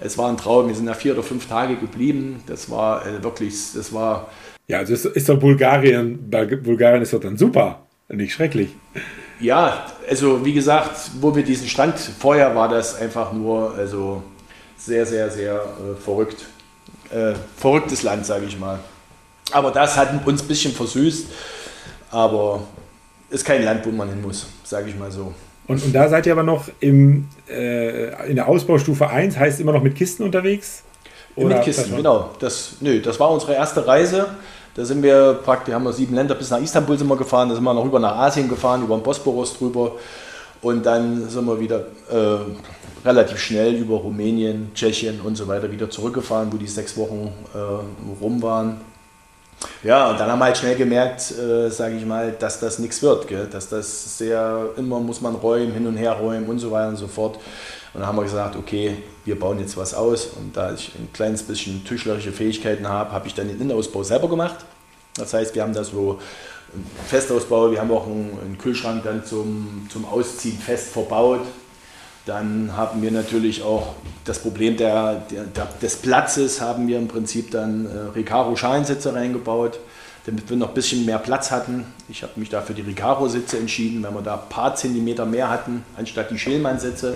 es 0.00 0.16
war 0.16 0.28
ein 0.28 0.36
Traum. 0.36 0.68
Wir 0.68 0.74
sind 0.74 0.86
da 0.86 0.94
vier 0.94 1.12
oder 1.12 1.22
fünf 1.22 1.46
Tage 1.46 1.76
geblieben. 1.76 2.42
Das 2.46 2.70
war 2.70 3.06
äh, 3.06 3.22
wirklich, 3.22 3.54
das 3.74 3.92
war. 3.92 4.28
Ja, 4.66 4.78
also 4.78 4.94
ist, 4.94 5.04
ist 5.04 5.28
doch 5.28 5.38
Bulgarien, 5.38 6.30
Bulgarien 6.62 7.02
ist 7.02 7.12
doch 7.12 7.20
dann 7.20 7.36
super, 7.36 7.82
nicht 8.08 8.32
schrecklich. 8.32 8.70
Ja, 9.40 9.86
also 10.08 10.44
wie 10.44 10.52
gesagt, 10.52 11.10
wo 11.20 11.34
wir 11.34 11.42
diesen 11.42 11.66
Stand, 11.68 11.98
vorher 11.98 12.54
war 12.54 12.68
das 12.68 12.94
einfach 12.94 13.32
nur, 13.32 13.74
also 13.74 14.22
sehr, 14.76 15.04
sehr, 15.06 15.30
sehr 15.30 15.54
äh, 15.54 16.00
verrückt. 16.00 16.46
Äh, 17.10 17.34
verrücktes 17.56 18.02
Land, 18.02 18.24
sage 18.24 18.46
ich 18.46 18.58
mal. 18.58 18.78
Aber 19.50 19.70
das 19.72 19.96
hat 19.96 20.26
uns 20.26 20.42
ein 20.42 20.48
bisschen 20.48 20.72
versüßt. 20.72 21.26
Aber 22.10 22.62
ist 23.30 23.44
kein 23.44 23.64
Land, 23.64 23.86
wo 23.86 23.90
man 23.90 24.08
hin 24.08 24.20
muss, 24.20 24.46
sage 24.64 24.88
ich 24.90 24.98
mal 24.98 25.10
so. 25.10 25.32
Und, 25.66 25.84
und, 25.84 25.94
da 25.94 26.08
seid 26.08 26.26
ihr 26.26 26.32
aber 26.32 26.42
noch 26.42 26.64
im, 26.80 27.28
äh, 27.48 28.28
in 28.28 28.36
der 28.36 28.48
Ausbaustufe 28.48 29.08
1, 29.08 29.38
heißt 29.38 29.60
immer 29.60 29.72
noch 29.72 29.82
mit 29.82 29.94
Kisten 29.94 30.24
unterwegs? 30.24 30.82
Oder 31.36 31.56
mit 31.56 31.64
Kisten, 31.64 31.96
genau. 31.96 32.30
Das, 32.40 32.76
nö, 32.80 33.00
das 33.00 33.20
war 33.20 33.30
unsere 33.30 33.54
erste 33.54 33.86
Reise. 33.86 34.26
Da 34.74 34.84
sind 34.84 35.02
wir 35.02 35.34
praktisch, 35.44 35.74
haben 35.74 35.84
wir 35.84 35.92
sieben 35.92 36.14
Länder 36.14 36.34
bis 36.34 36.50
nach 36.50 36.60
Istanbul 36.60 36.98
sind 36.98 37.08
wir 37.08 37.16
gefahren, 37.16 37.48
da 37.48 37.54
sind 37.54 37.64
wir 37.64 37.74
noch 37.74 37.84
rüber 37.84 37.98
nach 37.98 38.16
Asien 38.16 38.48
gefahren, 38.48 38.82
über 38.82 38.96
den 38.96 39.02
Bosporus 39.02 39.56
drüber. 39.56 39.92
Und 40.62 40.84
dann 40.84 41.28
sind 41.28 41.44
wir 41.46 41.58
wieder 41.58 41.86
äh, 42.10 43.06
relativ 43.06 43.38
schnell 43.38 43.74
über 43.74 43.96
Rumänien, 43.96 44.72
Tschechien 44.74 45.20
und 45.20 45.36
so 45.36 45.48
weiter 45.48 45.70
wieder 45.70 45.88
zurückgefahren, 45.88 46.52
wo 46.52 46.56
die 46.56 46.66
sechs 46.66 46.96
Wochen 46.96 47.32
äh, 47.54 48.20
rum 48.20 48.42
waren. 48.42 48.80
Ja, 49.82 50.10
und 50.10 50.20
dann 50.20 50.30
haben 50.30 50.38
wir 50.38 50.46
halt 50.46 50.56
schnell 50.56 50.76
gemerkt, 50.76 51.32
äh, 51.32 51.70
sage 51.70 51.96
ich 51.96 52.04
mal, 52.04 52.32
dass 52.32 52.60
das 52.60 52.78
nichts 52.78 53.02
wird. 53.02 53.28
Gell? 53.28 53.46
Dass 53.46 53.68
das 53.68 54.18
sehr, 54.18 54.70
immer 54.76 55.00
muss 55.00 55.20
man 55.20 55.34
räumen, 55.34 55.72
hin 55.72 55.86
und 55.86 55.96
her 55.96 56.12
räumen 56.12 56.46
und 56.46 56.58
so 56.58 56.70
weiter 56.70 56.88
und 56.88 56.96
so 56.96 57.08
fort. 57.08 57.36
Und 57.92 58.00
dann 58.00 58.06
haben 58.06 58.16
wir 58.16 58.22
gesagt, 58.22 58.56
okay, 58.56 58.96
wir 59.24 59.38
bauen 59.38 59.58
jetzt 59.58 59.76
was 59.76 59.94
aus. 59.94 60.26
Und 60.36 60.56
da 60.56 60.72
ich 60.72 60.92
ein 60.96 61.10
kleines 61.12 61.42
bisschen 61.42 61.84
tischlerische 61.84 62.32
Fähigkeiten 62.32 62.88
habe, 62.88 63.12
habe 63.12 63.26
ich 63.26 63.34
dann 63.34 63.48
den 63.48 63.60
Innenausbau 63.60 64.02
selber 64.02 64.28
gemacht. 64.28 64.56
Das 65.16 65.34
heißt, 65.34 65.54
wir 65.54 65.62
haben 65.62 65.74
da 65.74 65.82
so 65.82 66.18
einen 66.72 66.86
Festausbau, 67.08 67.70
wir 67.72 67.80
haben 67.80 67.90
auch 67.90 68.06
einen, 68.06 68.38
einen 68.42 68.58
Kühlschrank 68.58 69.02
dann 69.02 69.24
zum, 69.24 69.88
zum 69.90 70.04
Ausziehen 70.04 70.58
fest 70.58 70.90
verbaut. 70.92 71.40
Dann 72.26 72.76
haben 72.76 73.02
wir 73.02 73.10
natürlich 73.10 73.62
auch 73.62 73.94
das 74.24 74.40
Problem 74.40 74.76
der, 74.76 75.22
der, 75.30 75.66
des 75.80 75.96
Platzes, 75.96 76.60
haben 76.60 76.86
wir 76.86 76.98
im 76.98 77.08
Prinzip 77.08 77.50
dann 77.50 77.86
äh, 77.86 78.18
Recaro-Schalensitze 78.18 79.14
reingebaut, 79.14 79.80
damit 80.26 80.48
wir 80.50 80.56
noch 80.56 80.68
ein 80.68 80.74
bisschen 80.74 81.06
mehr 81.06 81.18
Platz 81.18 81.50
hatten. 81.50 81.86
Ich 82.08 82.22
habe 82.22 82.32
mich 82.36 82.50
da 82.50 82.60
für 82.60 82.74
die 82.74 82.82
Recaro-Sitze 82.82 83.58
entschieden, 83.58 84.02
wenn 84.02 84.12
wir 84.14 84.20
da 84.20 84.34
ein 84.34 84.48
paar 84.50 84.74
Zentimeter 84.74 85.24
mehr 85.24 85.48
hatten, 85.48 85.82
anstatt 85.96 86.30
die 86.30 86.38
Schälmann-Sitze. 86.38 87.14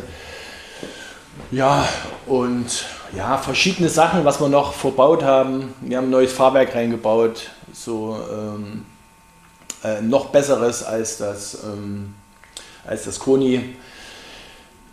Ja, 1.50 1.86
und 2.26 2.86
ja, 3.14 3.36
verschiedene 3.38 3.88
Sachen, 3.88 4.24
was 4.24 4.40
wir 4.40 4.48
noch 4.48 4.72
verbaut 4.72 5.22
haben. 5.22 5.74
Wir 5.80 5.98
haben 5.98 6.06
ein 6.06 6.10
neues 6.10 6.32
Fahrwerk 6.32 6.74
reingebaut, 6.74 7.50
so 7.72 8.18
ähm, 8.32 8.86
äh, 9.82 10.00
noch 10.00 10.26
besseres 10.26 10.82
als 10.82 11.18
das, 11.18 11.58
ähm, 11.64 12.14
als 12.86 13.04
das 13.04 13.18
Koni. 13.18 13.76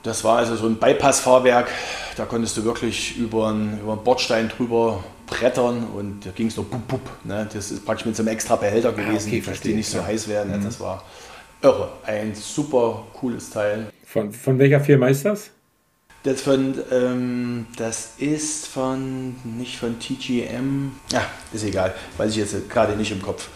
Das 0.03 0.23
war 0.23 0.37
also 0.37 0.55
so 0.55 0.65
ein 0.65 0.77
Bypass-Fahrwerk. 0.77 1.69
Da 2.17 2.25
konntest 2.25 2.57
du 2.57 2.63
wirklich 2.63 3.17
über 3.17 3.49
einen, 3.49 3.79
über 3.81 3.93
einen 3.93 4.03
Bordstein 4.03 4.49
drüber 4.49 5.03
brettern 5.27 5.87
und 5.95 6.25
da 6.25 6.31
ging 6.31 6.47
es 6.47 6.55
so 6.55 6.63
bup, 6.63 6.87
bup. 6.87 7.01
Ne? 7.23 7.47
Das 7.53 7.71
ist 7.71 7.85
praktisch 7.85 8.05
mit 8.05 8.15
so 8.15 8.23
einem 8.23 8.33
extra 8.33 8.55
Behälter 8.55 8.91
gewesen, 8.91 9.29
ah, 9.31 9.37
okay, 9.37 9.43
dass 9.45 9.61
die 9.61 9.73
nicht 9.73 9.89
so 9.89 9.99
ja. 9.99 10.05
heiß 10.05 10.27
werden. 10.27 10.59
Mhm. 10.59 10.63
Das 10.63 10.79
war 10.79 11.03
irre. 11.61 11.89
Ein 12.05 12.35
super 12.35 13.03
cooles 13.13 13.49
Teil. 13.49 13.91
Von, 14.05 14.31
von 14.31 14.59
welcher 14.59 14.81
Firma 14.81 15.07
ist 15.07 15.23
das? 15.25 15.51
Das, 16.23 16.41
von, 16.41 16.75
ähm, 16.91 17.65
das 17.77 18.13
ist 18.19 18.67
von, 18.67 19.35
nicht 19.43 19.77
von 19.77 19.97
TGM. 19.99 20.91
Ja, 21.11 21.25
ist 21.51 21.63
egal, 21.63 21.95
weiß 22.17 22.31
ich 22.31 22.37
jetzt 22.37 22.69
gerade 22.69 22.95
nicht 22.95 23.11
im 23.11 23.23
Kopf. 23.23 23.47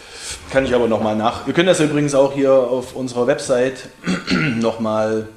Kann 0.50 0.64
ich 0.64 0.74
aber 0.74 0.88
nochmal 0.88 1.14
nach. 1.14 1.46
Wir 1.46 1.54
können 1.54 1.68
das 1.68 1.78
übrigens 1.78 2.16
auch 2.16 2.32
hier 2.32 2.52
auf 2.52 2.96
unserer 2.96 3.28
Website 3.28 3.88
nochmal 4.56 5.28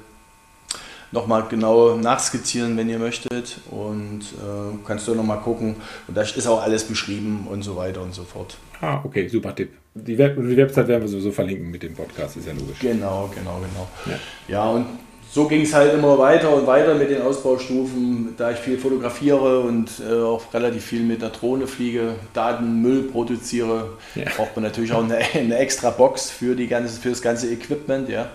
nochmal 1.12 1.44
genau 1.48 1.96
nachskizzieren, 1.96 2.76
wenn 2.76 2.88
ihr 2.88 2.98
möchtet. 2.98 3.58
Und 3.70 4.20
äh, 4.20 4.76
kannst 4.86 5.08
du 5.08 5.14
nochmal 5.14 5.40
gucken. 5.40 5.76
Und 6.06 6.16
da 6.16 6.22
ist 6.22 6.46
auch 6.46 6.62
alles 6.62 6.84
beschrieben 6.84 7.46
und 7.50 7.62
so 7.62 7.76
weiter 7.76 8.02
und 8.02 8.14
so 8.14 8.24
fort. 8.24 8.56
Ah, 8.80 9.00
okay, 9.04 9.28
super 9.28 9.54
Tipp. 9.54 9.72
Die, 9.94 10.16
Web 10.16 10.36
die 10.36 10.56
Website 10.56 10.88
werden 10.88 11.02
wir 11.02 11.08
sowieso 11.08 11.32
verlinken 11.32 11.70
mit 11.70 11.82
dem 11.82 11.94
Podcast, 11.94 12.36
ist 12.36 12.46
ja 12.46 12.52
logisch. 12.52 12.78
Genau, 12.80 13.30
genau, 13.34 13.58
genau. 13.58 13.88
Ja, 14.06 14.18
ja 14.48 14.70
und 14.70 14.86
so 15.32 15.46
ging 15.46 15.62
es 15.62 15.72
halt 15.72 15.94
immer 15.94 16.18
weiter 16.18 16.52
und 16.52 16.66
weiter 16.66 16.94
mit 16.94 17.10
den 17.10 17.22
Ausbaustufen, 17.22 18.34
da 18.36 18.50
ich 18.50 18.58
viel 18.58 18.78
fotografiere 18.78 19.60
und 19.60 19.88
äh, 20.00 20.12
auch 20.12 20.52
relativ 20.52 20.84
viel 20.84 21.02
mit 21.02 21.22
der 21.22 21.28
Drohne 21.28 21.68
fliege, 21.68 22.16
Daten, 22.34 22.82
Müll 22.82 23.04
produziere, 23.04 23.96
ja. 24.16 24.24
braucht 24.36 24.56
man 24.56 24.64
natürlich 24.64 24.92
auch 24.92 25.04
eine, 25.04 25.18
eine, 25.34 25.56
extra 25.58 25.90
Box 25.90 26.30
für, 26.30 26.56
die 26.56 26.66
ganze, 26.66 27.00
für 27.00 27.10
das 27.10 27.22
ganze 27.22 27.48
Equipment. 27.52 28.08
Ja. 28.08 28.28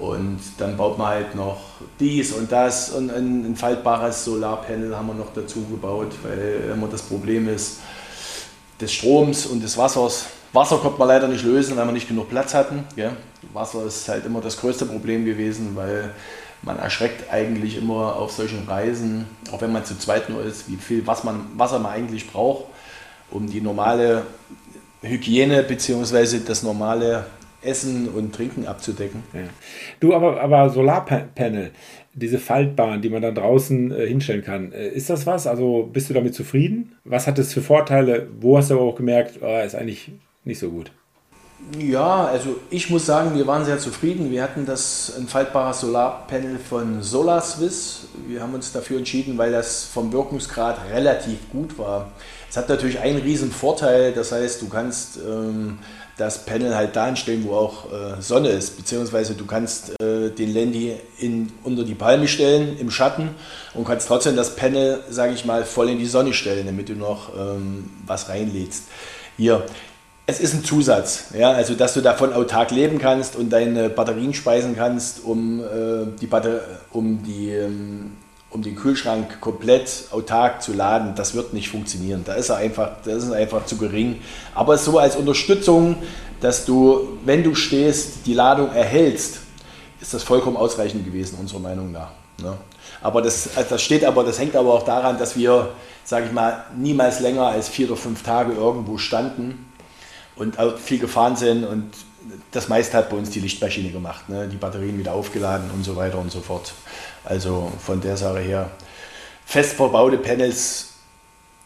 Und 0.00 0.40
dann 0.56 0.78
baut 0.78 0.96
man 0.96 1.08
halt 1.08 1.34
noch 1.34 1.60
dies 1.98 2.32
und 2.32 2.50
das 2.50 2.88
und 2.88 3.10
ein, 3.10 3.44
ein 3.44 3.54
faltbares 3.54 4.24
Solarpanel 4.24 4.96
haben 4.96 5.08
wir 5.08 5.14
noch 5.14 5.34
dazu 5.34 5.66
gebaut, 5.66 6.12
weil 6.22 6.70
immer 6.72 6.88
das 6.88 7.02
Problem 7.02 7.48
ist 7.48 7.80
des 8.80 8.92
Stroms 8.94 9.44
und 9.44 9.62
des 9.62 9.76
Wassers. 9.76 10.24
Wasser 10.54 10.78
konnte 10.78 10.98
man 10.98 11.08
leider 11.08 11.28
nicht 11.28 11.44
lösen, 11.44 11.76
weil 11.76 11.84
wir 11.84 11.92
nicht 11.92 12.08
genug 12.08 12.30
Platz 12.30 12.54
hatten. 12.54 12.84
Gell? 12.96 13.12
Wasser 13.52 13.84
ist 13.84 14.08
halt 14.08 14.24
immer 14.24 14.40
das 14.40 14.58
größte 14.58 14.86
Problem 14.86 15.26
gewesen, 15.26 15.76
weil 15.76 16.14
man 16.62 16.78
erschreckt 16.78 17.30
eigentlich 17.30 17.76
immer 17.76 18.16
auf 18.16 18.32
solchen 18.32 18.66
Reisen, 18.66 19.26
auch 19.52 19.60
wenn 19.60 19.72
man 19.72 19.84
zu 19.84 19.98
zweit 19.98 20.30
nur 20.30 20.42
ist, 20.42 20.68
wie 20.70 20.76
viel 20.76 21.06
was 21.06 21.24
man, 21.24 21.46
Wasser 21.56 21.78
man 21.78 21.92
eigentlich 21.92 22.30
braucht, 22.30 22.64
um 23.30 23.48
die 23.48 23.60
normale 23.60 24.22
Hygiene 25.02 25.62
bzw. 25.62 26.40
das 26.46 26.62
normale 26.62 27.26
Essen 27.62 28.08
und 28.08 28.34
Trinken 28.34 28.66
abzudecken. 28.66 29.22
Ja. 29.32 29.40
Du, 30.00 30.14
aber, 30.14 30.40
aber 30.40 30.70
Solarpanel, 30.70 31.72
diese 32.14 32.38
faltbaren, 32.38 33.02
die 33.02 33.10
man 33.10 33.22
dann 33.22 33.34
draußen 33.34 33.92
äh, 33.92 34.06
hinstellen 34.06 34.42
kann, 34.42 34.72
äh, 34.72 34.88
ist 34.88 35.10
das 35.10 35.26
was? 35.26 35.46
Also 35.46 35.88
bist 35.92 36.10
du 36.10 36.14
damit 36.14 36.34
zufrieden? 36.34 36.96
Was 37.04 37.26
hat 37.26 37.38
es 37.38 37.52
für 37.52 37.62
Vorteile? 37.62 38.28
Wo 38.40 38.56
hast 38.56 38.70
du 38.70 38.74
aber 38.74 38.84
auch 38.84 38.96
gemerkt, 38.96 39.40
oh, 39.42 39.60
ist 39.64 39.74
eigentlich 39.74 40.12
nicht 40.44 40.58
so 40.58 40.70
gut? 40.70 40.90
Ja, 41.78 42.24
also 42.24 42.56
ich 42.70 42.88
muss 42.88 43.04
sagen, 43.04 43.34
wir 43.34 43.46
waren 43.46 43.64
sehr 43.64 43.78
zufrieden. 43.78 44.30
Wir 44.30 44.42
hatten 44.42 44.64
das 44.64 45.12
ein 45.18 45.28
faltbares 45.28 45.80
Solarpanel 45.80 46.58
von 46.58 47.02
SolarSwiss. 47.02 48.08
Wir 48.26 48.40
haben 48.40 48.54
uns 48.54 48.72
dafür 48.72 48.98
entschieden, 48.98 49.36
weil 49.36 49.52
das 49.52 49.84
vom 49.84 50.10
Wirkungsgrad 50.10 50.78
relativ 50.90 51.50
gut 51.52 51.78
war. 51.78 52.10
Es 52.48 52.56
hat 52.56 52.68
natürlich 52.68 52.98
einen 52.98 53.20
riesen 53.20 53.52
Vorteil, 53.52 54.12
das 54.12 54.32
heißt, 54.32 54.62
du 54.62 54.68
kannst 54.68 55.18
ähm, 55.18 55.78
das 56.20 56.44
Panel 56.44 56.76
halt 56.76 56.94
da 56.96 57.06
hinstellen, 57.06 57.44
wo 57.46 57.54
auch 57.54 57.86
äh, 57.86 58.20
Sonne 58.20 58.50
ist, 58.50 58.76
beziehungsweise 58.76 59.34
du 59.34 59.46
kannst 59.46 59.90
äh, 60.02 60.28
den 60.28 60.52
Landy 60.52 60.94
in, 61.18 61.50
unter 61.64 61.82
die 61.82 61.94
Palme 61.94 62.28
stellen, 62.28 62.78
im 62.78 62.90
Schatten 62.90 63.30
und 63.72 63.86
kannst 63.86 64.06
trotzdem 64.06 64.36
das 64.36 64.54
Panel, 64.54 65.00
sage 65.08 65.32
ich 65.32 65.46
mal, 65.46 65.64
voll 65.64 65.88
in 65.88 65.98
die 65.98 66.06
Sonne 66.06 66.34
stellen, 66.34 66.66
damit 66.66 66.90
du 66.90 66.92
noch 66.92 67.30
ähm, 67.34 67.88
was 68.06 68.28
reinlädst. 68.28 68.84
Hier, 69.38 69.64
es 70.26 70.40
ist 70.40 70.52
ein 70.52 70.62
Zusatz, 70.62 71.28
ja, 71.36 71.52
also 71.52 71.74
dass 71.74 71.94
du 71.94 72.02
davon 72.02 72.34
autark 72.34 72.70
leben 72.70 72.98
kannst 72.98 73.34
und 73.34 73.50
deine 73.50 73.88
Batterien 73.88 74.34
speisen 74.34 74.76
kannst, 74.76 75.24
um 75.24 75.60
äh, 75.60 76.06
die, 76.20 76.26
Batter 76.26 76.60
um 76.92 77.22
die 77.22 77.50
ähm, 77.50 78.12
um 78.50 78.62
den 78.62 78.74
Kühlschrank 78.74 79.40
komplett 79.40 80.06
autark 80.10 80.62
zu 80.62 80.72
laden, 80.72 81.14
das 81.14 81.34
wird 81.34 81.52
nicht 81.52 81.68
funktionieren. 81.68 82.22
Da 82.24 82.34
ist 82.34 82.48
er 82.48 82.56
einfach, 82.56 82.96
das 83.04 83.24
ist 83.24 83.32
einfach 83.32 83.64
zu 83.64 83.76
gering. 83.76 84.20
Aber 84.54 84.76
so 84.76 84.98
als 84.98 85.16
Unterstützung, 85.16 85.96
dass 86.40 86.64
du, 86.64 87.18
wenn 87.24 87.44
du 87.44 87.54
stehst, 87.54 88.26
die 88.26 88.34
Ladung 88.34 88.72
erhältst, 88.72 89.40
ist 90.00 90.14
das 90.14 90.22
vollkommen 90.22 90.56
ausreichend 90.56 91.04
gewesen, 91.04 91.38
unserer 91.38 91.60
Meinung 91.60 91.92
nach. 91.92 92.10
Ne? 92.42 92.56
Aber 93.02 93.22
das, 93.22 93.56
also 93.56 93.70
das 93.70 93.82
steht 93.82 94.04
aber, 94.04 94.24
das 94.24 94.38
hängt 94.38 94.56
aber 94.56 94.74
auch 94.74 94.84
daran, 94.84 95.18
dass 95.18 95.36
wir, 95.36 95.70
sage 96.04 96.26
ich 96.26 96.32
mal, 96.32 96.64
niemals 96.76 97.20
länger 97.20 97.46
als 97.46 97.68
vier 97.68 97.86
oder 97.86 97.96
fünf 97.96 98.22
Tage 98.22 98.52
irgendwo 98.52 98.98
standen 98.98 99.66
und 100.36 100.56
viel 100.78 100.98
gefahren 100.98 101.36
sind 101.36 101.64
und 101.64 101.90
das 102.50 102.68
meiste 102.68 102.96
hat 102.96 103.10
bei 103.10 103.16
uns 103.16 103.30
die 103.30 103.40
Lichtmaschine 103.40 103.90
gemacht, 103.90 104.28
ne? 104.28 104.48
die 104.48 104.56
Batterien 104.56 104.98
wieder 104.98 105.12
aufgeladen 105.12 105.70
und 105.74 105.84
so 105.84 105.96
weiter 105.96 106.18
und 106.18 106.30
so 106.30 106.40
fort. 106.40 106.72
Also 107.24 107.72
von 107.84 108.00
der 108.00 108.16
Sache 108.16 108.40
her, 108.40 108.70
fest 109.44 109.74
verbaute 109.74 110.18
Panels 110.18 110.90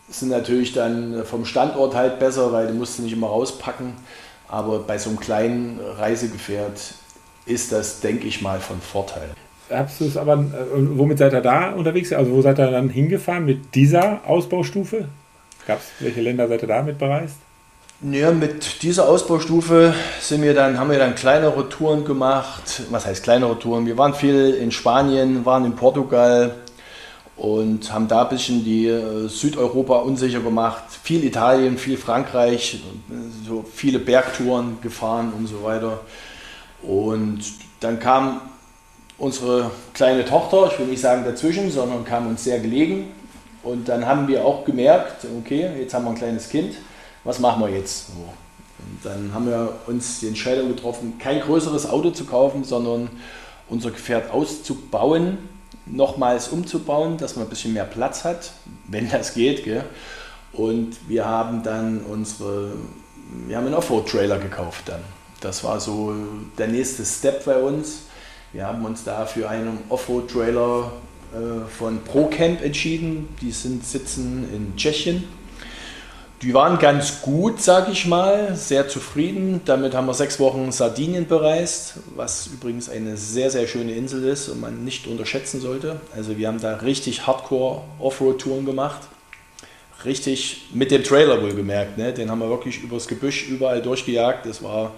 sind 0.09 0.31
natürlich 0.31 0.73
dann 0.73 1.25
vom 1.25 1.45
Standort 1.45 1.95
halt 1.95 2.19
besser, 2.19 2.53
weil 2.53 2.67
du 2.67 2.75
musst 2.75 2.97
sie 2.97 3.03
nicht 3.03 3.13
immer 3.13 3.29
rauspacken. 3.29 3.95
Aber 4.49 4.81
bei 4.81 4.99
so 4.99 5.11
einem 5.11 5.19
kleinen 5.19 5.81
Reisegefährt 5.81 6.95
ist 7.47 7.73
das, 7.73 8.01
denke 8.01 8.27
ich 8.27 8.43
mal, 8.43 8.61
von 8.61 8.81
Vorteil. 8.81 9.31
Habt 9.71 9.99
es 10.01 10.17
aber, 10.17 10.35
äh, 10.35 10.39
womit 10.73 11.19
seid 11.19 11.33
ihr 11.33 11.41
da 11.41 11.71
unterwegs? 11.71 12.13
Also 12.13 12.33
wo 12.33 12.43
seid 12.43 12.59
ihr 12.59 12.71
dann 12.71 12.91
hingefahren 12.91 13.47
mit 13.47 13.75
dieser 13.75 14.21
Ausbaustufe? 14.27 15.09
Gab 15.67 15.79
es, 15.79 15.87
welche 16.01 16.21
Länder 16.21 16.49
seid 16.49 16.63
ihr 16.63 16.69
damit 16.69 16.99
bereist? 16.99 17.37
Ja, 18.01 18.33
mit 18.33 18.83
dieser 18.83 19.09
Ausbaustufe 19.09 19.95
sind 20.21 20.43
wir 20.43 20.53
dann, 20.53 20.79
haben 20.79 20.91
wir 20.91 20.99
dann 20.99 21.15
kleinere 21.15 21.69
Touren 21.69 22.05
gemacht. 22.05 22.83
Was 22.91 23.07
heißt 23.07 23.23
kleinere 23.23 23.57
Touren? 23.59 23.87
Wir 23.87 23.97
waren 23.97 24.15
viel 24.15 24.51
in 24.55 24.73
Spanien, 24.73 25.47
waren 25.47 25.65
in 25.65 25.77
Portugal 25.77 26.57
und 27.37 27.93
haben 27.93 28.09
da 28.09 28.25
ein 28.25 28.29
bisschen 28.31 28.65
die 28.65 28.89
äh, 28.89 29.29
Südeuropa 29.29 29.99
unsicher 29.99 30.41
gemacht. 30.41 30.83
Viel 31.05 31.25
Italien, 31.25 31.79
viel 31.79 31.97
Frankreich, 31.97 32.83
so 33.47 33.65
viele 33.73 34.01
Bergtouren 34.01 34.79
gefahren 34.83 35.33
und 35.39 35.47
so 35.47 35.63
weiter. 35.63 36.01
Und 36.83 37.43
dann 37.79 38.01
kam 38.01 38.41
unsere 39.19 39.71
kleine 39.95 40.25
Tochter, 40.25 40.69
ich 40.73 40.79
will 40.81 40.87
nicht 40.87 41.01
sagen 41.01 41.25
dazwischen, 41.25 41.71
sondern 41.71 42.05
kam 42.05 42.27
uns 42.27 42.43
sehr 42.43 42.59
gelegen. 42.59 43.13
Und 43.63 43.89
dann 43.89 44.05
haben 44.05 44.27
wir 44.27 44.45
auch 44.45 44.65
gemerkt, 44.65 45.25
okay, 45.39 45.71
jetzt 45.79 45.95
haben 45.95 46.05
wir 46.05 46.11
ein 46.11 46.17
kleines 46.17 46.49
Kind 46.49 46.75
was 47.25 47.39
machen 47.39 47.63
wir 47.63 47.71
jetzt? 47.71 48.09
So. 48.09 48.13
Und 48.79 49.05
dann 49.05 49.33
haben 49.33 49.47
wir 49.47 49.73
uns 49.87 50.21
die 50.21 50.29
Entscheidung 50.29 50.69
getroffen, 50.69 51.19
kein 51.19 51.41
größeres 51.41 51.89
Auto 51.89 52.11
zu 52.11 52.25
kaufen, 52.25 52.65
sondern 52.65 53.09
unser 53.69 53.91
Gefährt 53.91 54.31
auszubauen, 54.31 55.39
nochmals 55.87 56.49
umzubauen, 56.49 57.17
dass 57.17 57.37
man 57.37 57.47
ein 57.47 57.51
bisschen 57.51 57.73
mehr 57.73 57.85
Platz 57.85 58.25
hat, 58.25 58.53
wenn 58.89 59.11
das 59.11 59.35
geht. 59.35 59.65
Gell? 59.65 59.85
Und 60.53 60.97
wir 61.09 61.25
haben 61.25 61.63
dann 61.63 62.01
unsere, 62.03 62.73
wir 63.47 63.57
haben 63.57 63.67
einen 63.67 63.75
Offroad-Trailer 63.75 64.39
gekauft 64.39 64.83
dann. 64.87 65.01
Das 65.41 65.65
war 65.65 65.81
so 65.81 66.15
der 66.59 66.69
nächste 66.69 67.05
Step 67.05 67.45
bei 67.45 67.59
uns. 67.59 68.03
Wir 68.53 68.67
haben 68.67 68.85
uns 68.85 69.05
da 69.05 69.27
für 69.27 69.49
einen 69.49 69.79
Offroad-Trailer 69.89 70.93
äh, 71.33 71.69
von 71.69 72.03
ProCamp 72.03 72.63
entschieden. 72.63 73.29
Die 73.41 73.51
sind 73.51 73.85
sitzen 73.85 74.49
in 74.55 74.77
Tschechien 74.77 75.25
die 76.43 76.53
waren 76.53 76.79
ganz 76.79 77.23
gut, 77.23 77.63
sag 77.63 77.89
ich 77.91 78.07
mal, 78.07 78.55
sehr 78.55 78.89
zufrieden. 78.89 79.63
Damit 79.65 79.95
haben 79.95 80.07
wir 80.07 80.15
sechs 80.15 80.39
Wochen 80.41 80.73
Sardinien 80.73 81.27
bereist, 81.27 81.95
was 82.17 82.49
übrigens 82.49 82.91
eine 82.91 83.17
sehr, 83.17 83.51
sehr 83.51 83.67
schöne 83.67 83.95
Insel 83.95 84.25
ist 84.25 84.49
und 84.49 84.61
man 84.61 84.85
nicht 84.85 85.07
unterschätzen 85.07 85.61
sollte. 85.61 86.01
Also 86.15 86.37
wir 86.37 86.49
haben 86.49 86.61
da 86.61 86.77
richtig 86.77 87.27
Hardcore 87.27 87.83
Offroad-Touren 87.99 88.67
gemacht. 88.67 89.01
Richtig 90.05 90.67
mit 90.75 90.91
dem 90.91 91.03
Trailer 91.03 91.41
wohlgemerkt. 91.41 91.97
Ne? 91.97 92.13
Den 92.13 92.31
haben 92.31 92.41
wir 92.41 92.51
wirklich 92.51 92.83
übers 92.83 93.09
Gebüsch 93.09 93.49
überall 93.49 93.81
durchgejagt. 93.81 94.45
Das 94.45 94.63
war 94.63 94.93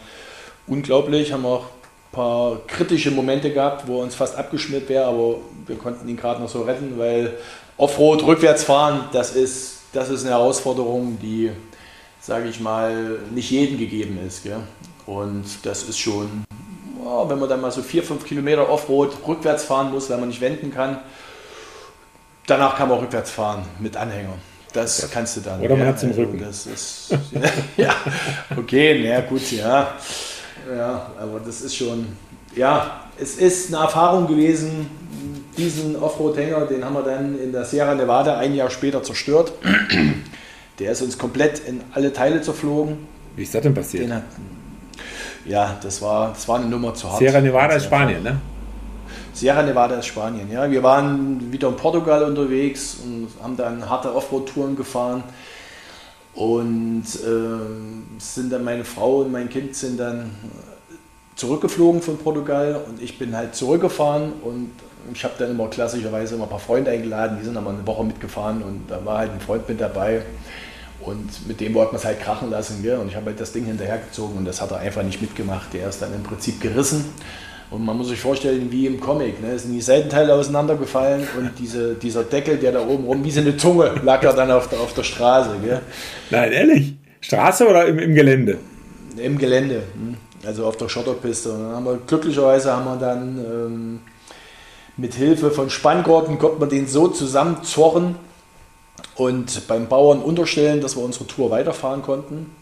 unglaublich. 0.66 1.32
Haben 1.32 1.46
auch 1.46 1.66
ein 1.66 2.12
paar 2.12 2.60
kritische 2.66 3.12
Momente 3.12 3.52
gehabt, 3.52 3.86
wo 3.86 4.02
uns 4.02 4.16
fast 4.16 4.36
abgeschmiert 4.36 4.88
wäre, 4.88 5.04
aber 5.04 5.36
wir 5.66 5.76
konnten 5.76 6.08
ihn 6.08 6.16
gerade 6.16 6.40
noch 6.40 6.48
so 6.48 6.62
retten, 6.62 6.98
weil 6.98 7.34
Offroad 7.76 8.24
rückwärts 8.24 8.64
fahren, 8.64 9.04
das 9.12 9.36
ist 9.36 9.75
das 9.96 10.10
ist 10.10 10.22
eine 10.24 10.32
Herausforderung, 10.32 11.18
die, 11.20 11.50
sage 12.20 12.48
ich 12.48 12.60
mal, 12.60 13.18
nicht 13.34 13.50
jedem 13.50 13.78
gegeben 13.78 14.18
ist. 14.26 14.42
Gell? 14.42 14.60
Und 15.06 15.44
das 15.62 15.84
ist 15.84 15.98
schon, 15.98 16.44
oh, 17.02 17.28
wenn 17.28 17.38
man 17.38 17.48
dann 17.48 17.62
mal 17.62 17.70
so 17.70 17.82
vier, 17.82 18.02
fünf 18.02 18.24
Kilometer 18.24 18.68
Offroad 18.68 19.16
rückwärts 19.26 19.64
fahren 19.64 19.90
muss, 19.90 20.10
weil 20.10 20.18
man 20.18 20.28
nicht 20.28 20.40
wenden 20.42 20.72
kann, 20.72 20.98
danach 22.46 22.76
kann 22.76 22.90
man 22.90 22.98
rückwärts 22.98 23.30
fahren 23.30 23.64
mit 23.78 23.96
Anhänger. 23.96 24.34
Das 24.72 25.00
ja. 25.00 25.08
kannst 25.10 25.38
du 25.38 25.40
dann. 25.40 25.62
Oder 25.62 25.76
man 25.76 25.86
hat 25.86 25.96
es 25.96 26.02
im 26.02 26.10
also, 26.10 26.20
Rücken. 26.22 26.40
Das 26.40 26.66
ist, 26.66 27.14
ja, 27.78 27.94
okay, 28.54 29.02
na 29.02 29.20
gut, 29.22 29.50
ja. 29.52 29.94
Ja, 30.76 31.12
aber 31.18 31.40
das 31.40 31.62
ist 31.62 31.74
schon, 31.74 32.06
ja, 32.54 33.04
es 33.18 33.36
ist 33.36 33.72
eine 33.72 33.84
Erfahrung 33.84 34.26
gewesen, 34.26 34.90
diesen 35.56 35.96
Offroad-Hänger, 35.96 36.66
den 36.66 36.84
haben 36.84 36.94
wir 36.94 37.02
dann 37.02 37.38
in 37.38 37.52
der 37.52 37.64
Sierra 37.64 37.94
Nevada 37.94 38.38
ein 38.38 38.54
Jahr 38.54 38.70
später 38.70 39.02
zerstört. 39.02 39.52
Der 40.78 40.92
ist 40.92 41.00
uns 41.00 41.16
komplett 41.16 41.60
in 41.60 41.80
alle 41.92 42.12
Teile 42.12 42.42
zerflogen. 42.42 42.98
Wie 43.34 43.42
ist 43.42 43.54
das 43.54 43.62
denn 43.62 43.72
passiert? 43.72 44.10
Hat, 44.10 44.24
ja, 45.46 45.78
das 45.82 46.02
war, 46.02 46.30
das 46.30 46.46
war 46.48 46.58
eine 46.58 46.66
Nummer 46.66 46.94
zu 46.94 47.08
hart. 47.10 47.18
Sierra 47.18 47.40
Nevada 47.40 47.74
ist 47.76 47.84
Spanien, 47.84 48.22
ne? 48.22 48.40
Sierra 49.32 49.62
Nevada 49.62 49.96
ist 49.96 50.06
Spanien, 50.06 50.50
ja. 50.50 50.70
Wir 50.70 50.82
waren 50.82 51.52
wieder 51.52 51.68
in 51.68 51.76
Portugal 51.76 52.24
unterwegs 52.24 52.98
und 53.02 53.28
haben 53.42 53.56
dann 53.56 53.88
harte 53.88 54.14
Offroad-Touren 54.14 54.76
gefahren. 54.76 55.22
Und 56.34 57.04
äh, 57.04 58.20
sind 58.20 58.52
dann 58.52 58.62
meine 58.62 58.84
Frau 58.84 59.20
und 59.20 59.32
mein 59.32 59.48
Kind 59.48 59.74
sind 59.74 59.98
dann 59.98 60.30
zurückgeflogen 61.34 62.02
von 62.02 62.18
Portugal 62.18 62.82
und 62.88 63.00
ich 63.00 63.18
bin 63.18 63.36
halt 63.36 63.54
zurückgefahren 63.54 64.32
und 64.42 64.70
ich 65.12 65.24
habe 65.24 65.34
dann 65.38 65.50
immer 65.50 65.68
klassischerweise 65.68 66.34
immer 66.34 66.44
ein 66.44 66.50
paar 66.50 66.58
Freunde 66.58 66.90
eingeladen, 66.90 67.38
die 67.40 67.44
sind 67.44 67.54
dann 67.54 67.64
mal 67.64 67.74
eine 67.74 67.86
Woche 67.86 68.04
mitgefahren 68.04 68.62
und 68.62 68.90
da 68.90 69.04
war 69.04 69.18
halt 69.18 69.32
ein 69.32 69.40
Freund 69.40 69.68
mit 69.68 69.80
dabei 69.80 70.22
und 71.00 71.46
mit 71.46 71.60
dem 71.60 71.74
wollten 71.74 71.92
wir 71.92 71.98
es 71.98 72.04
halt 72.04 72.20
krachen 72.20 72.50
lassen. 72.50 72.82
Gell? 72.82 72.98
Und 72.98 73.08
ich 73.08 73.16
habe 73.16 73.26
halt 73.26 73.40
das 73.40 73.52
Ding 73.52 73.64
hinterhergezogen 73.64 74.36
und 74.36 74.44
das 74.44 74.60
hat 74.60 74.70
er 74.72 74.78
einfach 74.78 75.02
nicht 75.02 75.20
mitgemacht. 75.20 75.72
Der 75.72 75.88
ist 75.88 76.02
dann 76.02 76.12
im 76.14 76.22
Prinzip 76.22 76.60
gerissen. 76.60 77.04
Und 77.70 77.84
man 77.84 77.96
muss 77.96 78.08
sich 78.08 78.20
vorstellen, 78.20 78.70
wie 78.70 78.86
im 78.86 79.00
Comic. 79.00 79.42
Ne? 79.42 79.58
Sind 79.58 79.72
die 79.72 79.80
Seitenteile 79.80 80.34
auseinandergefallen 80.34 81.26
und 81.36 81.52
diese, 81.58 81.94
dieser 81.94 82.22
Deckel, 82.22 82.56
der 82.58 82.72
da 82.72 82.86
oben 82.86 83.04
rum, 83.04 83.24
wie 83.24 83.30
so 83.30 83.40
eine 83.40 83.56
Zunge, 83.56 83.92
lag 84.04 84.22
er 84.22 84.32
dann 84.32 84.50
auf 84.50 84.68
der, 84.68 84.80
auf 84.80 84.94
der 84.94 85.02
Straße. 85.02 85.50
Gell? 85.64 85.80
Nein, 86.30 86.52
ehrlich? 86.52 86.94
Straße 87.20 87.66
oder 87.68 87.86
im, 87.86 87.98
im 87.98 88.14
Gelände? 88.14 88.58
Im 89.16 89.36
Gelände, 89.38 89.82
hm? 89.94 90.16
also 90.46 90.66
auf 90.66 90.76
der 90.76 90.88
Schotterpiste. 90.88 91.52
Und 91.52 91.62
dann 91.64 91.74
haben 91.74 91.84
wir, 91.86 91.98
glücklicherweise 92.06 92.72
haben 92.72 92.84
wir 92.84 92.96
dann 92.96 93.38
ähm, 93.38 94.00
mit 94.96 95.14
Hilfe 95.14 95.50
von 95.50 95.70
Spanngurten 95.70 96.38
konnte 96.38 96.58
man 96.58 96.68
den 96.68 96.86
so 96.86 97.08
zusammenzorren 97.08 98.16
und 99.14 99.66
beim 99.68 99.88
Bauern 99.88 100.20
unterstellen, 100.20 100.80
dass 100.80 100.96
wir 100.96 101.02
unsere 101.02 101.26
Tour 101.26 101.50
weiterfahren 101.50 102.02
konnten. 102.02 102.54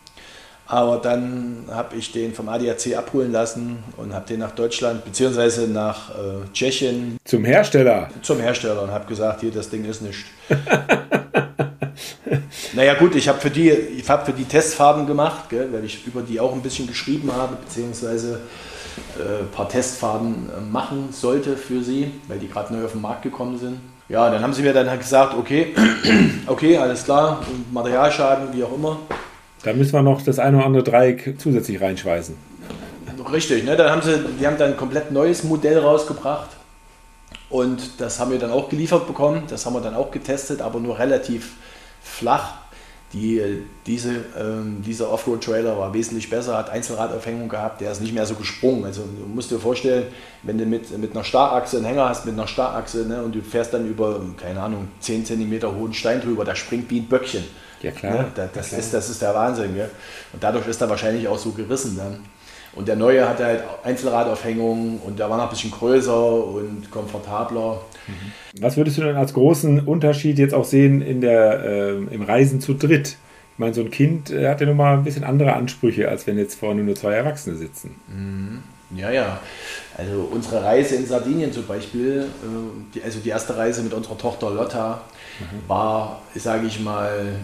Aber 0.66 0.97
dann 0.97 1.66
habe 1.70 1.97
ich 1.97 2.11
den 2.11 2.32
vom 2.32 2.49
ADAC 2.49 2.97
abholen 2.97 3.32
lassen 3.32 3.85
und 3.99 4.14
habe 4.14 4.26
den 4.26 4.41
nach 4.41 4.53
Deutschland 4.53 5.05
bzw. 5.05 5.66
nach 5.66 6.11
äh, 6.11 6.53
Tschechien. 6.55 7.18
Zum 7.24 7.45
Hersteller? 7.45 8.09
Zum 8.22 8.41
Hersteller 8.41 8.82
und 8.82 8.91
habe 8.91 9.07
gesagt, 9.07 9.43
hier, 9.43 9.51
das 9.51 9.68
Ding 9.68 9.85
ist 9.85 10.01
nicht. 10.01 10.24
naja 12.72 12.95
gut, 12.95 13.14
ich 13.14 13.28
habe 13.28 13.39
für, 13.41 13.51
die, 13.51 14.03
hab 14.09 14.24
für 14.24 14.32
die 14.32 14.47
Testfarben 14.47 15.07
gemacht, 15.07 15.51
gell, 15.51 15.68
weil 15.70 15.85
ich 15.85 16.07
über 16.07 16.22
die 16.22 16.41
auch 16.41 16.55
ein 16.55 16.62
bisschen 16.62 16.87
geschrieben 16.87 17.30
habe, 17.30 17.57
beziehungsweise 17.57 18.41
ein 19.16 19.22
äh, 19.22 19.45
paar 19.45 19.68
Testfahrten 19.68 20.49
äh, 20.49 20.61
machen 20.72 21.09
sollte 21.12 21.57
für 21.57 21.82
sie, 21.82 22.11
weil 22.28 22.38
die 22.38 22.49
gerade 22.49 22.74
neu 22.74 22.84
auf 22.84 22.92
den 22.92 23.01
Markt 23.01 23.22
gekommen 23.22 23.59
sind. 23.59 23.78
Ja, 24.09 24.30
dann 24.30 24.42
haben 24.42 24.53
sie 24.53 24.62
mir 24.62 24.72
dann 24.72 24.88
halt 24.90 25.01
gesagt, 25.01 25.34
okay, 25.36 25.74
okay, 26.47 26.76
alles 26.76 27.05
klar, 27.05 27.42
Materialschaden, 27.72 28.49
wie 28.53 28.62
auch 28.62 28.74
immer. 28.74 28.99
Da 29.62 29.72
müssen 29.72 29.95
wir 29.95 30.03
noch 30.03 30.20
das 30.22 30.38
eine 30.38 30.59
oder 30.59 30.66
andere 30.66 30.82
Dreieck 30.82 31.36
zusätzlich 31.38 31.80
reinschweißen. 31.80 32.36
Richtig, 33.32 33.64
ne? 33.64 33.76
dann 33.76 33.90
haben 33.90 34.03
sie, 34.03 34.22
die 34.38 34.47
haben 34.47 34.59
dann 34.59 34.72
ein 34.72 34.76
komplett 34.76 35.11
neues 35.11 35.45
Modell 35.45 35.78
rausgebracht 35.78 36.51
und 37.49 38.01
das 38.01 38.20
haben 38.20 38.30
wir 38.30 38.38
dann 38.38 38.51
auch 38.51 38.68
geliefert 38.68 39.07
bekommen. 39.07 39.45
Das 39.49 39.64
haben 39.64 39.74
wir 39.74 39.80
dann 39.80 39.95
auch 39.95 40.11
getestet, 40.11 40.61
aber 40.61 40.80
nur 40.80 40.99
relativ 40.99 41.53
flach. 42.03 42.55
Die, 43.15 43.41
diese, 43.87 44.11
ähm, 44.37 44.83
dieser 44.85 45.11
Offroad-Trailer 45.11 45.79
war 45.79 45.95
wesentlich 45.95 46.29
besser, 46.29 46.59
hat 46.59 46.69
Einzelradaufhängung 46.69 47.49
gehabt, 47.49 47.81
der 47.81 47.93
ist 47.93 48.01
nicht 48.01 48.12
mehr 48.12 48.27
so 48.27 48.35
gesprungen. 48.35 48.85
Also 48.85 49.03
du 49.03 49.27
musst 49.33 49.53
dir 49.53 49.61
vorstellen, 49.61 50.07
wenn 50.43 50.59
du 50.59 50.67
mit, 50.67 50.97
mit 50.99 51.12
einer 51.12 51.23
Starrachse 51.23 51.77
einen 51.77 51.87
Hänger 51.87 52.09
hast, 52.09 52.27
mit 52.27 52.35
einer 52.35 52.49
Starrachse 52.49 53.07
ne, 53.07 53.23
und 53.23 53.33
du 53.33 53.41
fährst 53.41 53.73
dann 53.73 53.89
über, 53.89 54.21
keine 54.37 54.61
Ahnung, 54.61 54.89
10 54.99 55.25
cm 55.25 55.62
hohen 55.62 55.95
Stein 55.95 56.21
drüber, 56.21 56.45
der 56.45 56.57
springt 56.57 56.91
wie 56.91 57.01
ein 57.01 57.07
Böckchen. 57.07 57.45
Ja 57.83 57.93
klar. 57.93 58.15
Ne? 58.15 58.33
Das, 58.35 58.51
das, 58.53 58.71
ja, 58.73 58.79
Ist, 58.79 58.95
das 58.95 59.11
ist 59.11 59.23
der 59.23 59.35
Wahnsinn. 59.35 59.75
Gell? 59.75 59.91
Und 60.33 60.43
dadurch 60.43 60.67
ist 60.67 60.81
er 60.81 60.91
wahrscheinlich 60.91 61.29
auch 61.29 61.39
so 61.39 61.53
gerissen 61.53 61.97
dann. 61.97 62.19
Und 62.75 62.89
der 62.89 62.97
neue 62.97 63.29
hatte 63.29 63.45
halt 63.45 63.62
Einzelradaufhängung 63.85 65.01
und 65.05 65.18
der 65.18 65.31
war 65.31 65.37
noch 65.37 65.45
ein 65.45 65.51
bisschen 65.51 65.70
größer 65.70 66.45
und 66.45 66.91
komfortabler. 66.91 67.81
Mhm. 68.07 68.61
Was 68.61 68.77
würdest 68.77 68.99
du 68.99 69.03
denn 69.03 69.16
als 69.16 69.33
großen 69.33 69.81
Unterschied 69.87 70.39
jetzt 70.39 70.55
auch 70.55 70.64
sehen 70.64 71.01
in 71.01 71.20
der, 71.20 71.64
äh, 71.64 71.93
im 71.93 72.22
Reisen 72.22 72.61
zu 72.61 72.75
dritt? 72.75 73.16
Ich 73.53 73.59
meine, 73.59 73.75
so 73.75 73.83
ein 73.83 73.91
Kind 73.91 74.31
äh, 74.31 74.49
hat 74.49 74.61
ja 74.61 74.66
nun 74.66 74.77
mal 74.77 74.95
ein 74.95 75.05
bisschen 75.05 75.22
andere 75.22 75.53
Ansprüche, 75.53 76.09
als 76.09 76.27
wenn 76.27 76.37
jetzt 76.37 76.59
vorne 76.59 76.83
nur 76.83 76.97
zwei 76.97 77.12
Erwachsene 77.12 77.57
sitzen. 77.57 77.95
Mhm. 78.09 78.62
Ja, 78.97 79.11
ja. 79.11 79.41
Also 79.97 80.29
unsere 80.31 80.62
Reise 80.62 80.97
in 80.97 81.07
Sardinien 81.07 81.53
zum 81.53 81.66
Beispiel, 81.66 82.27
äh, 82.97 83.01
also 83.05 83.20
die 83.20 83.29
erste 83.29 83.57
Reise 83.57 83.83
mit 83.83 83.95
unserer 83.95 84.18
Tochter 84.18 84.51
Lotta, 84.51 85.03
mhm. 85.39 85.68
war, 85.68 86.22
sage 86.35 86.66
ich 86.66 86.81
mal, 86.81 87.37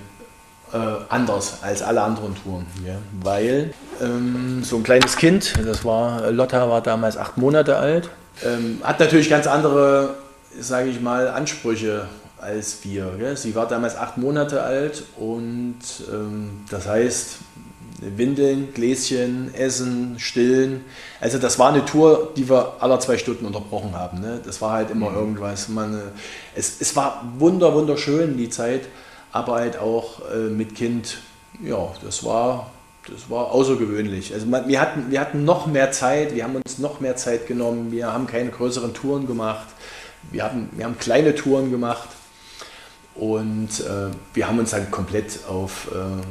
äh, 0.72 0.76
anders 1.08 1.58
als 1.62 1.82
alle 1.82 2.02
anderen 2.02 2.34
Touren. 2.42 2.66
Ja? 2.86 2.94
Weil 3.22 3.72
ähm, 4.00 4.62
so 4.62 4.76
ein 4.76 4.82
kleines 4.82 5.16
Kind, 5.16 5.54
das 5.66 5.84
war, 5.84 6.30
Lotta 6.30 6.68
war 6.68 6.80
damals 6.80 7.16
acht 7.16 7.36
Monate 7.36 7.76
alt, 7.76 8.10
ähm, 8.44 8.80
hat 8.82 9.00
natürlich 9.00 9.28
ganz 9.28 9.46
andere, 9.46 10.14
sage 10.58 10.90
ich 10.90 11.00
mal, 11.00 11.28
Ansprüche 11.28 12.06
als 12.38 12.78
wir. 12.82 13.12
Ja? 13.20 13.36
Sie 13.36 13.54
war 13.54 13.66
damals 13.66 13.96
acht 13.96 14.16
Monate 14.16 14.62
alt 14.62 15.04
und 15.18 15.78
ähm, 16.12 16.64
das 16.70 16.86
heißt, 16.86 17.38
Windeln, 18.00 18.72
Gläschen, 18.72 19.52
Essen, 19.54 20.18
Stillen. 20.18 20.84
Also 21.20 21.38
das 21.38 21.58
war 21.58 21.70
eine 21.70 21.84
Tour, 21.84 22.32
die 22.36 22.48
wir 22.48 22.74
alle 22.80 22.98
zwei 22.98 23.18
Stunden 23.18 23.44
unterbrochen 23.44 23.94
haben. 23.94 24.20
Ne? 24.20 24.40
Das 24.44 24.60
war 24.62 24.72
halt 24.72 24.90
immer 24.90 25.10
mhm. 25.10 25.16
irgendwas. 25.16 25.68
Man, 25.68 25.94
äh, 25.94 26.02
es, 26.54 26.80
es 26.80 26.96
war 26.96 27.24
wunder, 27.38 27.74
wunderschön, 27.74 28.36
die 28.36 28.48
Zeit 28.48 28.82
aber 29.32 29.54
halt 29.54 29.78
auch 29.78 30.20
äh, 30.32 30.48
mit 30.48 30.74
Kind, 30.74 31.18
ja, 31.62 31.92
das 32.04 32.24
war, 32.24 32.70
das 33.08 33.30
war 33.30 33.52
außergewöhnlich. 33.52 34.32
Also 34.34 34.46
man, 34.46 34.68
wir, 34.68 34.80
hatten, 34.80 35.10
wir 35.10 35.20
hatten 35.20 35.44
noch 35.44 35.66
mehr 35.66 35.92
Zeit, 35.92 36.34
wir 36.34 36.44
haben 36.44 36.56
uns 36.56 36.78
noch 36.78 37.00
mehr 37.00 37.16
Zeit 37.16 37.46
genommen, 37.46 37.92
wir 37.92 38.12
haben 38.12 38.26
keine 38.26 38.50
größeren 38.50 38.94
Touren 38.94 39.26
gemacht, 39.26 39.68
wir 40.30 40.44
haben, 40.44 40.68
wir 40.72 40.84
haben 40.84 40.98
kleine 40.98 41.34
Touren 41.34 41.70
gemacht 41.70 42.08
und 43.14 43.80
äh, 43.80 44.12
wir 44.34 44.48
haben 44.48 44.58
uns 44.58 44.70
dann 44.70 44.90
komplett 44.90 45.40
auf... 45.48 45.88
Äh, 45.92 46.22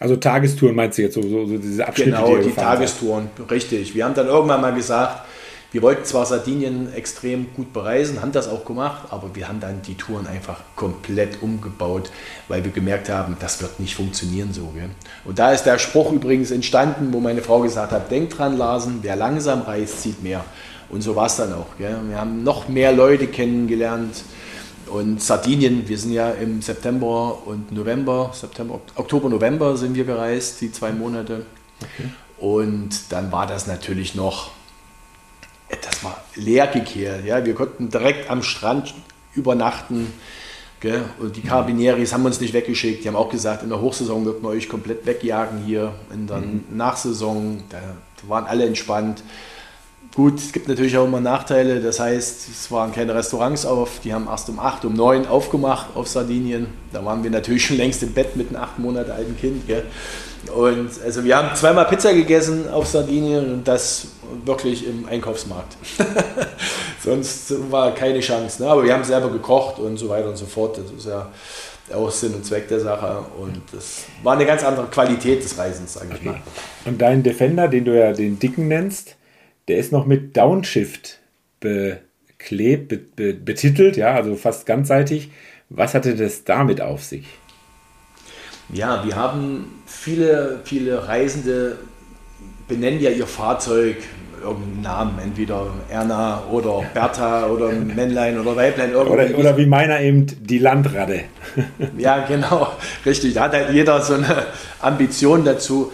also 0.00 0.14
Tagestouren 0.14 0.76
meinst 0.76 0.98
du 0.98 1.02
jetzt, 1.02 1.14
so, 1.14 1.22
so, 1.22 1.46
so 1.46 1.58
diese 1.58 1.86
Abschnitte? 1.86 2.10
Genau, 2.10 2.36
die, 2.36 2.48
die 2.48 2.52
Tagestouren, 2.52 3.30
richtig. 3.50 3.94
Wir 3.96 4.04
haben 4.04 4.14
dann 4.14 4.28
irgendwann 4.28 4.60
mal 4.60 4.72
gesagt, 4.72 5.26
wir 5.70 5.82
wollten 5.82 6.04
zwar 6.06 6.24
Sardinien 6.24 6.92
extrem 6.94 7.52
gut 7.54 7.74
bereisen, 7.74 8.22
haben 8.22 8.32
das 8.32 8.48
auch 8.48 8.64
gemacht, 8.64 9.08
aber 9.10 9.34
wir 9.34 9.48
haben 9.48 9.60
dann 9.60 9.82
die 9.82 9.96
Touren 9.96 10.26
einfach 10.26 10.60
komplett 10.76 11.42
umgebaut, 11.42 12.10
weil 12.48 12.64
wir 12.64 12.70
gemerkt 12.70 13.10
haben, 13.10 13.36
das 13.38 13.60
wird 13.60 13.78
nicht 13.78 13.94
funktionieren 13.94 14.54
so. 14.54 14.68
Gell? 14.74 14.88
Und 15.26 15.38
da 15.38 15.52
ist 15.52 15.64
der 15.64 15.78
Spruch 15.78 16.12
übrigens 16.12 16.50
entstanden, 16.50 17.12
wo 17.12 17.20
meine 17.20 17.42
Frau 17.42 17.60
gesagt 17.60 17.92
hat, 17.92 18.10
denk 18.10 18.30
dran, 18.30 18.56
Larsen, 18.56 19.00
wer 19.02 19.14
langsam 19.14 19.60
reist, 19.60 20.02
sieht 20.02 20.22
mehr. 20.22 20.42
Und 20.88 21.02
so 21.02 21.14
war 21.16 21.26
es 21.26 21.36
dann 21.36 21.52
auch. 21.52 21.76
Gell? 21.76 21.98
Wir 22.08 22.18
haben 22.18 22.42
noch 22.44 22.68
mehr 22.68 22.92
Leute 22.92 23.26
kennengelernt. 23.26 24.24
Und 24.86 25.22
Sardinien, 25.22 25.86
wir 25.86 25.98
sind 25.98 26.12
ja 26.12 26.30
im 26.30 26.62
September 26.62 27.42
und 27.44 27.72
November, 27.72 28.30
September, 28.32 28.80
Oktober, 28.94 29.28
November 29.28 29.76
sind 29.76 29.94
wir 29.96 30.04
gereist, 30.04 30.62
die 30.62 30.72
zwei 30.72 30.92
Monate. 30.92 31.44
Okay. 31.82 32.08
Und 32.38 33.12
dann 33.12 33.30
war 33.30 33.46
das 33.46 33.66
natürlich 33.66 34.14
noch 34.14 34.52
das 35.68 36.02
war 36.02 36.22
leer 36.34 36.66
gekehrt. 36.66 37.24
Ja? 37.24 37.44
Wir 37.44 37.54
konnten 37.54 37.90
direkt 37.90 38.30
am 38.30 38.42
Strand 38.42 38.94
übernachten. 39.34 40.12
Gell? 40.80 41.04
Und 41.18 41.36
die 41.36 41.42
Carabinieris 41.42 42.12
haben 42.12 42.24
uns 42.24 42.40
nicht 42.40 42.54
weggeschickt. 42.54 43.04
Die 43.04 43.08
haben 43.08 43.16
auch 43.16 43.30
gesagt, 43.30 43.62
in 43.62 43.68
der 43.68 43.80
Hochsaison 43.80 44.24
wird 44.24 44.42
man 44.42 44.52
euch 44.52 44.68
komplett 44.68 45.06
wegjagen 45.06 45.64
hier. 45.64 45.92
In 46.12 46.26
der 46.26 46.38
mhm. 46.38 46.64
Nachsaison, 46.70 47.64
da 47.68 47.78
waren 48.28 48.46
alle 48.46 48.64
entspannt. 48.64 49.22
Gut, 50.14 50.38
es 50.38 50.52
gibt 50.52 50.68
natürlich 50.68 50.96
auch 50.96 51.04
immer 51.04 51.20
Nachteile. 51.20 51.80
Das 51.80 52.00
heißt, 52.00 52.48
es 52.48 52.70
waren 52.70 52.92
keine 52.92 53.14
Restaurants 53.14 53.66
auf. 53.66 54.00
Die 54.02 54.14
haben 54.14 54.26
erst 54.26 54.48
um 54.48 54.58
8, 54.58 54.84
um 54.84 54.94
9 54.94 55.26
aufgemacht 55.26 55.94
auf 55.94 56.08
Sardinien. 56.08 56.68
Da 56.92 57.04
waren 57.04 57.22
wir 57.22 57.30
natürlich 57.30 57.66
schon 57.66 57.76
längst 57.76 58.02
im 58.02 58.12
Bett 58.12 58.36
mit 58.36 58.48
einem 58.48 58.62
8 58.62 58.78
Monate 58.78 59.14
alten 59.14 59.36
Kind. 59.36 59.66
Gell? 59.66 59.84
Und 60.54 60.90
also 61.04 61.24
wir 61.24 61.36
haben 61.36 61.54
zweimal 61.54 61.86
Pizza 61.86 62.12
gegessen 62.14 62.68
auf 62.70 62.86
Sardinien 62.86 63.52
und 63.52 63.68
das 63.68 64.08
wirklich 64.44 64.86
im 64.86 65.06
Einkaufsmarkt. 65.06 65.76
Sonst 67.04 67.70
war 67.70 67.94
keine 67.94 68.20
Chance. 68.20 68.62
Ne? 68.62 68.68
Aber 68.70 68.84
wir 68.84 68.94
haben 68.94 69.04
selber 69.04 69.30
gekocht 69.30 69.78
und 69.78 69.96
so 69.96 70.08
weiter 70.08 70.28
und 70.28 70.36
so 70.36 70.46
fort. 70.46 70.78
Das 70.78 70.90
ist 70.90 71.06
ja 71.06 71.30
auch 71.94 72.10
Sinn 72.10 72.34
und 72.34 72.44
Zweck 72.44 72.68
der 72.68 72.80
Sache. 72.80 73.24
Und 73.38 73.62
das 73.72 74.04
war 74.22 74.34
eine 74.34 74.46
ganz 74.46 74.64
andere 74.64 74.86
Qualität 74.86 75.42
des 75.42 75.58
Reisens, 75.58 75.94
sage 75.94 76.08
ich 76.12 76.20
okay. 76.20 76.28
mal. 76.28 76.40
Und 76.84 77.00
dein 77.00 77.22
Defender, 77.22 77.68
den 77.68 77.84
du 77.84 77.98
ja 77.98 78.12
den 78.12 78.38
Dicken 78.38 78.68
nennst, 78.68 79.16
der 79.68 79.78
ist 79.78 79.92
noch 79.92 80.06
mit 80.06 80.36
Downshift 80.36 81.18
beklebt, 81.60 82.88
be, 82.88 82.98
be, 82.98 83.34
betitelt, 83.34 83.96
ja, 83.96 84.14
also 84.14 84.34
fast 84.36 84.66
ganzseitig. 84.66 85.30
Was 85.70 85.94
hatte 85.94 86.14
das 86.14 86.44
damit 86.44 86.80
auf 86.80 87.04
sich? 87.04 87.26
Ja, 88.70 89.04
wir 89.04 89.16
haben 89.16 89.77
viele, 90.00 90.60
viele 90.64 91.08
Reisende 91.08 91.78
benennen 92.68 93.00
ja 93.00 93.10
ihr 93.10 93.26
Fahrzeug 93.26 93.96
irgendeinen 94.40 94.82
Namen, 94.82 95.18
entweder 95.22 95.66
Erna 95.90 96.44
oder 96.50 96.84
Bertha 96.94 97.48
oder 97.48 97.72
Männlein 97.72 98.38
oder 98.38 98.54
Weiblein. 98.54 98.94
Oder, 98.94 99.36
oder 99.36 99.56
wie 99.56 99.66
meiner 99.66 100.00
eben 100.00 100.26
die 100.26 100.58
Landratte. 100.58 101.24
ja, 101.98 102.24
genau, 102.26 102.72
richtig. 103.04 103.34
Da 103.34 103.44
hat 103.44 103.52
halt 103.54 103.70
jeder 103.72 104.00
so 104.00 104.14
eine 104.14 104.46
Ambition 104.80 105.44
dazu. 105.44 105.90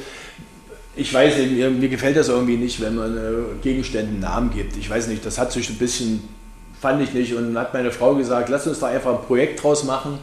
Ich 0.94 1.12
weiß 1.12 1.38
nicht, 1.38 1.52
mir, 1.52 1.70
mir 1.70 1.88
gefällt 1.88 2.16
das 2.16 2.28
irgendwie 2.28 2.56
nicht, 2.56 2.82
wenn 2.82 2.96
man 2.96 3.16
äh, 3.16 3.20
Gegenständen 3.62 4.20
Namen 4.20 4.50
gibt. 4.50 4.76
Ich 4.76 4.90
weiß 4.90 5.08
nicht, 5.08 5.24
das 5.24 5.38
hat 5.38 5.50
sich 5.50 5.70
ein 5.70 5.78
bisschen, 5.78 6.28
fand 6.80 7.02
ich 7.02 7.14
nicht. 7.14 7.34
Und 7.34 7.54
dann 7.54 7.58
hat 7.58 7.72
meine 7.72 7.90
Frau 7.90 8.14
gesagt, 8.14 8.50
lass 8.50 8.66
uns 8.66 8.80
da 8.80 8.88
einfach 8.88 9.18
ein 9.18 9.26
Projekt 9.26 9.62
draus 9.62 9.84
machen. 9.84 10.18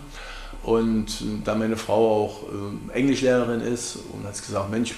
Und 0.64 1.08
da 1.44 1.56
meine 1.56 1.76
Frau 1.76 2.24
auch 2.24 2.44
äh, 2.44 2.98
Englischlehrerin 2.98 3.62
ist 3.62 3.98
und 4.14 4.28
hat 4.28 4.34
gesagt, 4.34 4.70
Mensch, 4.70 4.94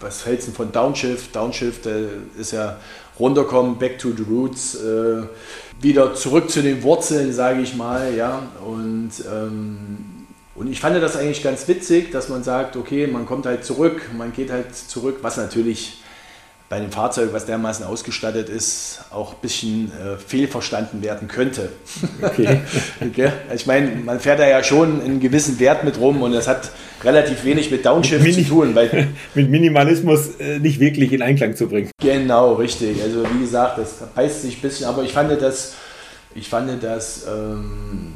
was 0.00 0.24
hältst 0.24 0.48
du 0.48 0.52
von 0.52 0.72
Downshift? 0.72 1.34
Downshift 1.36 1.86
äh, 1.86 2.06
ist 2.38 2.52
ja 2.52 2.78
runterkommen, 3.18 3.76
back 3.78 3.98
to 3.98 4.10
the 4.16 4.22
roots, 4.22 4.74
äh, 4.76 5.22
wieder 5.80 6.14
zurück 6.14 6.50
zu 6.50 6.62
den 6.62 6.82
Wurzeln, 6.82 7.32
sage 7.32 7.60
ich 7.60 7.76
mal. 7.76 8.14
Ja? 8.14 8.42
Und, 8.64 9.12
ähm, 9.30 10.26
und 10.54 10.70
ich 10.70 10.80
fand 10.80 11.00
das 11.02 11.16
eigentlich 11.16 11.42
ganz 11.42 11.68
witzig, 11.68 12.10
dass 12.10 12.28
man 12.28 12.42
sagt, 12.42 12.76
okay, 12.76 13.06
man 13.06 13.26
kommt 13.26 13.44
halt 13.44 13.64
zurück, 13.64 14.10
man 14.16 14.32
geht 14.32 14.50
halt 14.50 14.74
zurück, 14.74 15.18
was 15.20 15.36
natürlich 15.36 16.02
bei 16.74 16.80
einem 16.80 16.90
Fahrzeug, 16.90 17.28
was 17.32 17.46
dermaßen 17.46 17.86
ausgestattet 17.86 18.48
ist, 18.48 19.04
auch 19.12 19.34
ein 19.34 19.40
bisschen 19.40 19.92
äh, 19.92 20.16
fehlverstanden 20.16 21.04
werden 21.04 21.28
könnte. 21.28 21.68
Okay. 22.20 22.62
okay. 23.00 23.30
Ich 23.54 23.64
meine, 23.66 23.94
man 23.94 24.18
fährt 24.18 24.40
da 24.40 24.48
ja 24.48 24.60
schon 24.64 25.00
einen 25.00 25.20
gewissen 25.20 25.60
Wert 25.60 25.84
mit 25.84 26.00
rum 26.00 26.20
und 26.20 26.32
das 26.32 26.48
hat 26.48 26.72
relativ 27.04 27.44
wenig 27.44 27.70
mit 27.70 27.86
Downshift 27.86 28.24
mit 28.24 28.34
zu 28.34 28.42
tun. 28.42 28.74
Weil 28.74 29.06
mit 29.36 29.50
Minimalismus 29.50 30.40
äh, 30.40 30.58
nicht 30.58 30.80
wirklich 30.80 31.12
in 31.12 31.22
Einklang 31.22 31.54
zu 31.54 31.68
bringen. 31.68 31.92
Genau, 32.00 32.54
richtig. 32.54 33.00
Also 33.00 33.24
wie 33.32 33.42
gesagt, 33.42 33.78
das 33.78 33.98
beißt 34.12 34.42
sich 34.42 34.58
ein 34.58 34.62
bisschen, 34.62 34.86
aber 34.88 35.04
ich 35.04 35.12
fand 35.12 35.30
das, 35.40 35.74
ich 36.34 36.48
fand 36.48 36.82
das, 36.82 37.24
ähm, 37.28 38.14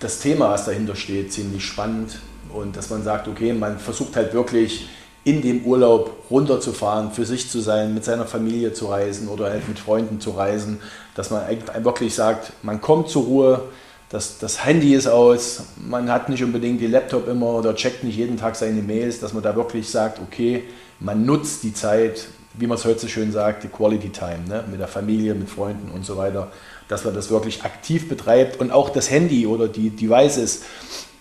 das 0.00 0.20
Thema, 0.20 0.52
was 0.52 0.64
dahinter 0.64 0.96
steht, 0.96 1.34
ziemlich 1.34 1.66
spannend 1.66 2.18
und 2.54 2.78
dass 2.78 2.88
man 2.88 3.02
sagt, 3.02 3.28
okay, 3.28 3.52
man 3.52 3.78
versucht 3.78 4.16
halt 4.16 4.32
wirklich 4.32 4.88
in 5.28 5.42
dem 5.42 5.64
Urlaub 5.64 6.24
runterzufahren, 6.30 7.12
für 7.12 7.26
sich 7.26 7.50
zu 7.50 7.60
sein, 7.60 7.92
mit 7.92 8.02
seiner 8.02 8.24
Familie 8.24 8.72
zu 8.72 8.86
reisen 8.86 9.28
oder 9.28 9.50
halt 9.50 9.68
mit 9.68 9.78
Freunden 9.78 10.20
zu 10.20 10.30
reisen, 10.30 10.80
dass 11.14 11.28
man 11.30 11.42
wirklich 11.82 12.14
sagt, 12.14 12.52
man 12.62 12.80
kommt 12.80 13.10
zur 13.10 13.24
Ruhe, 13.24 13.62
das, 14.08 14.38
das 14.38 14.64
Handy 14.64 14.94
ist 14.94 15.06
aus, 15.06 15.64
man 15.76 16.10
hat 16.10 16.30
nicht 16.30 16.42
unbedingt 16.42 16.80
den 16.80 16.92
Laptop 16.92 17.28
immer 17.28 17.48
oder 17.48 17.74
checkt 17.74 18.04
nicht 18.04 18.16
jeden 18.16 18.38
Tag 18.38 18.56
seine 18.56 18.80
Mails, 18.80 19.20
dass 19.20 19.34
man 19.34 19.42
da 19.42 19.54
wirklich 19.54 19.90
sagt, 19.90 20.18
okay, 20.18 20.64
man 20.98 21.26
nutzt 21.26 21.62
die 21.62 21.74
Zeit, 21.74 22.28
wie 22.54 22.66
man 22.66 22.78
es 22.78 22.86
heute 22.86 23.00
so 23.00 23.08
schön 23.08 23.30
sagt, 23.30 23.64
die 23.64 23.68
Quality 23.68 24.08
Time, 24.08 24.48
ne? 24.48 24.64
mit 24.70 24.80
der 24.80 24.88
Familie, 24.88 25.34
mit 25.34 25.50
Freunden 25.50 25.90
und 25.90 26.06
so 26.06 26.16
weiter, 26.16 26.50
dass 26.88 27.04
man 27.04 27.14
das 27.14 27.28
wirklich 27.28 27.64
aktiv 27.64 28.08
betreibt 28.08 28.58
und 28.60 28.72
auch 28.72 28.88
das 28.88 29.10
Handy 29.10 29.46
oder 29.46 29.68
die 29.68 29.90
Devices 29.90 30.62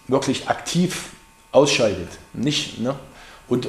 wirklich 0.07 0.47
aktiv 0.47 1.09
ausschaltet. 1.51 2.07
Nicht, 2.33 2.79
ne? 2.79 2.95
Und 3.47 3.67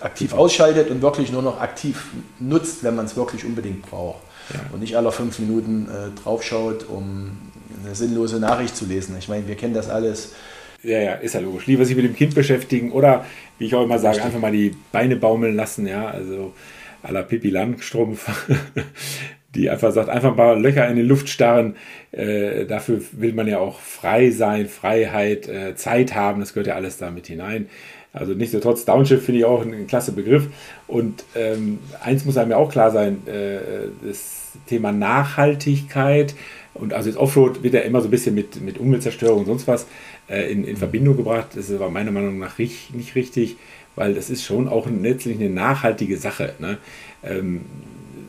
aktiv 0.00 0.32
ausschaltet 0.32 0.90
und 0.90 1.02
wirklich 1.02 1.32
nur 1.32 1.42
noch 1.42 1.60
aktiv 1.60 2.06
nutzt, 2.38 2.84
wenn 2.84 2.94
man 2.94 3.06
es 3.06 3.16
wirklich 3.16 3.44
unbedingt 3.44 3.82
braucht. 3.82 4.20
Ja. 4.52 4.60
Und 4.72 4.80
nicht 4.80 4.96
alle 4.96 5.10
fünf 5.10 5.38
Minuten 5.38 5.88
äh, 5.88 6.20
draufschaut, 6.22 6.86
um 6.88 7.36
eine 7.84 7.94
sinnlose 7.94 8.38
Nachricht 8.38 8.76
zu 8.76 8.86
lesen. 8.86 9.16
Ich 9.18 9.28
meine, 9.28 9.46
wir 9.48 9.56
kennen 9.56 9.74
das 9.74 9.88
alles. 9.88 10.34
Ja, 10.82 10.98
ja, 10.98 11.12
ist 11.14 11.34
ja 11.34 11.40
logisch. 11.40 11.66
Lieber 11.66 11.84
sich 11.84 11.96
mit 11.96 12.04
dem 12.04 12.14
Kind 12.14 12.34
beschäftigen 12.34 12.92
oder, 12.92 13.24
wie 13.58 13.66
ich 13.66 13.74
auch 13.74 13.82
immer 13.82 13.98
sage, 13.98 14.22
einfach 14.22 14.38
mal 14.38 14.52
die 14.52 14.76
Beine 14.92 15.16
baumeln 15.16 15.56
lassen, 15.56 15.86
ja, 15.86 16.06
also 16.06 16.52
à 17.02 17.12
la 17.12 17.22
Pippi 17.22 17.50
Langstrumpf, 17.50 18.28
die 19.54 19.70
einfach 19.70 19.90
sagt, 19.92 20.08
einfach 20.08 20.30
ein 20.30 20.36
paar 20.36 20.56
Löcher 20.56 20.86
in 20.88 20.96
die 20.96 21.02
Luft 21.02 21.28
starren. 21.28 21.76
Äh, 22.12 22.66
dafür 22.66 23.00
will 23.12 23.32
man 23.32 23.48
ja 23.48 23.58
auch 23.58 23.80
frei 23.80 24.30
sein, 24.30 24.68
Freiheit, 24.68 25.48
äh, 25.48 25.74
Zeit 25.74 26.14
haben, 26.14 26.40
das 26.40 26.52
gehört 26.52 26.68
ja 26.68 26.74
alles 26.74 26.98
da 26.98 27.10
mit 27.10 27.26
hinein. 27.26 27.68
Also 28.16 28.32
nichtsdestotrotz, 28.32 28.84
Downshift 28.84 29.24
finde 29.24 29.40
ich 29.40 29.44
auch 29.44 29.62
ein, 29.62 29.86
klasse 29.86 30.12
Begriff. 30.12 30.48
Und 30.86 31.24
ähm, 31.34 31.78
eins 32.02 32.24
muss 32.24 32.36
einem 32.36 32.50
ja 32.50 32.56
auch 32.56 32.70
klar 32.70 32.90
sein, 32.90 33.26
äh, 33.26 33.88
das 34.02 34.52
Thema 34.66 34.90
Nachhaltigkeit 34.90 36.34
und 36.78 36.92
also 36.92 37.08
jetzt 37.08 37.18
Offroad 37.18 37.62
wird 37.62 37.74
ja 37.74 37.80
immer 37.80 38.00
so 38.00 38.08
ein 38.08 38.10
bisschen 38.10 38.34
mit, 38.34 38.60
mit 38.60 38.78
Umweltzerstörung 38.78 39.40
und 39.40 39.46
sonst 39.46 39.66
was 39.66 39.86
äh, 40.28 40.50
in, 40.50 40.64
in 40.64 40.76
Verbindung 40.76 41.16
gebracht. 41.16 41.48
Das 41.54 41.70
ist 41.70 41.76
aber 41.76 41.90
meiner 41.90 42.10
Meinung 42.10 42.38
nach 42.38 42.58
nicht, 42.58 42.94
nicht 42.94 43.14
richtig, 43.14 43.56
weil 43.94 44.14
das 44.14 44.30
ist 44.30 44.44
schon 44.44 44.68
auch 44.68 44.86
letztlich 44.88 45.38
eine 45.38 45.50
nachhaltige 45.50 46.16
Sache. 46.16 46.54
Ne? 46.58 46.78
Ähm, 47.24 47.62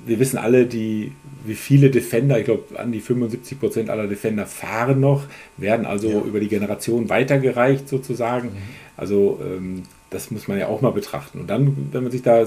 wir 0.06 0.20
wissen 0.20 0.38
alle, 0.38 0.66
die, 0.66 1.12
wie 1.46 1.56
viele 1.56 1.90
Defender, 1.90 2.40
ich 2.40 2.46
glaube 2.46 2.80
an 2.80 2.92
die 2.92 3.02
75 3.02 3.60
Prozent 3.60 3.90
aller 3.90 4.08
Defender 4.08 4.46
fahren 4.46 5.00
noch, 5.00 5.24
werden 5.58 5.86
also 5.86 6.10
ja. 6.10 6.22
über 6.22 6.40
die 6.40 6.48
Generation 6.48 7.10
weitergereicht 7.10 7.90
sozusagen. 7.90 8.50
Mhm. 8.50 8.87
Also 8.98 9.40
ähm, 9.44 9.84
das 10.10 10.32
muss 10.32 10.48
man 10.48 10.58
ja 10.58 10.68
auch 10.68 10.82
mal 10.82 10.92
betrachten. 10.92 11.40
Und 11.40 11.50
dann, 11.50 11.90
wenn 11.92 12.04
man 12.04 12.12
sich 12.12 12.24
da 12.24 12.44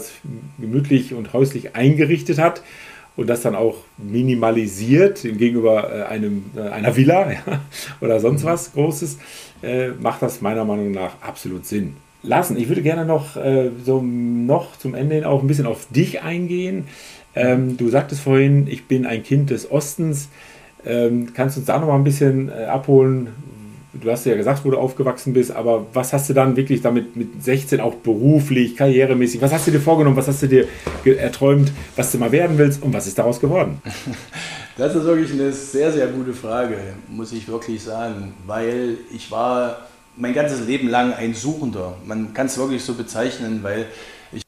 gemütlich 0.59 1.15
und 1.15 1.33
häuslich 1.33 1.77
eingerichtet 1.77 2.39
hat 2.39 2.63
und 3.17 3.29
das 3.29 3.43
dann 3.43 3.55
auch 3.55 3.77
minimalisiert 3.99 5.23
gegenüber 5.23 5.95
äh, 5.95 6.03
einem, 6.03 6.45
äh, 6.57 6.63
einer 6.63 6.97
Villa 6.97 7.31
ja, 7.47 7.61
oder 8.01 8.21
sonst 8.21 8.45
was 8.45 8.73
Großes, 8.73 9.19
äh, 9.63 9.89
macht 9.89 10.23
das 10.23 10.41
meiner 10.41 10.65
Meinung 10.65 10.91
nach 10.91 11.21
absolut 11.21 11.67
Sinn. 11.67 11.97
Lassen, 12.23 12.59
ich 12.59 12.69
würde 12.69 12.83
gerne 12.83 13.07
noch, 13.07 13.37
äh, 13.37 13.71
so 13.85 14.03
noch 14.03 14.77
zum 14.77 14.95
Ende 14.95 15.15
hin 15.15 15.25
auch 15.25 15.41
ein 15.41 15.47
bisschen 15.47 15.67
auf 15.67 15.87
dich 15.91 16.23
eingehen. 16.23 16.85
Ähm, 17.35 17.77
du 17.77 17.89
sagtest 17.89 18.23
vorhin, 18.23 18.67
ich 18.69 18.87
bin 18.87 19.07
ein 19.07 19.23
Kind 19.23 19.51
des 19.51 19.71
Ostens. 19.71 20.29
Ähm, 20.85 21.33
kannst 21.35 21.57
du 21.57 21.61
uns 21.61 21.67
da 21.67 21.79
noch 21.79 21.87
mal 21.87 21.95
ein 21.95 22.05
bisschen 22.05 22.51
äh, 22.51 22.65
abholen, 22.65 23.29
du 23.93 24.11
hast 24.11 24.27
ja 24.27 24.37
gesagt, 24.37 24.65
wo 24.65 24.71
du 24.71 24.79
aufgewachsen 24.79 25.33
bist, 25.33 25.51
aber 25.51 25.87
was 25.93 26.13
hast 26.13 26.29
du 26.29 26.35
dann 26.35 26.57
wirklich 26.57 26.83
damit 26.83 27.17
mit 27.17 27.43
16 27.43 27.81
auch 27.81 27.95
beruflich, 27.95 28.77
karrieremäßig, 28.77 29.41
was 29.41 29.53
hast 29.53 29.67
du 29.67 29.71
dir 29.71 29.81
vorgenommen, 29.81 30.17
was 30.17 30.29
hast 30.29 30.43
du 30.43 30.47
dir 30.47 30.67
erträumt, 31.05 31.73
was 31.97 32.13
du 32.13 32.19
mal 32.19 32.33
werden 32.33 32.59
willst 32.59 32.83
und 32.83 32.93
was 32.93 33.07
ist 33.07 33.19
daraus 33.19 33.41
geworden? 33.41 33.81
Das 34.77 34.95
ist 34.95 35.05
wirklich 35.05 35.31
eine 35.33 35.53
sehr, 35.53 35.93
sehr 35.93 36.07
gute 36.07 36.33
Frage, 36.33 36.79
muss 37.09 37.33
ich 37.33 37.47
wirklich 37.49 37.83
sagen, 37.83 38.33
weil 38.47 38.97
ich 39.15 39.31
war 39.31 39.77
mein 40.17 40.33
ganzes 40.33 40.67
Leben 40.67 40.89
lang 40.89 41.13
ein 41.13 41.35
Suchender. 41.35 41.97
Man 42.07 42.33
kann 42.33 42.47
es 42.47 42.57
wirklich 42.57 42.83
so 42.83 42.95
bezeichnen, 42.95 43.63
weil 43.63 43.87
ich 44.33 44.43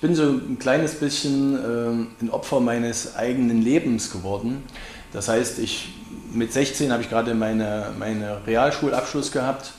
bin 0.00 0.16
so 0.16 0.24
ein 0.24 0.58
kleines 0.58 0.96
bisschen 0.96 1.54
äh, 1.54 2.24
ein 2.24 2.30
Opfer 2.30 2.58
meines 2.58 3.14
eigenen 3.14 3.62
Lebens 3.62 4.10
geworden. 4.10 4.64
Das 5.12 5.28
heißt, 5.28 5.60
ich 5.60 5.94
mit 6.32 6.52
16 6.52 6.92
habe 6.92 7.02
ich 7.02 7.10
gerade 7.10 7.34
meine, 7.34 7.92
meine 7.98 8.38
Realschulabschluss 8.46 9.32
gehabt. 9.32 9.72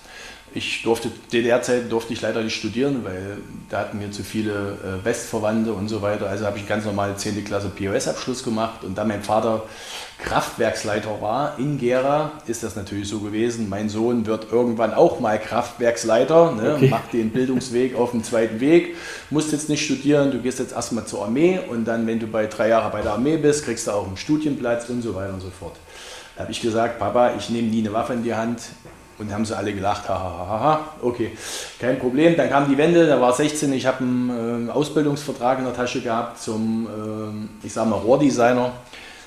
Ich 0.53 0.81
durfte, 0.83 1.11
DDR-Zeit 1.31 1.91
durfte 1.91 2.13
ich 2.13 2.21
leider 2.21 2.41
nicht 2.41 2.55
studieren, 2.55 3.03
weil 3.03 3.37
da 3.69 3.79
hatten 3.79 3.99
wir 3.99 4.11
zu 4.11 4.23
viele 4.23 4.77
äh, 5.01 5.05
Westverwandte 5.05 5.73
und 5.73 5.89
so 5.89 6.01
weiter. 6.01 6.29
Also 6.29 6.45
habe 6.45 6.57
ich 6.57 6.67
ganz 6.67 6.85
normal 6.85 7.15
10. 7.15 7.43
Klasse 7.43 7.69
POS-Abschluss 7.69 8.43
gemacht 8.43 8.83
und 8.83 8.97
da 8.97 9.03
mein 9.03 9.23
Vater 9.23 9.63
Kraftwerksleiter 10.19 11.21
war 11.21 11.59
in 11.59 11.77
Gera, 11.77 12.31
ist 12.47 12.63
das 12.63 12.75
natürlich 12.75 13.07
so 13.07 13.19
gewesen. 13.19 13.69
Mein 13.69 13.87
Sohn 13.87 14.25
wird 14.25 14.51
irgendwann 14.51 14.93
auch 14.93 15.19
mal 15.19 15.39
Kraftwerksleiter, 15.39 16.53
ne? 16.53 16.75
okay. 16.75 16.89
macht 16.89 17.13
den 17.13 17.29
Bildungsweg 17.29 17.95
auf 17.95 18.11
dem 18.11 18.23
zweiten 18.23 18.59
Weg, 18.59 18.95
musst 19.29 19.51
jetzt 19.51 19.69
nicht 19.69 19.85
studieren, 19.85 20.31
du 20.31 20.39
gehst 20.39 20.57
jetzt 20.57 20.73
erstmal 20.73 21.05
zur 21.05 21.23
Armee 21.23 21.59
und 21.69 21.85
dann, 21.85 22.07
wenn 22.07 22.19
du 22.19 22.25
bei 22.25 22.47
drei 22.47 22.69
Jahren 22.69 22.91
bei 22.91 23.01
der 23.01 23.13
Armee 23.13 23.37
bist, 23.37 23.65
kriegst 23.65 23.85
du 23.85 23.91
auch 23.91 24.07
einen 24.07 24.17
Studienplatz 24.17 24.89
und 24.89 25.03
so 25.03 25.13
weiter 25.13 25.33
und 25.33 25.41
so 25.41 25.51
fort. 25.51 25.75
Da 26.37 26.43
habe 26.43 26.51
ich 26.51 26.61
gesagt, 26.61 26.99
Papa, 26.99 27.31
ich 27.35 27.49
nehme 27.49 27.67
nie 27.67 27.79
eine 27.79 27.91
Waffe 27.91 28.13
in 28.13 28.23
die 28.23 28.35
Hand. 28.35 28.61
Und 29.19 29.33
haben 29.33 29.45
sie 29.45 29.57
alle 29.57 29.73
gelacht, 29.73 30.07
hahaha, 30.07 30.79
okay, 31.01 31.35
kein 31.79 31.97
Problem. 31.97 32.37
Dann 32.37 32.51
kam 32.51 32.69
die 32.69 32.77
Wende, 32.77 33.07
da 33.07 33.19
war 33.19 33.33
16, 33.33 33.73
ich 33.73 33.87
habe 33.87 34.03
einen 34.03 34.69
äh, 34.69 34.71
Ausbildungsvertrag 34.71 35.57
in 35.57 35.65
der 35.65 35.73
Tasche 35.73 36.01
gehabt 36.01 36.39
zum, 36.39 36.85
äh, 36.85 37.65
ich 37.65 37.73
sage 37.73 37.89
mal, 37.89 37.95
Rohrdesigner. 37.95 38.73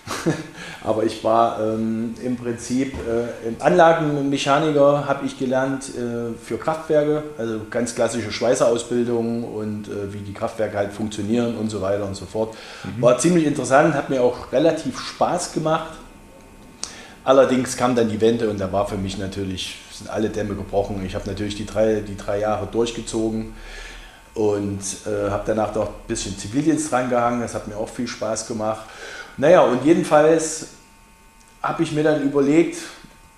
Aber 0.84 1.02
ich 1.02 1.24
war 1.24 1.60
ähm, 1.60 2.14
im 2.24 2.36
Prinzip 2.36 2.94
äh, 2.94 3.62
Anlagenmechaniker, 3.62 5.08
habe 5.08 5.26
ich 5.26 5.36
gelernt 5.36 5.88
äh, 5.88 6.34
für 6.40 6.56
Kraftwerke, 6.56 7.24
also 7.36 7.60
ganz 7.68 7.96
klassische 7.96 8.30
Schweißerausbildung 8.30 9.42
und 9.42 9.88
äh, 9.88 10.12
wie 10.12 10.18
die 10.18 10.32
Kraftwerke 10.32 10.78
halt 10.78 10.92
funktionieren 10.92 11.56
und 11.56 11.68
so 11.68 11.82
weiter 11.82 12.06
und 12.06 12.14
so 12.14 12.26
fort. 12.26 12.54
Mhm. 12.84 13.02
War 13.02 13.18
ziemlich 13.18 13.44
interessant, 13.44 13.94
hat 13.94 14.08
mir 14.08 14.22
auch 14.22 14.52
relativ 14.52 15.00
Spaß 15.00 15.52
gemacht. 15.52 15.90
Allerdings 17.22 17.76
kam 17.76 17.94
dann 17.94 18.08
die 18.08 18.20
Wende 18.20 18.48
und 18.48 18.58
da 18.58 18.72
war 18.72 18.86
für 18.86 18.96
mich 18.96 19.18
natürlich, 19.18 19.76
sind 19.92 20.08
alle 20.08 20.30
Dämme 20.30 20.54
gebrochen. 20.54 21.04
Ich 21.04 21.14
habe 21.14 21.28
natürlich 21.28 21.54
die 21.54 21.66
drei, 21.66 22.00
die 22.00 22.16
drei 22.16 22.40
Jahre 22.40 22.66
durchgezogen 22.66 23.52
und 24.34 24.80
äh, 25.06 25.30
habe 25.30 25.42
danach 25.46 25.72
doch 25.72 25.88
ein 25.88 26.08
bisschen 26.08 26.38
Zivildienst 26.38 26.90
drangehangen. 26.90 27.40
Das 27.40 27.54
hat 27.54 27.68
mir 27.68 27.76
auch 27.76 27.88
viel 27.88 28.06
Spaß 28.06 28.46
gemacht. 28.46 28.86
Naja, 29.36 29.60
und 29.62 29.84
jedenfalls 29.84 30.68
habe 31.62 31.82
ich 31.82 31.92
mir 31.92 32.04
dann 32.04 32.22
überlegt, 32.22 32.78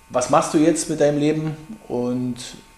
was 0.09 0.29
machst 0.29 0.53
du 0.53 0.59
jetzt 0.59 0.89
mit 0.89 1.01
deinem 1.01 1.19
Leben? 1.19 1.57
Und 1.87 2.35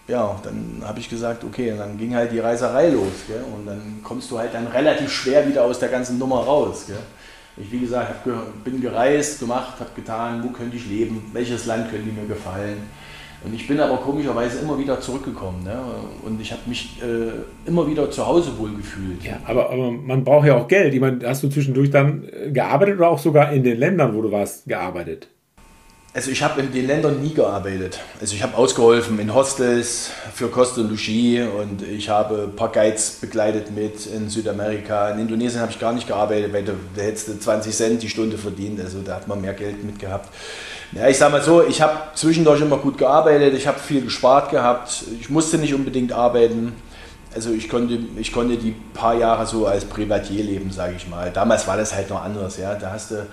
ja, 0.08 0.38
dann 0.42 0.82
habe 0.84 1.00
ich 1.00 1.08
gesagt, 1.08 1.44
okay, 1.44 1.72
und 1.72 1.78
dann 1.78 1.98
ging 1.98 2.14
halt 2.14 2.32
die 2.32 2.38
Reiserei 2.38 2.88
los. 2.90 3.12
Gell? 3.26 3.44
Und 3.54 3.66
dann 3.66 4.00
kommst 4.02 4.30
du 4.30 4.38
halt 4.38 4.54
dann 4.54 4.66
relativ 4.66 5.10
schwer 5.12 5.46
wieder 5.46 5.64
aus 5.64 5.78
der 5.78 5.88
ganzen 5.88 6.18
Nummer 6.18 6.40
raus. 6.40 6.84
Gell? 6.86 6.96
Ich, 7.56 7.72
wie 7.72 7.80
gesagt, 7.80 8.28
bin 8.64 8.80
gereist, 8.80 9.40
gemacht, 9.40 9.80
habe 9.80 9.90
getan, 9.96 10.42
wo 10.44 10.48
könnte 10.48 10.76
ich 10.76 10.88
leben, 10.88 11.30
welches 11.32 11.66
Land 11.66 11.90
könnte 11.90 12.08
mir 12.08 12.26
gefallen. 12.26 12.78
Und 13.44 13.54
ich 13.54 13.68
bin 13.68 13.78
aber 13.80 13.98
komischerweise 13.98 14.60
immer 14.60 14.78
wieder 14.78 15.00
zurückgekommen. 15.00 15.62
Ne? 15.62 15.78
Und 16.24 16.40
ich 16.40 16.52
habe 16.52 16.62
mich 16.66 17.00
äh, 17.02 17.68
immer 17.68 17.86
wieder 17.86 18.10
zu 18.10 18.26
Hause 18.26 18.58
wohl 18.58 18.74
gefühlt. 18.74 19.22
Ja, 19.22 19.38
aber, 19.44 19.70
aber 19.70 19.90
man 19.92 20.24
braucht 20.24 20.46
ja 20.46 20.56
auch 20.56 20.68
Geld. 20.68 20.94
Ich 20.94 21.00
meine, 21.00 21.26
hast 21.26 21.42
du 21.42 21.48
zwischendurch 21.48 21.90
dann 21.90 22.28
äh, 22.28 22.50
gearbeitet 22.50 22.96
oder 22.96 23.08
auch 23.08 23.18
sogar 23.18 23.52
in 23.52 23.62
den 23.62 23.78
Ländern, 23.78 24.14
wo 24.14 24.22
du 24.22 24.32
warst, 24.32 24.66
gearbeitet? 24.66 25.28
Also 26.16 26.30
ich 26.30 26.42
habe 26.42 26.62
in 26.62 26.72
den 26.72 26.86
Ländern 26.86 27.20
nie 27.20 27.34
gearbeitet. 27.34 28.00
Also 28.22 28.34
ich 28.34 28.42
habe 28.42 28.56
ausgeholfen 28.56 29.18
in 29.18 29.34
Hostels 29.34 30.10
für 30.32 30.48
Kost 30.48 30.78
und 30.78 30.88
Logis 30.88 31.46
und 31.60 31.82
ich 31.82 32.08
habe 32.08 32.44
ein 32.44 32.56
paar 32.56 32.72
Guides 32.72 33.18
begleitet 33.20 33.70
mit 33.70 34.06
in 34.06 34.30
Südamerika. 34.30 35.10
In 35.10 35.18
Indonesien 35.18 35.60
habe 35.60 35.72
ich 35.72 35.78
gar 35.78 35.92
nicht 35.92 36.06
gearbeitet, 36.06 36.54
weil 36.54 36.64
da, 36.64 36.72
hättest 36.96 37.28
du 37.28 37.38
20 37.38 37.76
Cent 37.76 38.02
die 38.02 38.08
Stunde 38.08 38.38
verdient. 38.38 38.80
Also 38.80 39.02
da 39.02 39.16
hat 39.16 39.28
man 39.28 39.42
mehr 39.42 39.52
Geld 39.52 39.84
mit 39.84 39.98
gehabt. 39.98 40.30
Ja, 40.92 41.06
ich 41.06 41.18
sage 41.18 41.32
mal 41.32 41.42
so, 41.42 41.62
ich 41.62 41.82
habe 41.82 41.98
zwischendurch 42.14 42.62
immer 42.62 42.78
gut 42.78 42.96
gearbeitet, 42.96 43.52
ich 43.52 43.66
habe 43.66 43.78
viel 43.78 44.00
gespart 44.00 44.50
gehabt. 44.50 45.04
Ich 45.20 45.28
musste 45.28 45.58
nicht 45.58 45.74
unbedingt 45.74 46.14
arbeiten. 46.14 46.72
Also 47.34 47.50
ich 47.50 47.68
konnte, 47.68 47.98
ich 48.16 48.32
konnte 48.32 48.56
die 48.56 48.74
paar 48.94 49.16
Jahre 49.16 49.46
so 49.46 49.66
als 49.66 49.84
Privatier 49.84 50.44
leben, 50.44 50.70
sage 50.70 50.94
ich 50.96 51.06
mal. 51.08 51.30
Damals 51.30 51.66
war 51.66 51.76
das 51.76 51.94
halt 51.94 52.08
noch 52.08 52.24
anders. 52.24 52.56
Ja? 52.56 52.74
Da 52.74 52.92
hast 52.92 53.10
du 53.10 53.26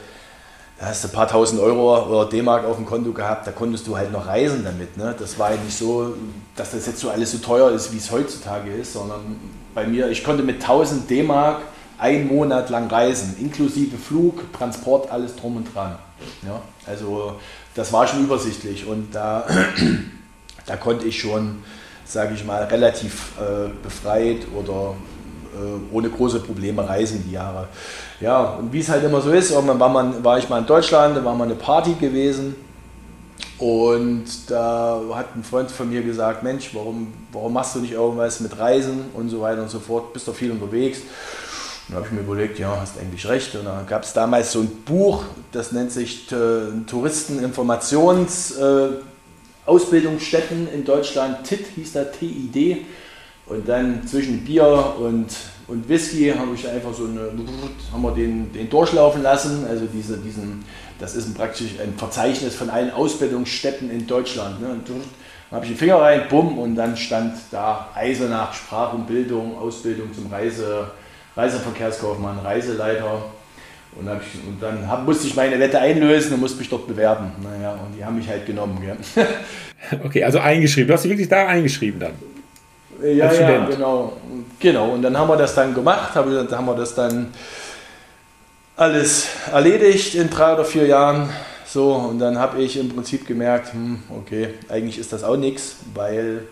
da 0.79 0.87
hast 0.87 1.03
du 1.03 1.07
ein 1.07 1.13
paar 1.13 1.27
tausend 1.27 1.61
Euro 1.61 2.05
oder 2.07 2.29
D-Mark 2.29 2.65
auf 2.65 2.77
dem 2.77 2.85
Konto 2.85 3.11
gehabt, 3.13 3.47
da 3.47 3.51
konntest 3.51 3.87
du 3.87 3.95
halt 3.95 4.11
noch 4.11 4.25
reisen 4.25 4.63
damit. 4.63 4.97
Ne? 4.97 5.15
Das 5.17 5.37
war 5.37 5.51
ja 5.51 5.57
nicht 5.57 5.77
so, 5.77 6.15
dass 6.55 6.71
das 6.71 6.87
jetzt 6.87 6.99
so 6.99 7.09
alles 7.09 7.31
so 7.31 7.37
teuer 7.37 7.71
ist, 7.71 7.93
wie 7.93 7.97
es 7.97 8.11
heutzutage 8.11 8.71
ist, 8.71 8.93
sondern 8.93 9.39
bei 9.73 9.85
mir, 9.85 10.09
ich 10.09 10.23
konnte 10.23 10.43
mit 10.43 10.61
1000 10.61 11.09
D-Mark 11.09 11.61
einen 11.97 12.27
Monat 12.27 12.69
lang 12.69 12.89
reisen, 12.89 13.37
inklusive 13.39 13.97
Flug, 13.97 14.51
Transport, 14.51 15.11
alles 15.11 15.35
drum 15.35 15.57
und 15.57 15.73
dran. 15.73 15.97
Ja? 16.45 16.61
Also 16.85 17.35
das 17.75 17.93
war 17.93 18.07
schon 18.07 18.23
übersichtlich 18.23 18.85
und 18.85 19.13
da, 19.13 19.45
da 20.65 20.75
konnte 20.75 21.05
ich 21.05 21.19
schon, 21.19 21.63
sage 22.05 22.33
ich 22.33 22.43
mal, 22.43 22.63
relativ 22.63 23.33
äh, 23.39 23.69
befreit 23.81 24.47
oder 24.57 24.95
ohne 25.91 26.09
große 26.09 26.39
Probleme 26.39 26.87
reisen 26.87 27.23
die 27.27 27.33
Jahre. 27.33 27.67
Ja, 28.19 28.41
und 28.41 28.71
wie 28.73 28.79
es 28.79 28.89
halt 28.89 29.03
immer 29.03 29.21
so 29.21 29.31
ist, 29.31 29.51
irgendwann 29.51 29.79
war, 29.79 29.89
man, 29.89 30.23
war 30.23 30.37
ich 30.37 30.49
mal 30.49 30.59
in 30.59 30.65
Deutschland, 30.65 31.17
da 31.17 31.23
war 31.23 31.35
mal 31.35 31.45
eine 31.45 31.55
Party 31.55 31.93
gewesen 31.99 32.55
und 33.57 34.25
da 34.47 35.01
hat 35.13 35.35
ein 35.35 35.43
Freund 35.43 35.71
von 35.71 35.89
mir 35.89 36.01
gesagt, 36.01 36.43
Mensch, 36.43 36.71
warum, 36.73 37.13
warum 37.31 37.53
machst 37.53 37.75
du 37.75 37.79
nicht 37.79 37.93
irgendwas 37.93 38.39
mit 38.39 38.57
Reisen 38.57 39.05
und 39.13 39.29
so 39.29 39.41
weiter 39.41 39.61
und 39.61 39.69
so 39.69 39.79
fort, 39.79 40.11
bist 40.13 40.27
doch 40.27 40.35
viel 40.35 40.51
unterwegs. 40.51 40.99
Und 41.87 41.93
da 41.93 41.95
habe 41.95 42.07
ich 42.07 42.11
mir 42.13 42.21
überlegt, 42.21 42.59
ja, 42.59 42.77
hast 42.79 42.99
eigentlich 42.99 43.27
recht. 43.27 43.55
Und 43.55 43.65
da 43.65 43.83
gab 43.87 44.03
es 44.03 44.13
damals 44.13 44.51
so 44.51 44.59
ein 44.59 44.71
Buch, 44.85 45.23
das 45.51 45.71
nennt 45.71 45.91
sich 45.91 46.31
äh, 46.31 46.85
Touristeninformations 46.87 48.51
äh, 48.57 48.89
in 50.73 50.83
Deutschland, 50.85 51.43
TIT 51.45 51.65
hieß 51.75 51.93
da, 51.93 52.03
TID. 52.03 52.85
Und 53.45 53.67
dann 53.67 54.07
zwischen 54.07 54.45
Bier 54.45 54.95
und, 54.99 55.27
und 55.67 55.89
Whisky 55.89 56.31
habe 56.31 56.55
ich 56.55 56.67
einfach 56.67 56.93
so 56.93 57.05
eine, 57.05 57.31
haben 57.91 58.01
wir 58.01 58.11
den, 58.11 58.51
den 58.53 58.69
durchlaufen 58.69 59.21
lassen. 59.21 59.65
Also 59.69 59.85
diese, 59.85 60.17
diesen, 60.17 60.63
das 60.99 61.15
ist 61.15 61.35
praktisch 61.35 61.71
ein 61.81 61.93
Verzeichnis 61.97 62.55
von 62.55 62.69
allen 62.69 62.91
Ausbildungsstätten 62.91 63.91
in 63.91 64.07
Deutschland. 64.07 64.61
Ne? 64.61 64.69
Und 64.69 64.89
dann 64.89 65.01
habe 65.51 65.65
ich 65.65 65.71
den 65.71 65.77
Finger 65.77 65.97
rein, 65.97 66.21
bumm, 66.29 66.57
und 66.57 66.75
dann 66.75 66.95
stand 66.95 67.35
da 67.51 67.89
Eisenach, 67.93 68.53
Sprach 68.53 68.93
und 68.93 69.07
Bildung, 69.07 69.57
Ausbildung 69.57 70.13
zum 70.13 70.31
Reise, 70.31 70.91
Reiseverkehrskaufmann, 71.35 72.39
Reiseleiter. 72.39 73.25
Und, 73.95 74.07
ich, 74.07 74.47
und 74.47 74.61
dann 74.61 74.87
hab, 74.87 75.05
musste 75.05 75.27
ich 75.27 75.35
meine 75.35 75.59
Wette 75.59 75.79
einlösen 75.79 76.33
und 76.33 76.39
musste 76.39 76.57
mich 76.59 76.69
dort 76.69 76.87
bewerben. 76.87 77.31
Naja, 77.43 77.73
und 77.73 77.95
die 77.95 78.03
haben 78.03 78.15
mich 78.15 78.27
halt 78.27 78.45
genommen. 78.45 78.79
Okay, 80.01 80.23
also 80.23 80.39
eingeschrieben. 80.39 80.87
Du 80.87 80.93
hast 80.93 81.03
dich 81.03 81.11
wirklich 81.11 81.27
da 81.27 81.45
eingeschrieben 81.45 81.99
dann. 81.99 82.13
Ja, 83.01 83.33
ja, 83.33 83.65
genau. 83.65 84.13
Genau, 84.59 84.89
und 84.89 85.01
dann 85.01 85.17
haben 85.17 85.27
wir 85.27 85.37
das 85.37 85.55
dann 85.55 85.73
gemacht, 85.73 86.15
haben 86.15 86.31
wir 86.31 86.75
das 86.75 86.95
dann 86.95 87.33
alles 88.75 89.27
erledigt 89.51 90.15
in 90.15 90.29
drei 90.29 90.53
oder 90.53 90.65
vier 90.65 90.87
Jahren. 90.87 91.29
So, 91.65 91.93
und 91.93 92.19
dann 92.19 92.37
habe 92.37 92.61
ich 92.61 92.77
im 92.77 92.89
Prinzip 92.89 93.25
gemerkt, 93.27 93.73
hm, 93.73 94.03
okay, 94.09 94.53
eigentlich 94.69 94.99
ist 94.99 95.11
das 95.11 95.23
auch 95.23 95.37
nichts, 95.37 95.77
weil 95.93 96.47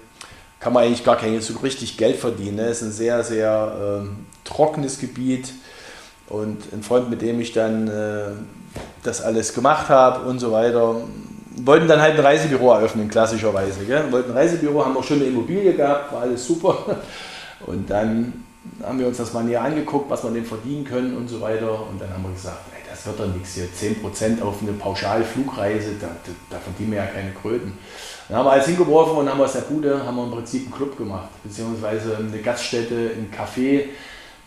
kann 0.59 0.73
man 0.73 0.83
eigentlich 0.83 1.03
gar 1.03 1.17
kein 1.17 1.41
so 1.41 1.57
richtig 1.59 1.97
Geld 1.97 2.17
verdienen. 2.17 2.59
Es 2.59 2.81
ist 2.81 2.87
ein 2.87 2.91
sehr, 2.91 3.23
sehr 3.23 4.03
äh, 4.03 4.47
trockenes 4.47 4.99
Gebiet. 4.99 5.53
Und 6.27 6.71
ein 6.71 6.83
Freund, 6.83 7.09
mit 7.09 7.21
dem 7.21 7.41
ich 7.41 7.51
dann 7.51 7.87
äh, 7.87 8.31
das 9.03 9.21
alles 9.21 9.53
gemacht 9.53 9.89
habe 9.89 10.29
und 10.29 10.39
so 10.39 10.51
weiter, 10.51 11.01
wollten 11.57 11.87
dann 11.87 12.01
halt 12.01 12.15
ein 12.15 12.25
Reisebüro 12.25 12.73
eröffnen, 12.73 13.09
klassischerweise. 13.09 13.85
Gell? 13.85 14.11
Wollten 14.11 14.31
ein 14.31 14.37
Reisebüro, 14.37 14.85
haben 14.85 14.97
auch 14.97 15.03
schon 15.03 15.17
eine 15.17 15.25
Immobilie 15.25 15.73
gehabt, 15.73 16.13
war 16.13 16.21
alles 16.21 16.45
super. 16.45 16.97
Und 17.65 17.89
dann 17.89 18.33
haben 18.83 18.99
wir 18.99 19.07
uns 19.07 19.17
das 19.17 19.33
mal 19.33 19.43
näher 19.43 19.61
angeguckt, 19.61 20.09
was 20.09 20.23
wir 20.23 20.31
denn 20.31 20.45
verdienen 20.45 20.83
können 20.83 21.15
und 21.15 21.27
so 21.27 21.41
weiter. 21.41 21.87
Und 21.87 22.01
dann 22.01 22.11
haben 22.11 22.23
wir 22.23 22.31
gesagt, 22.31 22.57
ey, 22.73 22.81
das 22.89 23.05
wird 23.05 23.19
doch 23.19 23.27
nichts 23.27 23.55
hier. 23.55 23.65
10% 23.65 24.41
auf 24.41 24.61
eine 24.61 24.73
Pauschalflugreise, 24.73 25.91
da, 25.99 26.07
da, 26.07 26.31
da, 26.49 26.57
verdienen 26.57 26.91
wir 26.91 26.99
ja 26.99 27.05
keine 27.05 27.31
Kröten. 27.31 27.73
Dann 28.27 28.37
haben 28.37 28.45
wir 28.45 28.51
alles 28.51 28.67
hingeworfen 28.67 29.17
und 29.17 29.29
haben 29.29 29.41
aus 29.41 29.53
der 29.53 29.61
Bude 29.61 30.05
haben 30.05 30.15
wir 30.15 30.23
im 30.23 30.31
Prinzip 30.31 30.63
einen 30.63 30.73
Club 30.73 30.97
gemacht, 30.97 31.29
beziehungsweise 31.43 32.17
eine 32.17 32.41
Gaststätte, 32.41 33.11
ein 33.15 33.29
Café. 33.31 33.85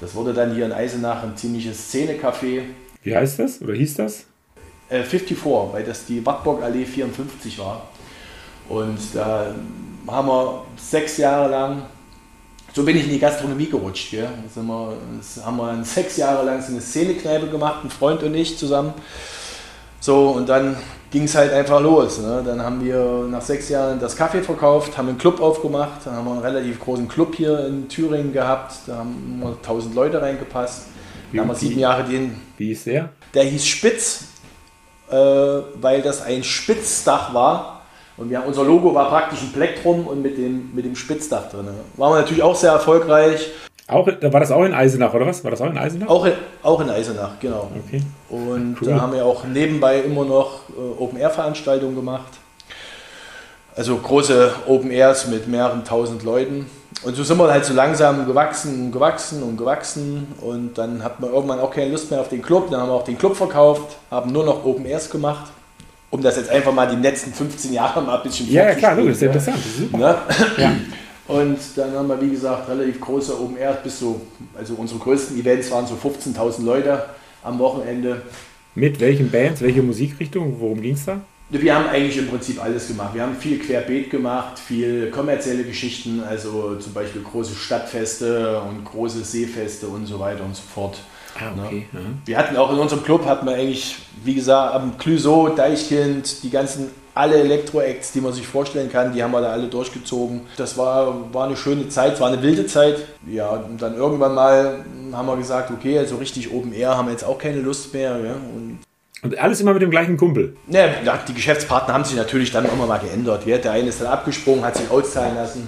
Das 0.01 0.15
wurde 0.15 0.33
dann 0.33 0.55
hier 0.55 0.67
in 0.67 0.73
Eisenach 0.73 1.23
ein 1.23 1.37
ziemliches 1.37 1.89
Szene-Café. 1.89 2.63
Wie 3.03 3.17
heißt 3.17 3.39
das 3.39 3.61
oder 3.63 3.75
hieß 3.75 3.95
das? 3.95 4.27
54, 4.89 5.33
äh, 5.37 5.73
weil 5.73 5.85
das 5.85 6.07
die 6.07 6.25
Wartburg 6.25 6.63
Allee 6.63 6.85
54 6.85 7.59
war. 7.59 7.83
Und 8.69 8.99
da 9.15 9.55
haben 10.07 10.29
wir 10.29 10.65
sechs 10.77 11.17
Jahre 11.17 11.51
lang, 11.51 11.83
so 12.73 12.83
bin 12.83 12.97
ich 12.97 13.05
in 13.05 13.11
die 13.11 13.19
Gastronomie 13.19 13.69
gerutscht. 13.69 14.11
Gell? 14.11 14.29
Das 14.45 14.57
haben, 14.57 14.69
wir, 14.69 14.97
das 15.19 15.45
haben 15.45 15.57
wir 15.57 15.85
sechs 15.85 16.17
Jahre 16.17 16.45
lang 16.45 16.63
so 16.63 16.73
eine 16.73 16.81
Szenekneipe 16.81 17.49
gemacht, 17.49 17.85
ein 17.85 17.91
Freund 17.91 18.23
und 18.23 18.35
ich 18.35 18.59
zusammen. 18.59 18.95
So, 20.01 20.31
und 20.31 20.49
dann 20.49 20.77
ging 21.11 21.25
es 21.25 21.35
halt 21.35 21.53
einfach 21.53 21.81
los. 21.81 22.19
Ne? 22.19 22.43
Dann 22.45 22.61
haben 22.61 22.85
wir 22.85 23.27
nach 23.31 23.41
sechs 23.41 23.69
Jahren 23.69 24.01
das 24.01 24.17
Kaffee 24.17 24.43
verkauft, 24.43 24.99
haben 24.99 25.09
einen 25.09 25.19
Club 25.19 25.41
aufgemacht, 25.41 26.01
dann 26.05 26.15
haben 26.15 26.27
wir 26.27 26.33
einen 26.33 26.43
relativ 26.43 26.81
großen 26.81 27.09
Club 27.09 27.37
hier 27.37 27.67
in 27.67 27.89
Thüringen 27.89 28.33
gehabt, 28.33 28.75
da 28.87 28.97
haben 28.97 29.43
1000 29.63 29.95
Leute 29.95 30.21
reingepasst. 30.21 30.89
Wie, 31.31 31.41
haben 31.41 31.49
wir 31.49 31.55
sieben 31.55 31.79
Jahre 31.79 32.05
den. 32.05 32.37
Wie 32.59 32.73
ist 32.73 32.87
der? 32.87 33.11
Der 33.33 33.45
hieß 33.45 33.65
Spitz, 33.67 34.25
äh, 35.11 35.15
weil 35.15 36.03
das 36.03 36.23
ein 36.23 36.45
Spitzdach 36.45 37.35
war. 37.35 37.83
Und 38.17 38.31
wir, 38.31 38.45
unser 38.47 38.63
Logo 38.63 38.95
war 38.95 39.09
praktisch 39.09 39.43
ein 39.43 39.53
Plektrum 39.53 40.07
und 40.07 40.23
mit 40.23 40.39
dem, 40.39 40.75
mit 40.75 40.85
dem 40.85 40.95
Spitzdach 40.95 41.51
drin. 41.51 41.69
Waren 41.97 42.13
wir 42.13 42.21
natürlich 42.21 42.43
auch 42.43 42.55
sehr 42.55 42.73
erfolgreich. 42.73 43.51
Auch, 43.87 44.07
war 44.07 44.41
das 44.41 44.51
auch 44.51 44.65
in 44.65 44.73
Eisenach 44.73 45.13
oder 45.13 45.27
was? 45.27 45.45
War 45.45 45.51
das 45.51 45.61
auch 45.61 45.69
in 45.69 45.77
Eisenach? 45.77 46.09
Auch 46.09 46.25
in, 46.25 46.33
auch 46.63 46.81
in 46.81 46.89
Eisenach, 46.89 47.33
genau. 47.39 47.71
Okay. 47.87 48.01
Und 48.31 48.79
cool. 48.81 48.89
da 48.89 49.01
haben 49.01 49.13
wir 49.13 49.27
auch 49.27 49.45
nebenbei 49.45 50.01
immer 50.01 50.25
noch 50.25 50.61
äh, 50.71 51.03
Open-Air-Veranstaltungen 51.03 51.95
gemacht. 51.95 52.33
Also 53.77 53.97
große 53.97 54.53
Open 54.69 54.91
Airs 54.91 55.27
mit 55.27 55.49
mehreren 55.49 55.85
tausend 55.85 56.23
Leuten. 56.23 56.71
Und 57.03 57.15
so 57.17 57.23
sind 57.23 57.37
wir 57.39 57.51
halt 57.51 57.65
so 57.65 57.75
langsam 57.75 58.27
gewachsen 58.27 58.87
und 58.87 58.93
gewachsen 58.93 59.43
und 59.43 59.57
gewachsen. 59.57 60.29
Und 60.41 60.79
dann 60.79 61.03
hat 61.03 61.21
man 61.21 61.31
irgendwann 61.33 61.61
auch 61.61 61.71
keine 61.71 61.91
Lust 61.91 62.11
mehr 62.11 62.21
auf 62.21 62.29
den 62.29 62.41
Club. 62.41 62.71
Dann 62.71 62.81
haben 62.81 62.89
wir 62.89 62.95
auch 62.95 63.05
den 63.05 63.19
Club 63.19 63.37
verkauft, 63.37 63.97
haben 64.11 64.33
nur 64.33 64.45
noch 64.45 64.65
Open 64.65 64.87
Airs 64.87 65.11
gemacht. 65.11 65.53
Um 66.11 66.23
das 66.23 66.37
jetzt 66.37 66.49
einfach 66.49 66.73
mal 66.73 66.87
die 66.87 67.03
letzten 67.03 67.33
15 67.33 67.73
Jahre 67.73 68.01
mal 68.01 68.19
ein 68.19 68.23
bisschen 68.23 68.49
Ja, 68.51 68.67
ja 68.67 68.75
klar, 68.75 68.95
das 68.97 69.07
ist 69.07 69.23
interessant. 69.23 69.59
Das 69.59 69.67
ist 69.67 69.79
super. 69.79 69.99
Ne? 69.99 70.17
Ja. 70.57 70.73
Und 71.27 71.59
dann 71.77 71.93
haben 71.95 72.09
wir, 72.09 72.21
wie 72.21 72.31
gesagt, 72.31 72.69
relativ 72.69 73.01
große 73.01 73.41
Open 73.41 73.57
Airs 73.57 73.83
bis 73.83 73.99
so, 73.99 74.21
also 74.57 74.75
unsere 74.75 75.01
größten 75.01 75.39
Events 75.39 75.71
waren 75.71 75.87
so 75.87 75.95
15.000 75.95 76.65
Leute 76.65 77.03
am 77.43 77.59
Wochenende. 77.59 78.23
Mit 78.75 79.01
welchen 79.01 79.31
Bands, 79.31 79.61
welche 79.61 79.83
Musikrichtung, 79.83 80.57
worum 80.61 80.83
ging 80.83 80.95
es 80.95 81.07
da? 81.07 81.21
Wir 81.51 81.75
haben 81.75 81.87
eigentlich 81.87 82.19
im 82.19 82.29
Prinzip 82.29 82.63
alles 82.63 82.89
gemacht. 82.89 83.15
Wir 83.15 83.23
haben 83.23 83.37
viel 83.37 83.59
Querbeet 83.59 84.11
gemacht, 84.11 84.59
viel 84.59 85.11
kommerzielle 85.11 85.65
Geschichten, 85.65 86.23
also 86.23 86.77
zum 86.77 86.93
Beispiel 86.95 87.23
große 87.23 87.55
Stadtfeste 87.55 88.61
und 88.61 88.85
große 88.85 89.23
Seefeste 89.23 89.87
und 89.87 90.07
so 90.07 90.19
weiter 90.19 90.45
und 90.45 90.57
so 90.57 90.63
fort. 90.63 90.99
Ah, 91.39 91.53
okay. 91.65 91.87
Ne? 91.93 92.01
Wir 92.25 92.39
hatten 92.39 92.57
auch 92.57 92.73
in 92.73 92.79
unserem 92.79 93.03
Club, 93.03 93.27
hatten 93.27 93.47
wir 93.47 93.55
eigentlich, 93.55 93.97
wie 94.25 94.35
gesagt, 94.35 94.75
am 94.75 94.97
Clüso, 94.99 95.49
Deichkind, 95.49 96.43
die 96.43 96.51
ganzen, 96.51 96.91
alle 97.15 97.37
Elektro-Acts, 97.37 98.13
die 98.13 98.21
man 98.21 98.33
sich 98.33 98.47
vorstellen 98.47 98.91
kann, 98.91 99.13
die 99.13 99.23
haben 99.23 99.33
wir 99.33 99.41
da 99.41 99.51
alle 99.51 99.69
durchgezogen. 99.69 100.43
Das 100.57 100.79
war, 100.79 101.33
war 101.33 101.47
eine 101.47 101.57
schöne 101.57 101.89
Zeit, 101.89 102.21
war 102.21 102.29
eine 102.29 102.43
wilde 102.43 102.67
Zeit. 102.67 103.05
Ja, 103.27 103.51
und 103.51 103.83
dann 103.83 103.95
irgendwann 103.97 104.35
mal 104.35 104.85
haben 105.13 105.27
wir 105.27 105.37
gesagt, 105.37 105.71
okay, 105.71 105.99
also 105.99 106.17
richtig 106.17 106.53
Open 106.53 106.73
Air 106.73 106.97
haben 106.97 107.07
wir 107.07 107.13
jetzt 107.13 107.25
auch 107.25 107.39
keine 107.39 107.61
Lust 107.61 107.93
mehr. 107.93 108.19
Ja? 108.19 108.33
Und 108.33 108.79
und 109.25 109.39
alles 109.39 109.61
immer 109.61 109.73
mit 109.73 109.83
dem 109.83 109.91
gleichen 109.91 110.17
Kumpel. 110.17 110.57
Ja, 110.69 110.87
die 111.27 111.35
Geschäftspartner 111.35 111.95
haben 111.95 112.05
sich 112.05 112.17
natürlich 112.17 112.53
dann 112.53 112.67
immer 112.67 112.87
mal 112.87 112.99
geändert. 112.99 113.47
Der 113.47 113.73
eine 113.73 113.89
ist 113.89 114.01
dann 114.01 114.09
abgesprungen, 114.09 114.65
hat 114.65 114.77
sich 114.77 114.89
auszahlen 114.91 115.35
lassen 115.35 115.67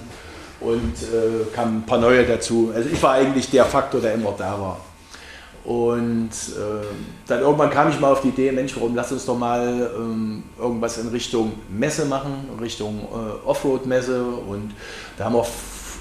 und 0.59 0.93
äh, 0.93 1.55
kamen 1.55 1.79
ein 1.79 1.85
paar 1.85 1.97
neue 1.97 2.23
dazu. 2.23 2.71
Also 2.73 2.89
ich 2.89 3.01
war 3.01 3.13
eigentlich 3.13 3.49
der 3.49 3.65
Faktor, 3.65 3.99
der 3.99 4.13
immer 4.13 4.33
da 4.37 4.59
war. 4.59 4.79
Und 5.63 6.29
äh, 6.29 6.85
dann 7.27 7.41
irgendwann 7.41 7.69
kam 7.69 7.89
ich 7.89 7.99
mal 7.99 8.11
auf 8.11 8.21
die 8.21 8.29
Idee, 8.29 8.51
Mensch, 8.53 8.75
warum 8.75 8.95
lass 8.95 9.11
uns 9.11 9.25
doch 9.25 9.37
mal 9.37 9.91
ähm, 9.97 10.43
irgendwas 10.57 10.97
in 10.97 11.09
Richtung 11.09 11.53
Messe 11.67 12.05
machen, 12.05 12.49
Richtung 12.61 13.01
äh, 13.01 13.47
Offroad-Messe. 13.47 14.23
Und 14.23 14.73
da 15.17 15.25
haben 15.25 15.35
wir, 15.35 15.45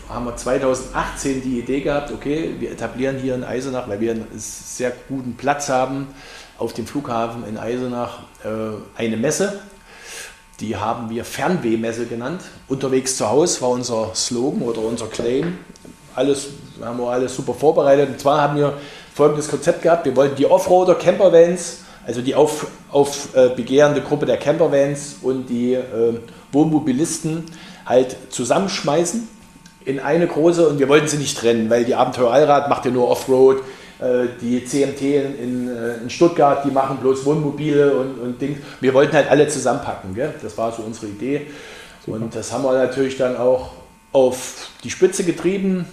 haben 0.09 0.27
wir 0.27 0.37
2018 0.37 1.43
die 1.43 1.59
Idee 1.59 1.81
gehabt, 1.81 2.13
okay, 2.13 2.55
wir 2.61 2.71
etablieren 2.71 3.19
hier 3.19 3.35
in 3.35 3.43
Eisenach, 3.43 3.89
weil 3.89 3.99
wir 3.99 4.13
einen 4.13 4.27
sehr 4.37 4.93
guten 5.09 5.35
Platz 5.37 5.69
haben, 5.69 6.07
auf 6.59 6.73
dem 6.73 6.87
Flughafen 6.87 7.47
in 7.47 7.59
Eisenach 7.59 8.21
äh, 8.45 9.01
eine 9.01 9.17
Messe. 9.17 9.61
Die 10.61 10.77
haben 10.77 11.11
wir 11.11 11.25
Fernwehmesse 11.25 12.07
genannt. 12.07 12.43
Unterwegs 12.69 13.17
zu 13.17 13.29
Hause 13.29 13.61
war 13.61 13.71
unser 13.71 14.15
Slogan 14.15 14.63
oder 14.63 14.81
unser 14.81 15.07
Claim. 15.07 15.59
Alles 16.15 16.49
haben 16.83 16.99
wir 16.99 17.11
alles 17.11 17.37
super 17.37 17.53
vorbereitet. 17.53 18.09
Und 18.09 18.21
zwar 18.21 18.41
haben 18.41 18.57
wir 18.57 18.73
folgendes 19.15 19.49
Konzept 19.49 19.83
gehabt. 19.83 20.07
Wir 20.07 20.17
wollten 20.17 20.37
die 20.37 20.47
Offroader 20.47 20.95
Campervans, 20.95 21.81
also 22.07 22.23
die 22.23 22.35
auf, 22.35 22.69
auf 22.91 23.35
äh, 23.35 23.51
begehrende 23.51 24.01
Gruppe 24.01 24.25
der 24.25 24.39
Campervans 24.39 25.17
und 25.21 25.49
die 25.49 25.75
äh, 25.75 26.19
Wohnmobilisten 26.53 27.45
halt 27.85 28.17
zusammenschmeißen 28.31 29.29
in 29.85 30.01
eine 30.01 30.27
große 30.27 30.69
und 30.69 30.79
wir 30.79 30.89
wollten 30.89 31.07
sie 31.07 31.17
nicht 31.19 31.39
trennen, 31.39 31.71
weil 31.71 31.85
die 31.85 31.95
Abenteuer 31.95 32.33
Allrad 32.33 32.69
macht 32.69 32.85
ja 32.85 32.91
nur 32.91 33.09
Offroad, 33.09 33.59
die 34.41 34.65
CMT 34.65 35.01
in, 35.03 35.69
äh, 35.69 35.97
in, 36.03 36.11
Stuttgart, 36.11 36.65
die 36.65 36.71
machen 36.71 36.99
bloß 36.99 37.25
Wohnmobile 37.25 37.97
und, 37.97 38.19
und 38.19 38.41
Ding. 38.41 38.59
Wir 38.81 38.93
wollten 38.93 39.15
halt 39.15 39.31
alle 39.31 39.49
zusammenpacken. 39.49 40.15
Gell? 40.15 40.35
Das 40.43 40.57
war 40.59 40.71
so 40.71 40.83
unsere 40.83 41.07
Idee. 41.07 41.47
Super. 42.05 42.19
Und 42.19 42.35
das 42.35 42.53
haben 42.53 42.65
wir 42.65 42.73
natürlich 42.73 43.17
dann 43.17 43.37
auch 43.37 43.71
auf 44.13 44.71
die 44.85 44.91
Spitze 44.91 45.25
getrieben. 45.25 45.87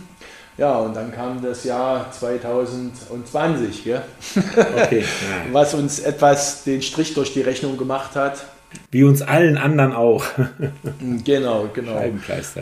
Ja, 0.58 0.78
und 0.78 0.96
dann 0.96 1.12
kam 1.12 1.42
das 1.42 1.64
Jahr 1.64 2.12
2020, 2.12 3.84
gell? 3.86 4.04
Okay, 4.36 5.00
ja. 5.00 5.06
was 5.52 5.74
uns 5.74 6.00
etwas 6.00 6.64
den 6.64 6.82
Strich 6.84 7.16
durch 7.16 7.34
die 7.34 7.42
Rechnung 7.42 7.76
gemacht 7.76 8.16
hat. 8.16 8.46
Wie 8.92 9.04
uns 9.04 9.22
allen 9.22 9.58
anderen 9.58 9.94
auch. 9.94 10.24
genau, 11.24 11.70
genau. 11.74 12.04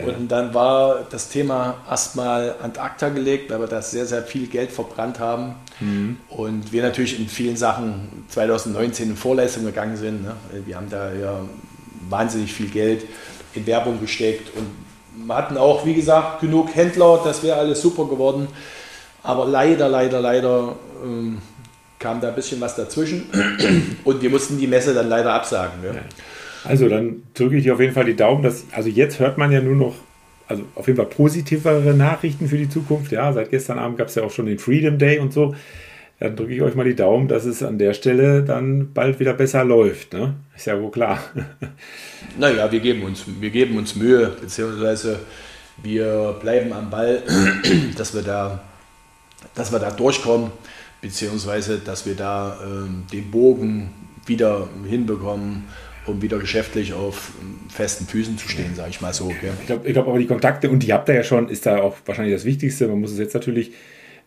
Und 0.06 0.30
dann 0.30 0.54
war 0.54 1.06
das 1.10 1.28
Thema 1.28 1.76
erstmal 1.88 2.54
an 2.62 2.72
acta 2.76 3.10
gelegt, 3.10 3.50
weil 3.50 3.60
wir 3.60 3.66
da 3.66 3.82
sehr, 3.82 4.06
sehr 4.06 4.22
viel 4.22 4.46
Geld 4.46 4.72
verbrannt 4.72 5.18
haben. 5.18 5.54
Mhm. 5.80 6.16
Und 6.28 6.72
wir 6.72 6.82
natürlich 6.82 7.18
in 7.18 7.28
vielen 7.28 7.56
Sachen 7.56 8.24
2019 8.28 9.10
in 9.10 9.16
Vorleistung 9.16 9.64
gegangen 9.64 9.96
sind. 9.96 10.22
Ne? 10.22 10.34
Wir 10.64 10.76
haben 10.76 10.88
da 10.90 11.12
ja 11.12 11.40
wahnsinnig 12.08 12.52
viel 12.52 12.68
Geld 12.68 13.04
in 13.54 13.66
Werbung 13.66 14.00
gesteckt 14.00 14.56
und 14.56 14.66
wir 15.26 15.36
hatten 15.36 15.56
auch, 15.56 15.84
wie 15.84 15.94
gesagt, 15.94 16.40
genug 16.40 16.74
Händler, 16.74 17.20
das 17.24 17.42
wäre 17.42 17.58
alles 17.58 17.82
super 17.82 18.06
geworden. 18.06 18.48
Aber 19.22 19.46
leider, 19.46 19.88
leider, 19.88 20.20
leider 20.20 20.74
ähm, 21.04 21.38
kam 22.02 22.20
da 22.20 22.28
ein 22.28 22.34
bisschen 22.34 22.60
was 22.60 22.74
dazwischen 22.74 23.22
und 24.04 24.20
wir 24.20 24.30
mussten 24.30 24.58
die 24.58 24.66
Messe 24.66 24.92
dann 24.92 25.08
leider 25.08 25.32
absagen. 25.32 25.80
Ne? 25.80 26.00
Also 26.64 26.88
dann 26.88 27.22
drücke 27.34 27.56
ich 27.56 27.64
dir 27.64 27.74
auf 27.74 27.80
jeden 27.80 27.94
Fall 27.94 28.04
die 28.04 28.16
Daumen, 28.16 28.42
dass, 28.42 28.66
also 28.72 28.88
jetzt 28.88 29.20
hört 29.20 29.38
man 29.38 29.50
ja 29.52 29.60
nur 29.60 29.76
noch, 29.76 29.94
also 30.48 30.64
auf 30.74 30.86
jeden 30.86 30.96
Fall 30.96 31.06
positivere 31.06 31.94
Nachrichten 31.94 32.48
für 32.48 32.58
die 32.58 32.68
Zukunft. 32.68 33.12
Ja, 33.12 33.32
seit 33.32 33.50
gestern 33.50 33.78
Abend 33.78 33.98
gab 33.98 34.08
es 34.08 34.16
ja 34.16 34.22
auch 34.24 34.30
schon 34.30 34.46
den 34.46 34.58
Freedom 34.58 34.98
Day 34.98 35.18
und 35.18 35.32
so. 35.32 35.54
Dann 36.20 36.36
drücke 36.36 36.54
ich 36.54 36.62
euch 36.62 36.76
mal 36.76 36.84
die 36.84 36.94
Daumen, 36.94 37.26
dass 37.26 37.44
es 37.44 37.64
an 37.64 37.78
der 37.78 37.94
Stelle 37.94 38.44
dann 38.44 38.92
bald 38.92 39.18
wieder 39.18 39.34
besser 39.34 39.64
läuft. 39.64 40.12
Ne? 40.12 40.34
Ist 40.56 40.66
ja 40.66 40.80
wohl 40.80 40.90
klar. 40.90 41.18
Naja, 42.38 42.72
wir 42.72 42.80
geben 42.80 43.02
uns, 43.02 43.24
wir 43.26 43.50
geben 43.50 43.76
uns 43.76 43.94
Mühe, 43.94 44.32
beziehungsweise 44.40 45.18
wir 45.82 46.34
bleiben 46.40 46.72
am 46.72 46.88
Ball, 46.88 47.22
dass 47.98 48.14
wir 48.14 48.22
da, 48.22 48.62
dass 49.54 49.70
wir 49.70 49.80
da 49.80 49.90
durchkommen 49.90 50.50
beziehungsweise 51.02 51.78
dass 51.78 52.06
wir 52.06 52.14
da 52.14 52.58
ähm, 52.64 53.04
den 53.12 53.30
Bogen 53.30 53.90
wieder 54.24 54.68
hinbekommen, 54.88 55.64
um 56.06 56.22
wieder 56.22 56.38
geschäftlich 56.38 56.94
auf 56.94 57.32
ähm, 57.42 57.68
festen 57.68 58.06
Füßen 58.06 58.38
zu 58.38 58.48
stehen, 58.48 58.74
sage 58.74 58.90
ich 58.90 59.00
mal 59.02 59.12
so. 59.12 59.28
Gell? 59.28 59.52
Ich 59.60 59.66
glaube 59.66 59.92
glaub 59.92 60.08
aber 60.08 60.18
die 60.18 60.26
Kontakte, 60.26 60.70
und 60.70 60.82
die 60.82 60.92
habt 60.92 61.08
ihr 61.08 61.16
ja 61.16 61.24
schon, 61.24 61.48
ist 61.48 61.66
da 61.66 61.82
auch 61.82 61.96
wahrscheinlich 62.06 62.34
das 62.34 62.44
Wichtigste. 62.44 62.88
Man 62.88 63.00
muss 63.00 63.12
es 63.12 63.18
jetzt 63.18 63.34
natürlich 63.34 63.72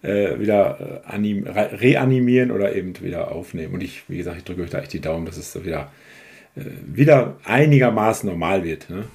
äh, 0.03 0.37
wieder 0.37 1.01
äh, 1.09 1.75
reanimieren 1.75 2.51
oder 2.51 2.75
eben 2.75 2.93
wieder 3.01 3.31
aufnehmen. 3.31 3.73
Und 3.73 3.81
ich, 3.81 4.03
wie 4.07 4.17
gesagt, 4.17 4.37
ich 4.37 4.43
drücke 4.43 4.61
euch 4.61 4.69
da 4.69 4.79
echt 4.79 4.93
die 4.93 5.01
Daumen, 5.01 5.25
dass 5.25 5.37
es 5.37 5.55
wieder, 5.63 5.91
äh, 6.55 6.61
wieder 6.85 7.37
einigermaßen 7.45 8.29
normal 8.29 8.63
wird. 8.63 8.89
Ne? 8.89 9.05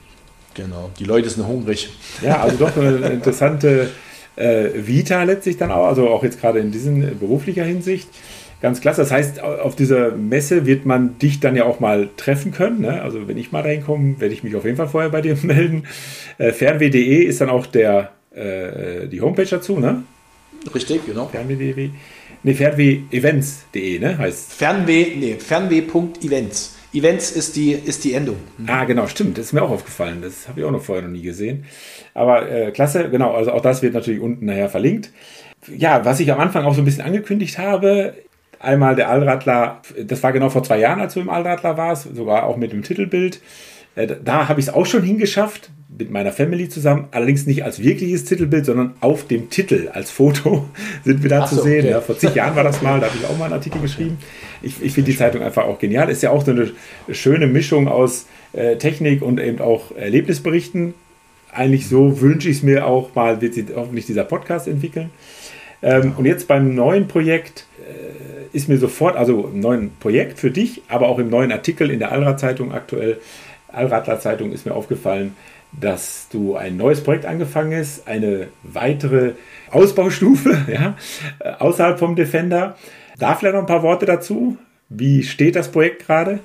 Genau, 0.54 0.90
die 0.98 1.04
Leute 1.04 1.28
sind 1.28 1.46
hungrig. 1.46 1.90
Ja, 2.22 2.40
also 2.40 2.56
doch 2.56 2.76
eine 2.76 2.96
interessante 3.12 3.82
äh, 3.82 3.88
Vita 4.36 5.22
letztlich 5.24 5.56
dann 5.56 5.70
auch, 5.70 5.86
also 5.86 6.08
auch 6.08 6.22
jetzt 6.22 6.40
gerade 6.40 6.60
in 6.60 6.70
diesen 6.70 7.02
äh, 7.02 7.12
beruflicher 7.12 7.64
Hinsicht. 7.64 8.08
Ganz 8.60 8.82
klasse. 8.82 9.00
Das 9.00 9.10
heißt, 9.10 9.40
auf 9.42 9.74
dieser 9.74 10.10
Messe 10.12 10.66
wird 10.66 10.84
man 10.84 11.18
dich 11.18 11.40
dann 11.40 11.56
ja 11.56 11.64
auch 11.64 11.80
mal 11.80 12.10
treffen 12.18 12.52
können. 12.52 12.82
Ne? 12.82 13.00
Also 13.00 13.26
wenn 13.26 13.38
ich 13.38 13.52
mal 13.52 13.62
reinkomme, 13.62 14.20
werde 14.20 14.34
ich 14.34 14.42
mich 14.42 14.54
auf 14.54 14.66
jeden 14.66 14.76
Fall 14.76 14.88
vorher 14.88 15.10
bei 15.10 15.22
dir 15.22 15.36
melden. 15.42 15.84
Äh, 16.36 16.52
Fernweh.de 16.52 17.24
ist 17.24 17.40
dann 17.40 17.48
auch 17.48 17.66
der, 17.66 18.12
äh, 18.34 19.08
die 19.08 19.20
Homepage 19.22 19.46
dazu, 19.46 19.78
ne? 19.78 20.02
Richtig, 20.74 21.06
genau. 21.06 21.26
Fernweh.de. 21.28 21.90
Ne, 22.42 22.54
Fernweh-Events.de, 22.54 23.98
ne? 23.98 24.18
Heißt. 24.18 24.52
Fernweh, 24.52 25.16
nee, 25.16 25.36
Fernweh.events. 25.38 26.76
Events 26.92 27.30
ist 27.30 27.54
die, 27.54 27.72
ist 27.72 28.02
die 28.04 28.14
Endung. 28.14 28.36
Ah, 28.66 28.84
genau, 28.84 29.06
stimmt. 29.06 29.38
Das 29.38 29.46
ist 29.46 29.52
mir 29.52 29.62
auch 29.62 29.70
aufgefallen. 29.70 30.22
Das 30.22 30.48
habe 30.48 30.60
ich 30.60 30.66
auch 30.66 30.72
noch 30.72 30.82
vorher 30.82 31.04
noch 31.04 31.10
nie 31.10 31.22
gesehen. 31.22 31.64
Aber 32.20 32.50
äh, 32.50 32.70
klasse, 32.70 33.08
genau. 33.08 33.32
Also 33.32 33.50
auch 33.50 33.62
das 33.62 33.80
wird 33.80 33.94
natürlich 33.94 34.20
unten 34.20 34.44
nachher 34.44 34.68
verlinkt. 34.68 35.10
Ja, 35.74 36.04
was 36.04 36.20
ich 36.20 36.30
am 36.30 36.38
Anfang 36.38 36.66
auch 36.66 36.74
so 36.74 36.82
ein 36.82 36.84
bisschen 36.84 37.02
angekündigt 37.02 37.56
habe, 37.56 38.12
einmal 38.58 38.94
der 38.94 39.08
Allradler, 39.08 39.80
das 39.98 40.22
war 40.22 40.30
genau 40.34 40.50
vor 40.50 40.62
zwei 40.62 40.78
Jahren, 40.78 41.00
als 41.00 41.14
du 41.14 41.20
im 41.20 41.30
Allradler 41.30 41.78
warst, 41.78 42.14
sogar 42.14 42.44
auch 42.44 42.58
mit 42.58 42.72
dem 42.72 42.82
Titelbild. 42.82 43.40
Äh, 43.94 44.06
da 44.22 44.48
habe 44.48 44.60
ich 44.60 44.66
es 44.66 44.74
auch 44.74 44.84
schon 44.84 45.02
hingeschafft, 45.02 45.70
mit 45.98 46.10
meiner 46.10 46.30
Family 46.30 46.68
zusammen, 46.68 47.08
allerdings 47.10 47.46
nicht 47.46 47.64
als 47.64 47.82
wirkliches 47.82 48.26
Titelbild, 48.26 48.66
sondern 48.66 48.92
auf 49.00 49.26
dem 49.26 49.48
Titel 49.48 49.88
als 49.90 50.10
Foto 50.10 50.68
sind 51.04 51.22
wir 51.22 51.30
da 51.30 51.46
so, 51.46 51.56
zu 51.56 51.62
sehen. 51.62 51.84
Okay. 51.84 51.90
Ja, 51.90 52.00
vor 52.02 52.18
zig 52.18 52.34
Jahren 52.34 52.54
war 52.54 52.64
das 52.64 52.82
mal, 52.82 53.00
da 53.00 53.06
habe 53.06 53.16
ich 53.18 53.26
auch 53.26 53.38
mal 53.38 53.46
einen 53.46 53.54
Artikel 53.54 53.80
geschrieben. 53.80 54.18
Ich, 54.60 54.82
ich 54.82 54.92
finde 54.92 55.10
die 55.10 55.16
Zeitung 55.16 55.42
einfach 55.42 55.64
auch 55.64 55.78
genial. 55.78 56.10
Ist 56.10 56.22
ja 56.22 56.32
auch 56.32 56.44
so 56.44 56.50
eine 56.50 56.70
schöne 57.10 57.46
Mischung 57.46 57.88
aus 57.88 58.26
äh, 58.52 58.76
Technik 58.76 59.22
und 59.22 59.40
eben 59.40 59.60
auch 59.60 59.96
Erlebnisberichten. 59.96 60.92
Eigentlich 61.52 61.88
so 61.88 62.20
wünsche 62.20 62.48
ich 62.48 62.58
es 62.58 62.62
mir 62.62 62.86
auch 62.86 63.14
mal, 63.14 63.40
wird 63.40 63.54
sich 63.54 63.66
hoffentlich 63.74 64.06
dieser 64.06 64.24
Podcast 64.24 64.68
entwickeln. 64.68 65.10
Ähm, 65.82 66.14
und 66.16 66.26
jetzt 66.26 66.46
beim 66.48 66.74
neuen 66.74 67.08
Projekt 67.08 67.66
äh, 67.80 68.56
ist 68.56 68.68
mir 68.68 68.78
sofort, 68.78 69.16
also 69.16 69.48
im 69.52 69.60
neuen 69.60 69.96
Projekt 69.98 70.38
für 70.38 70.50
dich, 70.50 70.82
aber 70.88 71.08
auch 71.08 71.18
im 71.18 71.30
neuen 71.30 71.52
Artikel 71.52 71.90
in 71.90 71.98
der 71.98 72.12
Allrad-Zeitung 72.12 72.72
aktuell, 72.72 73.18
Allradler-Zeitung 73.72 74.52
ist 74.52 74.66
mir 74.66 74.74
aufgefallen, 74.74 75.36
dass 75.72 76.28
du 76.30 76.56
ein 76.56 76.76
neues 76.76 77.02
Projekt 77.02 77.26
angefangen 77.26 77.78
hast, 77.78 78.06
eine 78.08 78.48
weitere 78.62 79.32
Ausbaustufe 79.70 80.66
ja, 80.72 80.96
äh, 81.38 81.52
außerhalb 81.58 81.98
vom 81.98 82.16
Defender. 82.16 82.76
Da 83.18 83.34
vielleicht 83.34 83.54
noch 83.54 83.62
ein 83.62 83.66
paar 83.66 83.82
Worte 83.82 84.06
dazu. 84.06 84.56
Wie 84.88 85.22
steht 85.22 85.54
das 85.54 85.70
Projekt 85.70 86.06
gerade? 86.06 86.40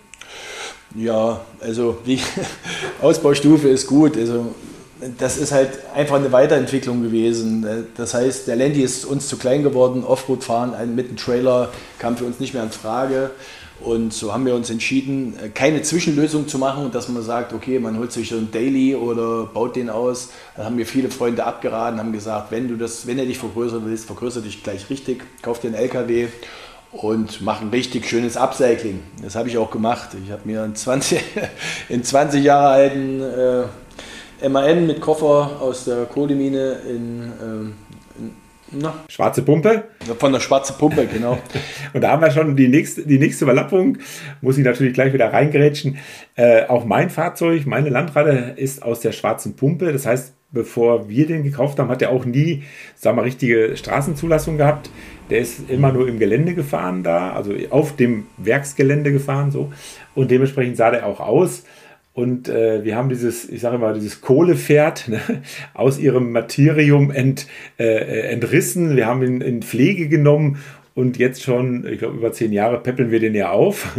Ja, 0.95 1.41
also 1.59 1.97
die 2.05 2.19
Ausbaustufe 3.01 3.67
ist 3.67 3.87
gut. 3.87 4.15
Also 4.17 4.53
das 5.17 5.37
ist 5.37 5.51
halt 5.51 5.71
einfach 5.93 6.15
eine 6.15 6.31
Weiterentwicklung 6.31 7.03
gewesen. 7.03 7.87
Das 7.97 8.13
heißt, 8.13 8.47
der 8.47 8.55
Landy 8.55 8.81
ist 8.81 9.05
uns 9.05 9.27
zu 9.27 9.37
klein 9.37 9.63
geworden. 9.63 10.03
Offroad 10.03 10.43
fahren 10.43 10.73
mit 10.95 11.09
dem 11.09 11.17
Trailer 11.17 11.71
kam 11.99 12.17
für 12.17 12.25
uns 12.25 12.39
nicht 12.39 12.53
mehr 12.53 12.63
in 12.63 12.71
Frage. 12.71 13.31
Und 13.81 14.13
so 14.13 14.33
haben 14.33 14.45
wir 14.45 14.55
uns 14.55 14.69
entschieden, 14.69 15.37
keine 15.53 15.81
Zwischenlösung 15.81 16.47
zu 16.47 16.57
machen 16.57 16.91
dass 16.91 17.09
man 17.09 17.21
sagt, 17.23 17.51
okay, 17.51 17.77
man 17.77 17.99
holt 17.99 18.11
sich 18.11 18.29
so 18.29 18.37
ein 18.37 18.49
Daily 18.51 18.95
oder 18.95 19.45
baut 19.47 19.75
den 19.75 19.89
aus. 19.89 20.29
Da 20.55 20.63
haben 20.63 20.77
mir 20.77 20.85
viele 20.85 21.09
Freunde 21.09 21.43
abgeraten, 21.43 21.99
haben 21.99 22.13
gesagt, 22.13 22.51
wenn 22.51 22.69
du 22.69 22.77
das, 22.77 23.05
wenn 23.05 23.19
er 23.19 23.25
dich 23.25 23.37
vergrößern 23.37 23.83
willst, 23.85 24.05
vergrößer 24.05 24.41
dich 24.41 24.63
gleich 24.63 24.89
richtig, 24.89 25.23
kauf 25.41 25.59
dir 25.59 25.67
einen 25.67 25.75
LKW 25.75 26.27
und 26.93 27.41
mach 27.41 27.61
ein 27.61 27.69
richtig 27.69 28.07
schönes 28.07 28.37
Upcycling. 28.37 29.01
Das 29.21 29.35
habe 29.35 29.49
ich 29.49 29.57
auch 29.57 29.71
gemacht. 29.71 30.09
Ich 30.23 30.31
habe 30.31 30.43
mir 30.45 30.63
einen 30.63 30.75
20, 30.75 31.19
in 31.89 32.03
20 32.03 32.43
Jahre 32.43 32.69
alten 32.69 33.21
äh, 33.21 33.63
MAN 34.49 34.87
mit 34.87 35.01
Koffer 35.01 35.57
aus 35.61 35.85
der 35.85 36.05
Kohlemine 36.05 36.77
in, 36.89 37.31
ähm, 37.41 37.73
na. 38.71 38.93
Schwarze 39.09 39.41
Pumpe? 39.41 39.83
Von 40.19 40.33
der 40.33 40.39
schwarzen 40.39 40.77
Pumpe, 40.77 41.07
genau. 41.07 41.37
und 41.93 42.01
da 42.01 42.11
haben 42.11 42.21
wir 42.21 42.31
schon 42.31 42.55
die 42.55 42.67
nächste, 42.67 43.05
die 43.05 43.19
nächste 43.19 43.45
Überlappung. 43.45 43.99
Muss 44.41 44.57
ich 44.57 44.65
natürlich 44.65 44.93
gleich 44.93 45.13
wieder 45.13 45.31
reingerätschen. 45.31 45.97
Äh, 46.35 46.65
auch 46.65 46.83
mein 46.83 47.09
Fahrzeug, 47.09 47.65
meine 47.65 47.89
Landrade 47.89 48.53
ist 48.57 48.83
aus 48.83 48.99
der 48.99 49.11
schwarzen 49.11 49.55
Pumpe. 49.55 49.93
Das 49.93 50.05
heißt, 50.05 50.33
bevor 50.51 51.09
wir 51.09 51.27
den 51.27 51.43
gekauft 51.43 51.79
haben, 51.79 51.89
hat 51.89 52.01
er 52.01 52.09
auch 52.09 52.25
nie, 52.25 52.63
sagen 52.95 53.17
wir, 53.17 53.23
richtige 53.23 53.77
Straßenzulassung 53.77 54.57
gehabt. 54.57 54.89
Der 55.29 55.39
ist 55.39 55.69
immer 55.69 55.91
nur 55.91 56.07
im 56.07 56.19
Gelände 56.19 56.53
gefahren 56.53 57.03
da, 57.03 57.33
also 57.33 57.53
auf 57.69 57.95
dem 57.95 58.27
Werksgelände 58.37 59.11
gefahren 59.11 59.51
so. 59.51 59.71
Und 60.15 60.31
dementsprechend 60.31 60.77
sah 60.77 60.91
der 60.91 61.05
auch 61.05 61.19
aus. 61.19 61.63
Und 62.15 62.47
äh, 62.47 62.85
wir 62.85 62.95
haben 62.95 63.09
dieses, 63.09 63.49
ich 63.49 63.59
sage 63.59 63.77
mal, 63.77 63.93
dieses 63.93 64.21
Kohlepferd 64.21 65.09
ne, 65.09 65.19
aus 65.73 65.99
ihrem 65.99 66.31
Materium 66.31 67.11
ent, 67.11 67.45
äh, 67.77 68.31
entrissen. 68.31 68.95
Wir 68.95 69.05
haben 69.05 69.21
ihn 69.21 69.41
in 69.41 69.61
Pflege 69.61 70.07
genommen 70.07 70.59
und 70.93 71.17
jetzt 71.17 71.43
schon, 71.43 71.85
ich 71.85 71.99
glaube, 71.99 72.15
über 72.15 72.31
zehn 72.31 72.53
Jahre 72.53 72.79
peppeln 72.79 73.11
wir 73.11 73.19
den 73.19 73.35
ja 73.35 73.51
auf. 73.51 73.97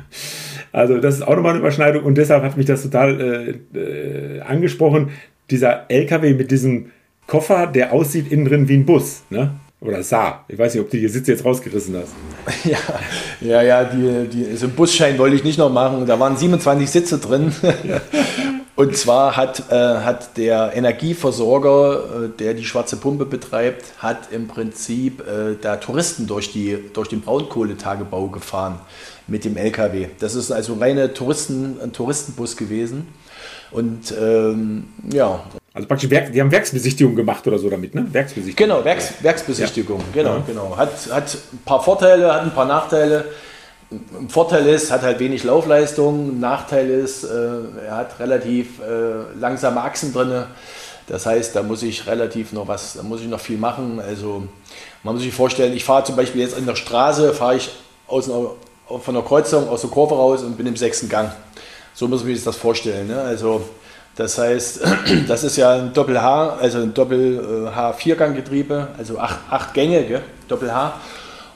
also 0.72 0.98
das 0.98 1.16
ist 1.16 1.22
auch 1.22 1.34
nochmal 1.34 1.50
eine 1.50 1.58
Überschneidung 1.58 2.04
und 2.04 2.16
deshalb 2.16 2.44
hat 2.44 2.56
mich 2.56 2.66
das 2.66 2.84
total 2.84 3.58
äh, 3.74 3.76
äh, 3.76 4.40
angesprochen. 4.42 5.10
Dieser 5.50 5.90
LKW 5.90 6.34
mit 6.34 6.52
diesem 6.52 6.92
Koffer, 7.26 7.66
der 7.66 7.92
aussieht 7.92 8.30
innen 8.30 8.44
drin 8.44 8.68
wie 8.68 8.76
ein 8.76 8.86
Bus. 8.86 9.24
Ne? 9.30 9.50
Oder 9.80 10.02
sah. 10.02 10.44
Ich 10.48 10.58
weiß 10.58 10.74
nicht, 10.74 10.82
ob 10.82 10.90
du 10.90 10.96
die 10.96 11.08
Sitze 11.08 11.32
jetzt 11.32 11.44
rausgerissen 11.44 11.96
hast. 11.96 12.14
Ja, 12.64 12.78
ja, 13.40 13.62
ja 13.62 13.84
die, 13.84 14.28
die, 14.28 14.56
so 14.56 14.66
einen 14.66 14.74
Busschein 14.74 15.18
wollte 15.18 15.36
ich 15.36 15.44
nicht 15.44 15.58
noch 15.58 15.70
machen. 15.70 16.06
Da 16.06 16.18
waren 16.18 16.36
27 16.36 16.90
Sitze 16.90 17.18
drin. 17.18 17.54
Und 18.78 18.96
zwar 18.96 19.36
hat, 19.36 19.72
äh, 19.72 19.74
hat 19.74 20.36
der 20.36 20.72
Energieversorger, 20.74 22.26
äh, 22.26 22.28
der 22.38 22.54
die 22.54 22.64
schwarze 22.64 22.96
Pumpe 22.96 23.26
betreibt, 23.26 23.84
hat 23.98 24.32
im 24.32 24.46
Prinzip 24.46 25.20
äh, 25.20 25.56
da 25.60 25.76
Touristen 25.76 26.28
durch, 26.28 26.52
die, 26.52 26.78
durch 26.92 27.08
den 27.08 27.20
Braunkohletagebau 27.20 28.28
gefahren 28.28 28.78
mit 29.26 29.44
dem 29.44 29.56
LKW. 29.56 30.08
Das 30.20 30.36
ist 30.36 30.52
also 30.52 30.74
reine 30.74 31.12
Touristen, 31.12 31.78
ein 31.82 31.92
Touristenbus 31.92 32.56
gewesen. 32.56 33.08
Und 33.72 34.14
ähm, 34.18 34.84
ja, 35.12 35.42
also 35.78 35.86
praktisch, 35.86 36.10
Werk, 36.10 36.32
die 36.32 36.40
haben 36.40 36.50
Werksbesichtigung 36.50 37.14
gemacht 37.14 37.46
oder 37.46 37.56
so 37.56 37.70
damit, 37.70 37.94
ne? 37.94 38.04
Werksbesichtigung. 38.10 38.68
Genau, 38.68 38.84
Werks, 38.84 39.12
Werksbesichtigung, 39.20 40.00
ja. 40.00 40.06
genau, 40.12 40.36
ja. 40.38 40.42
genau. 40.44 40.76
Hat, 40.76 40.90
hat 41.12 41.38
ein 41.52 41.58
paar 41.64 41.80
Vorteile, 41.80 42.34
hat 42.34 42.42
ein 42.42 42.50
paar 42.50 42.64
Nachteile. 42.64 43.26
Ein 43.92 44.28
Vorteil 44.28 44.66
ist, 44.66 44.90
hat 44.90 45.02
halt 45.02 45.20
wenig 45.20 45.44
Laufleistung. 45.44 46.30
Ein 46.30 46.40
Nachteil 46.40 46.90
ist, 46.90 47.22
äh, 47.22 47.28
er 47.86 47.96
hat 47.96 48.18
relativ 48.18 48.80
äh, 48.80 49.38
langsame 49.38 49.80
Achsen 49.80 50.12
drin. 50.12 50.46
Das 51.06 51.26
heißt, 51.26 51.54
da 51.54 51.62
muss 51.62 51.84
ich 51.84 52.08
relativ 52.08 52.52
noch 52.52 52.66
was, 52.66 52.94
da 52.94 53.04
muss 53.04 53.20
ich 53.20 53.28
noch 53.28 53.38
viel 53.38 53.56
machen. 53.56 54.00
Also 54.00 54.48
man 55.04 55.14
muss 55.14 55.22
sich 55.22 55.32
vorstellen, 55.32 55.74
ich 55.74 55.84
fahre 55.84 56.02
zum 56.02 56.16
Beispiel 56.16 56.40
jetzt 56.40 56.58
in 56.58 56.66
der 56.66 56.74
Straße, 56.74 57.32
fahre 57.34 57.54
ich 57.54 57.70
aus 58.08 58.28
einer, 58.28 58.50
von 58.98 59.14
der 59.14 59.22
Kreuzung 59.22 59.68
aus 59.68 59.82
der 59.82 59.90
Kurve 59.90 60.16
raus 60.16 60.42
und 60.42 60.56
bin 60.56 60.66
im 60.66 60.76
sechsten 60.76 61.08
Gang. 61.08 61.30
So 61.94 62.08
muss 62.08 62.24
man 62.24 62.34
sich 62.34 62.42
das 62.42 62.56
vorstellen. 62.56 63.06
Ne? 63.06 63.20
Also 63.20 63.62
das 64.18 64.36
heißt, 64.36 64.80
das 65.28 65.44
ist 65.44 65.56
ja 65.56 65.74
ein 65.74 65.92
Doppel-H, 65.92 66.56
also 66.60 66.78
ein 66.78 66.92
Doppel-H-Viergang-Getriebe, 66.92 68.88
also 68.98 69.18
acht, 69.18 69.38
acht 69.48 69.74
Gänge? 69.74 70.22
Doppel-H. 70.48 71.00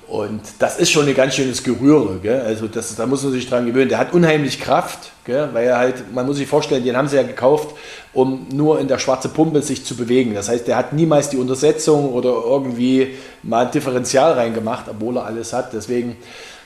Und 0.06 0.42
das 0.60 0.78
ist 0.78 0.92
schon 0.92 1.08
ein 1.08 1.14
ganz 1.14 1.34
schönes 1.34 1.64
Gerühre. 1.64 2.18
Gell? 2.22 2.40
Also 2.42 2.68
das, 2.68 2.94
da 2.94 3.06
muss 3.06 3.24
man 3.24 3.32
sich 3.32 3.48
dran 3.48 3.66
gewöhnen. 3.66 3.88
Der 3.88 3.98
hat 3.98 4.12
unheimlich 4.12 4.60
Kraft, 4.60 5.10
gell? 5.24 5.48
weil 5.52 5.66
er 5.66 5.78
halt, 5.78 6.14
man 6.14 6.24
muss 6.24 6.36
sich 6.36 6.46
vorstellen, 6.46 6.84
den 6.84 6.96
haben 6.96 7.08
sie 7.08 7.16
ja 7.16 7.24
gekauft, 7.24 7.74
um 8.12 8.46
nur 8.52 8.78
in 8.78 8.86
der 8.86 8.98
schwarzen 9.00 9.32
Pumpe 9.32 9.60
sich 9.62 9.84
zu 9.84 9.96
bewegen. 9.96 10.34
Das 10.34 10.48
heißt, 10.48 10.68
der 10.68 10.76
hat 10.76 10.92
niemals 10.92 11.30
die 11.30 11.38
Untersetzung 11.38 12.12
oder 12.12 12.30
irgendwie 12.30 13.14
mal 13.42 13.66
ein 13.66 13.72
Differential 13.72 14.34
reingemacht, 14.34 14.84
obwohl 14.88 15.16
er 15.16 15.24
alles 15.24 15.52
hat. 15.52 15.72
Deswegen, 15.72 16.16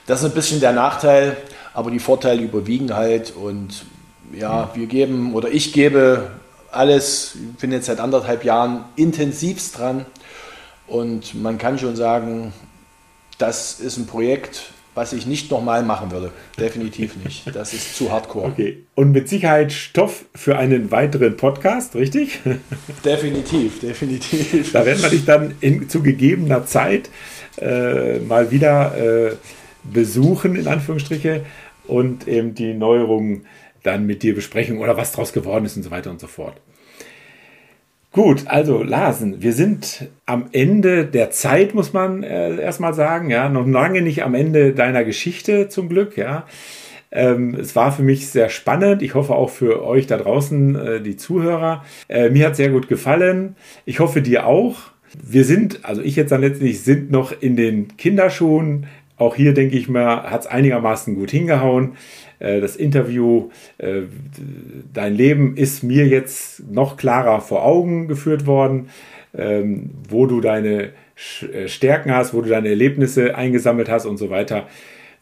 das 0.07 0.21
ist 0.21 0.27
ein 0.27 0.35
bisschen 0.35 0.61
der 0.61 0.73
Nachteil, 0.73 1.39
aber 1.73 1.91
die 1.91 2.01
Vorteile 2.01 2.43
überwiegen 2.43 2.95
halt 2.95 3.33
und 3.35 3.87
ja, 4.33 4.71
wir 4.75 4.87
geben 4.87 5.35
oder 5.35 5.51
ich 5.51 5.73
gebe 5.73 6.31
alles, 6.71 7.37
ich 7.37 7.61
bin 7.61 7.73
jetzt 7.73 7.87
seit 7.87 8.01
anderthalb 8.01 8.45
Jahren 8.45 8.85
intensivst 8.97 9.79
dran 9.79 10.07
und 10.87 11.41
man 11.41 11.59
kann 11.59 11.79
schon 11.79 11.97
sagen, 11.97 12.53
das 13.39 13.81
ist 13.81 13.97
ein 13.97 14.07
Projekt, 14.07 14.73
was 14.95 15.13
ich 15.13 15.27
nicht 15.27 15.51
nochmal 15.51 15.83
machen 15.83 16.11
würde. 16.11 16.31
Definitiv 16.59 17.17
nicht. 17.23 17.55
Das 17.55 17.75
ist 17.75 17.97
zu 17.97 18.11
hardcore. 18.11 18.47
Okay. 18.47 18.85
Und 18.95 19.13
mit 19.13 19.29
Sicherheit 19.29 19.73
Stoff 19.73 20.25
für 20.35 20.57
einen 20.57 20.91
weiteren 20.91 21.37
Podcast, 21.37 21.95
richtig? 21.97 22.41
Definitiv, 23.05 23.81
definitiv. 23.81 24.73
Da 24.73 24.87
werden 24.87 25.03
wir 25.03 25.11
dich 25.11 25.27
dann 25.27 25.55
in, 25.61 25.89
zu 25.91 26.03
gegebener 26.03 26.65
Zeit 26.65 27.11
äh, 27.59 28.21
mal 28.21 28.51
wieder 28.51 28.97
äh, 28.97 29.37
besuchen, 29.85 30.57
in 30.57 30.67
Anführungsstriche, 30.67 31.45
und 31.87 32.27
eben 32.27 32.55
die 32.55 32.73
Neuerungen 32.73 33.47
dann 33.87 34.07
mit 34.07 34.23
dir 34.23 34.35
besprechen 34.35 34.79
oder 34.79 34.97
was 34.97 35.13
daraus 35.13 35.33
geworden 35.33 35.65
ist 35.65 35.77
und 35.77 35.83
so 35.83 35.91
weiter 35.91 36.11
und 36.11 36.21
so 36.21 36.27
fort. 36.27 36.61
Gut, 38.13 38.45
also 38.47 38.83
Larsen, 38.83 39.43
wir 39.43 39.53
sind 39.53 40.09
am 40.25 40.47
Ende 40.53 41.05
der 41.05 41.31
Zeit, 41.31 41.75
muss 41.75 41.93
man 41.93 42.23
äh, 42.23 42.59
erstmal 42.59 42.95
sagen, 42.95 43.29
ja, 43.29 43.51
noch 43.51 43.67
lange 43.67 44.01
nicht 44.01 44.23
am 44.23 44.35
Ende 44.35 44.73
deiner 44.73 45.05
Geschichte 45.05 45.69
zum 45.69 45.91
Glück, 45.91 46.17
ja. 46.17 46.47
Ähm, 47.13 47.55
es 47.55 47.77
war 47.77 47.93
für 47.93 48.03
mich 48.03 48.29
sehr 48.29 48.49
spannend. 48.49 49.03
Ich 49.03 49.15
hoffe 49.15 49.35
auch 49.35 49.51
für 49.51 49.85
euch 49.85 50.07
da 50.07 50.17
draußen, 50.17 50.77
äh, 50.77 51.01
die 51.01 51.17
Zuhörer. 51.17 51.85
Äh, 52.09 52.31
mir 52.31 52.47
hat 52.47 52.57
sehr 52.57 52.71
gut 52.71 52.89
gefallen. 52.89 53.55
Ich 53.85 54.01
hoffe 54.01 54.23
dir 54.23 54.47
auch. 54.47 54.77
Wir 55.23 55.45
sind, 55.45 55.85
also 55.85 56.03
ich 56.03 56.17
jetzt 56.17 56.33
dann 56.33 56.41
letztlich, 56.41 56.83
sind 56.83 57.11
noch 57.11 57.33
in 57.41 57.57
den 57.57 57.97
Kinderschuhen. 57.97 58.87
Auch 59.17 59.35
hier 59.35 59.55
denke 59.55 59.77
ich 59.77 59.89
mal, 59.89 60.31
hat 60.31 60.43
es 60.43 60.47
einigermaßen 60.47 61.15
gut 61.15 61.31
hingehauen. 61.31 61.97
Äh, 62.39 62.61
das 62.61 62.77
Interview, 62.77 63.51
äh, 63.79 64.03
dein 64.93 65.15
Leben 65.15 65.57
ist 65.57 65.83
mir 65.83 66.07
jetzt 66.07 66.71
noch 66.71 66.97
klarer 66.97 67.41
vor 67.41 67.65
Augen 67.65 68.09
geführt 68.09 68.47
worden, 68.47 68.89
ähm, 69.37 69.91
wo 70.09 70.27
du 70.27 70.41
deine 70.41 70.91
äh, 71.53 71.69
Stärken 71.69 72.15
hast, 72.15 72.35
wo 72.35 72.43
du 72.43 72.51
deine 72.51 72.69
Erlebnisse 72.69 73.35
eingesammelt 73.35 73.89
hast 73.89 74.07
und 74.07 74.19
so 74.19 74.31
weiter. 74.31 74.67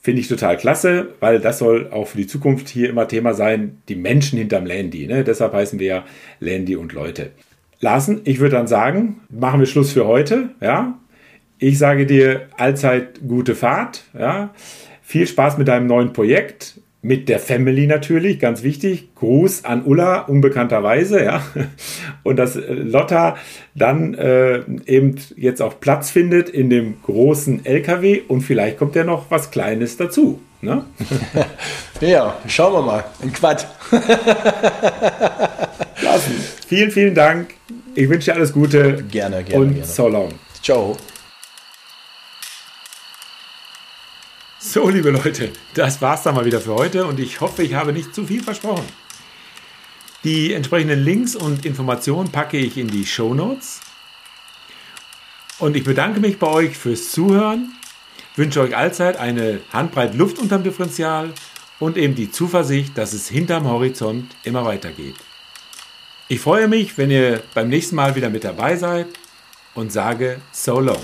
Finde 0.01 0.21
ich 0.21 0.29
total 0.29 0.57
klasse, 0.59 1.15
weil 1.21 1.41
das 1.41 1.59
soll 1.59 1.89
auch 1.91 2.09
für 2.09 2.19
die 2.19 2.27
Zukunft 2.27 2.69
hier 2.69 2.91
immer 2.91 3.09
Thema 3.09 3.33
sein, 3.33 3.79
die 3.89 3.97
Menschen 3.97 4.39
hinterm 4.39 4.67
Landy. 4.67 5.07
Ne? 5.07 5.25
Deshalb 5.25 5.55
heißen 5.55 5.79
wir 5.79 5.87
ja 5.87 6.05
Landy 6.41 6.77
und 6.77 6.93
Leute. 6.93 7.31
Larsen, 7.81 8.21
ich 8.25 8.39
würde 8.39 8.57
dann 8.57 8.67
sagen, 8.67 9.21
machen 9.31 9.61
wir 9.61 9.67
Schluss 9.67 9.93
für 9.93 10.07
heute. 10.07 10.51
Ja? 10.61 10.99
Ich 11.67 11.79
sage 11.79 12.05
dir 12.05 12.43
allzeit 12.59 13.27
gute 13.27 13.55
Fahrt. 13.55 14.05
Ja? 14.13 14.51
Viel 15.01 15.27
Spaß 15.27 15.57
mit 15.57 15.67
deinem 15.67 15.87
neuen 15.87 16.13
Projekt 16.13 16.79
mit 17.01 17.31
der 17.31 17.39
Family 17.39 17.87
natürlich, 17.87 18.39
ganz 18.39 18.63
wichtig. 18.63 19.15
Gruß 19.15 19.65
an 19.65 19.83
Ulla, 19.83 20.21
unbekannterweise, 20.21 21.25
ja. 21.25 21.43
Und 22.23 22.37
dass 22.37 22.57
äh, 22.57 22.71
Lotta 22.71 23.37
dann 23.75 24.13
äh, 24.13 24.61
eben 24.85 25.17
jetzt 25.37 25.63
auch 25.63 25.81
Platz 25.81 26.11
findet 26.11 26.51
in 26.51 26.69
dem 26.69 27.01
großen 27.03 27.65
LKW 27.65 28.21
und 28.29 28.43
vielleicht 28.43 28.77
kommt 28.77 28.95
ja 28.95 29.05
noch 29.05 29.31
was 29.31 29.51
Kleines 29.51 29.97
dazu. 29.97 30.41
Ne? 30.61 30.85
ja, 32.03 32.37
schauen 32.47 32.75
wir 32.75 32.83
mal. 32.83 33.05
Ein 33.23 33.33
Quad. 33.33 33.67
Lassen. 36.03 36.35
Vielen, 36.69 36.91
vielen 36.91 37.15
Dank. 37.15 37.55
Ich 37.95 38.07
wünsche 38.11 38.33
dir 38.33 38.37
alles 38.37 38.53
Gute. 38.53 39.03
Gerne, 39.11 39.43
gerne. 39.45 39.65
Und 39.65 39.73
gerne. 39.73 39.87
so 39.87 40.09
long. 40.09 40.29
Ciao. 40.63 40.95
So, 44.67 44.89
liebe 44.89 45.11
Leute, 45.11 45.53
das 45.75 46.01
war's 46.01 46.23
dann 46.23 46.35
mal 46.35 46.47
wieder 46.47 46.59
für 46.59 46.75
heute 46.75 47.05
und 47.05 47.21
ich 47.21 47.43
hoffe, 47.43 47.63
ich 47.63 47.75
habe 47.75 47.93
nicht 47.93 48.15
zu 48.15 48.27
viel 48.27 48.43
versprochen. 48.43 48.87
Die 50.25 50.55
entsprechenden 50.55 51.05
Links 51.05 51.37
und 51.37 51.67
Informationen 51.67 52.33
packe 52.33 52.57
ich 52.57 52.79
in 52.79 52.89
die 52.89 53.05
Show 53.05 53.35
Notes. 53.35 53.83
Und 55.59 55.77
ich 55.77 55.85
bedanke 55.85 56.19
mich 56.19 56.39
bei 56.39 56.47
euch 56.47 56.79
fürs 56.79 57.11
Zuhören, 57.11 57.75
wünsche 58.37 58.63
euch 58.63 58.75
allzeit 58.75 59.19
eine 59.19 59.61
Handbreit 59.71 60.15
Luft 60.15 60.39
unterm 60.39 60.65
Differential 60.65 61.35
und 61.79 61.99
eben 61.99 62.15
die 62.15 62.31
Zuversicht, 62.31 62.97
dass 62.97 63.13
es 63.13 63.29
hinterm 63.29 63.69
Horizont 63.69 64.35
immer 64.45 64.65
weitergeht. 64.65 65.17
Ich 66.29 66.41
freue 66.41 66.69
mich, 66.69 66.97
wenn 66.97 67.11
ihr 67.11 67.43
beim 67.53 67.69
nächsten 67.69 67.97
Mal 67.97 68.17
wieder 68.17 68.31
mit 68.31 68.45
dabei 68.45 68.77
seid 68.77 69.09
und 69.75 69.93
sage 69.93 70.41
so 70.53 70.81
long. 70.81 71.03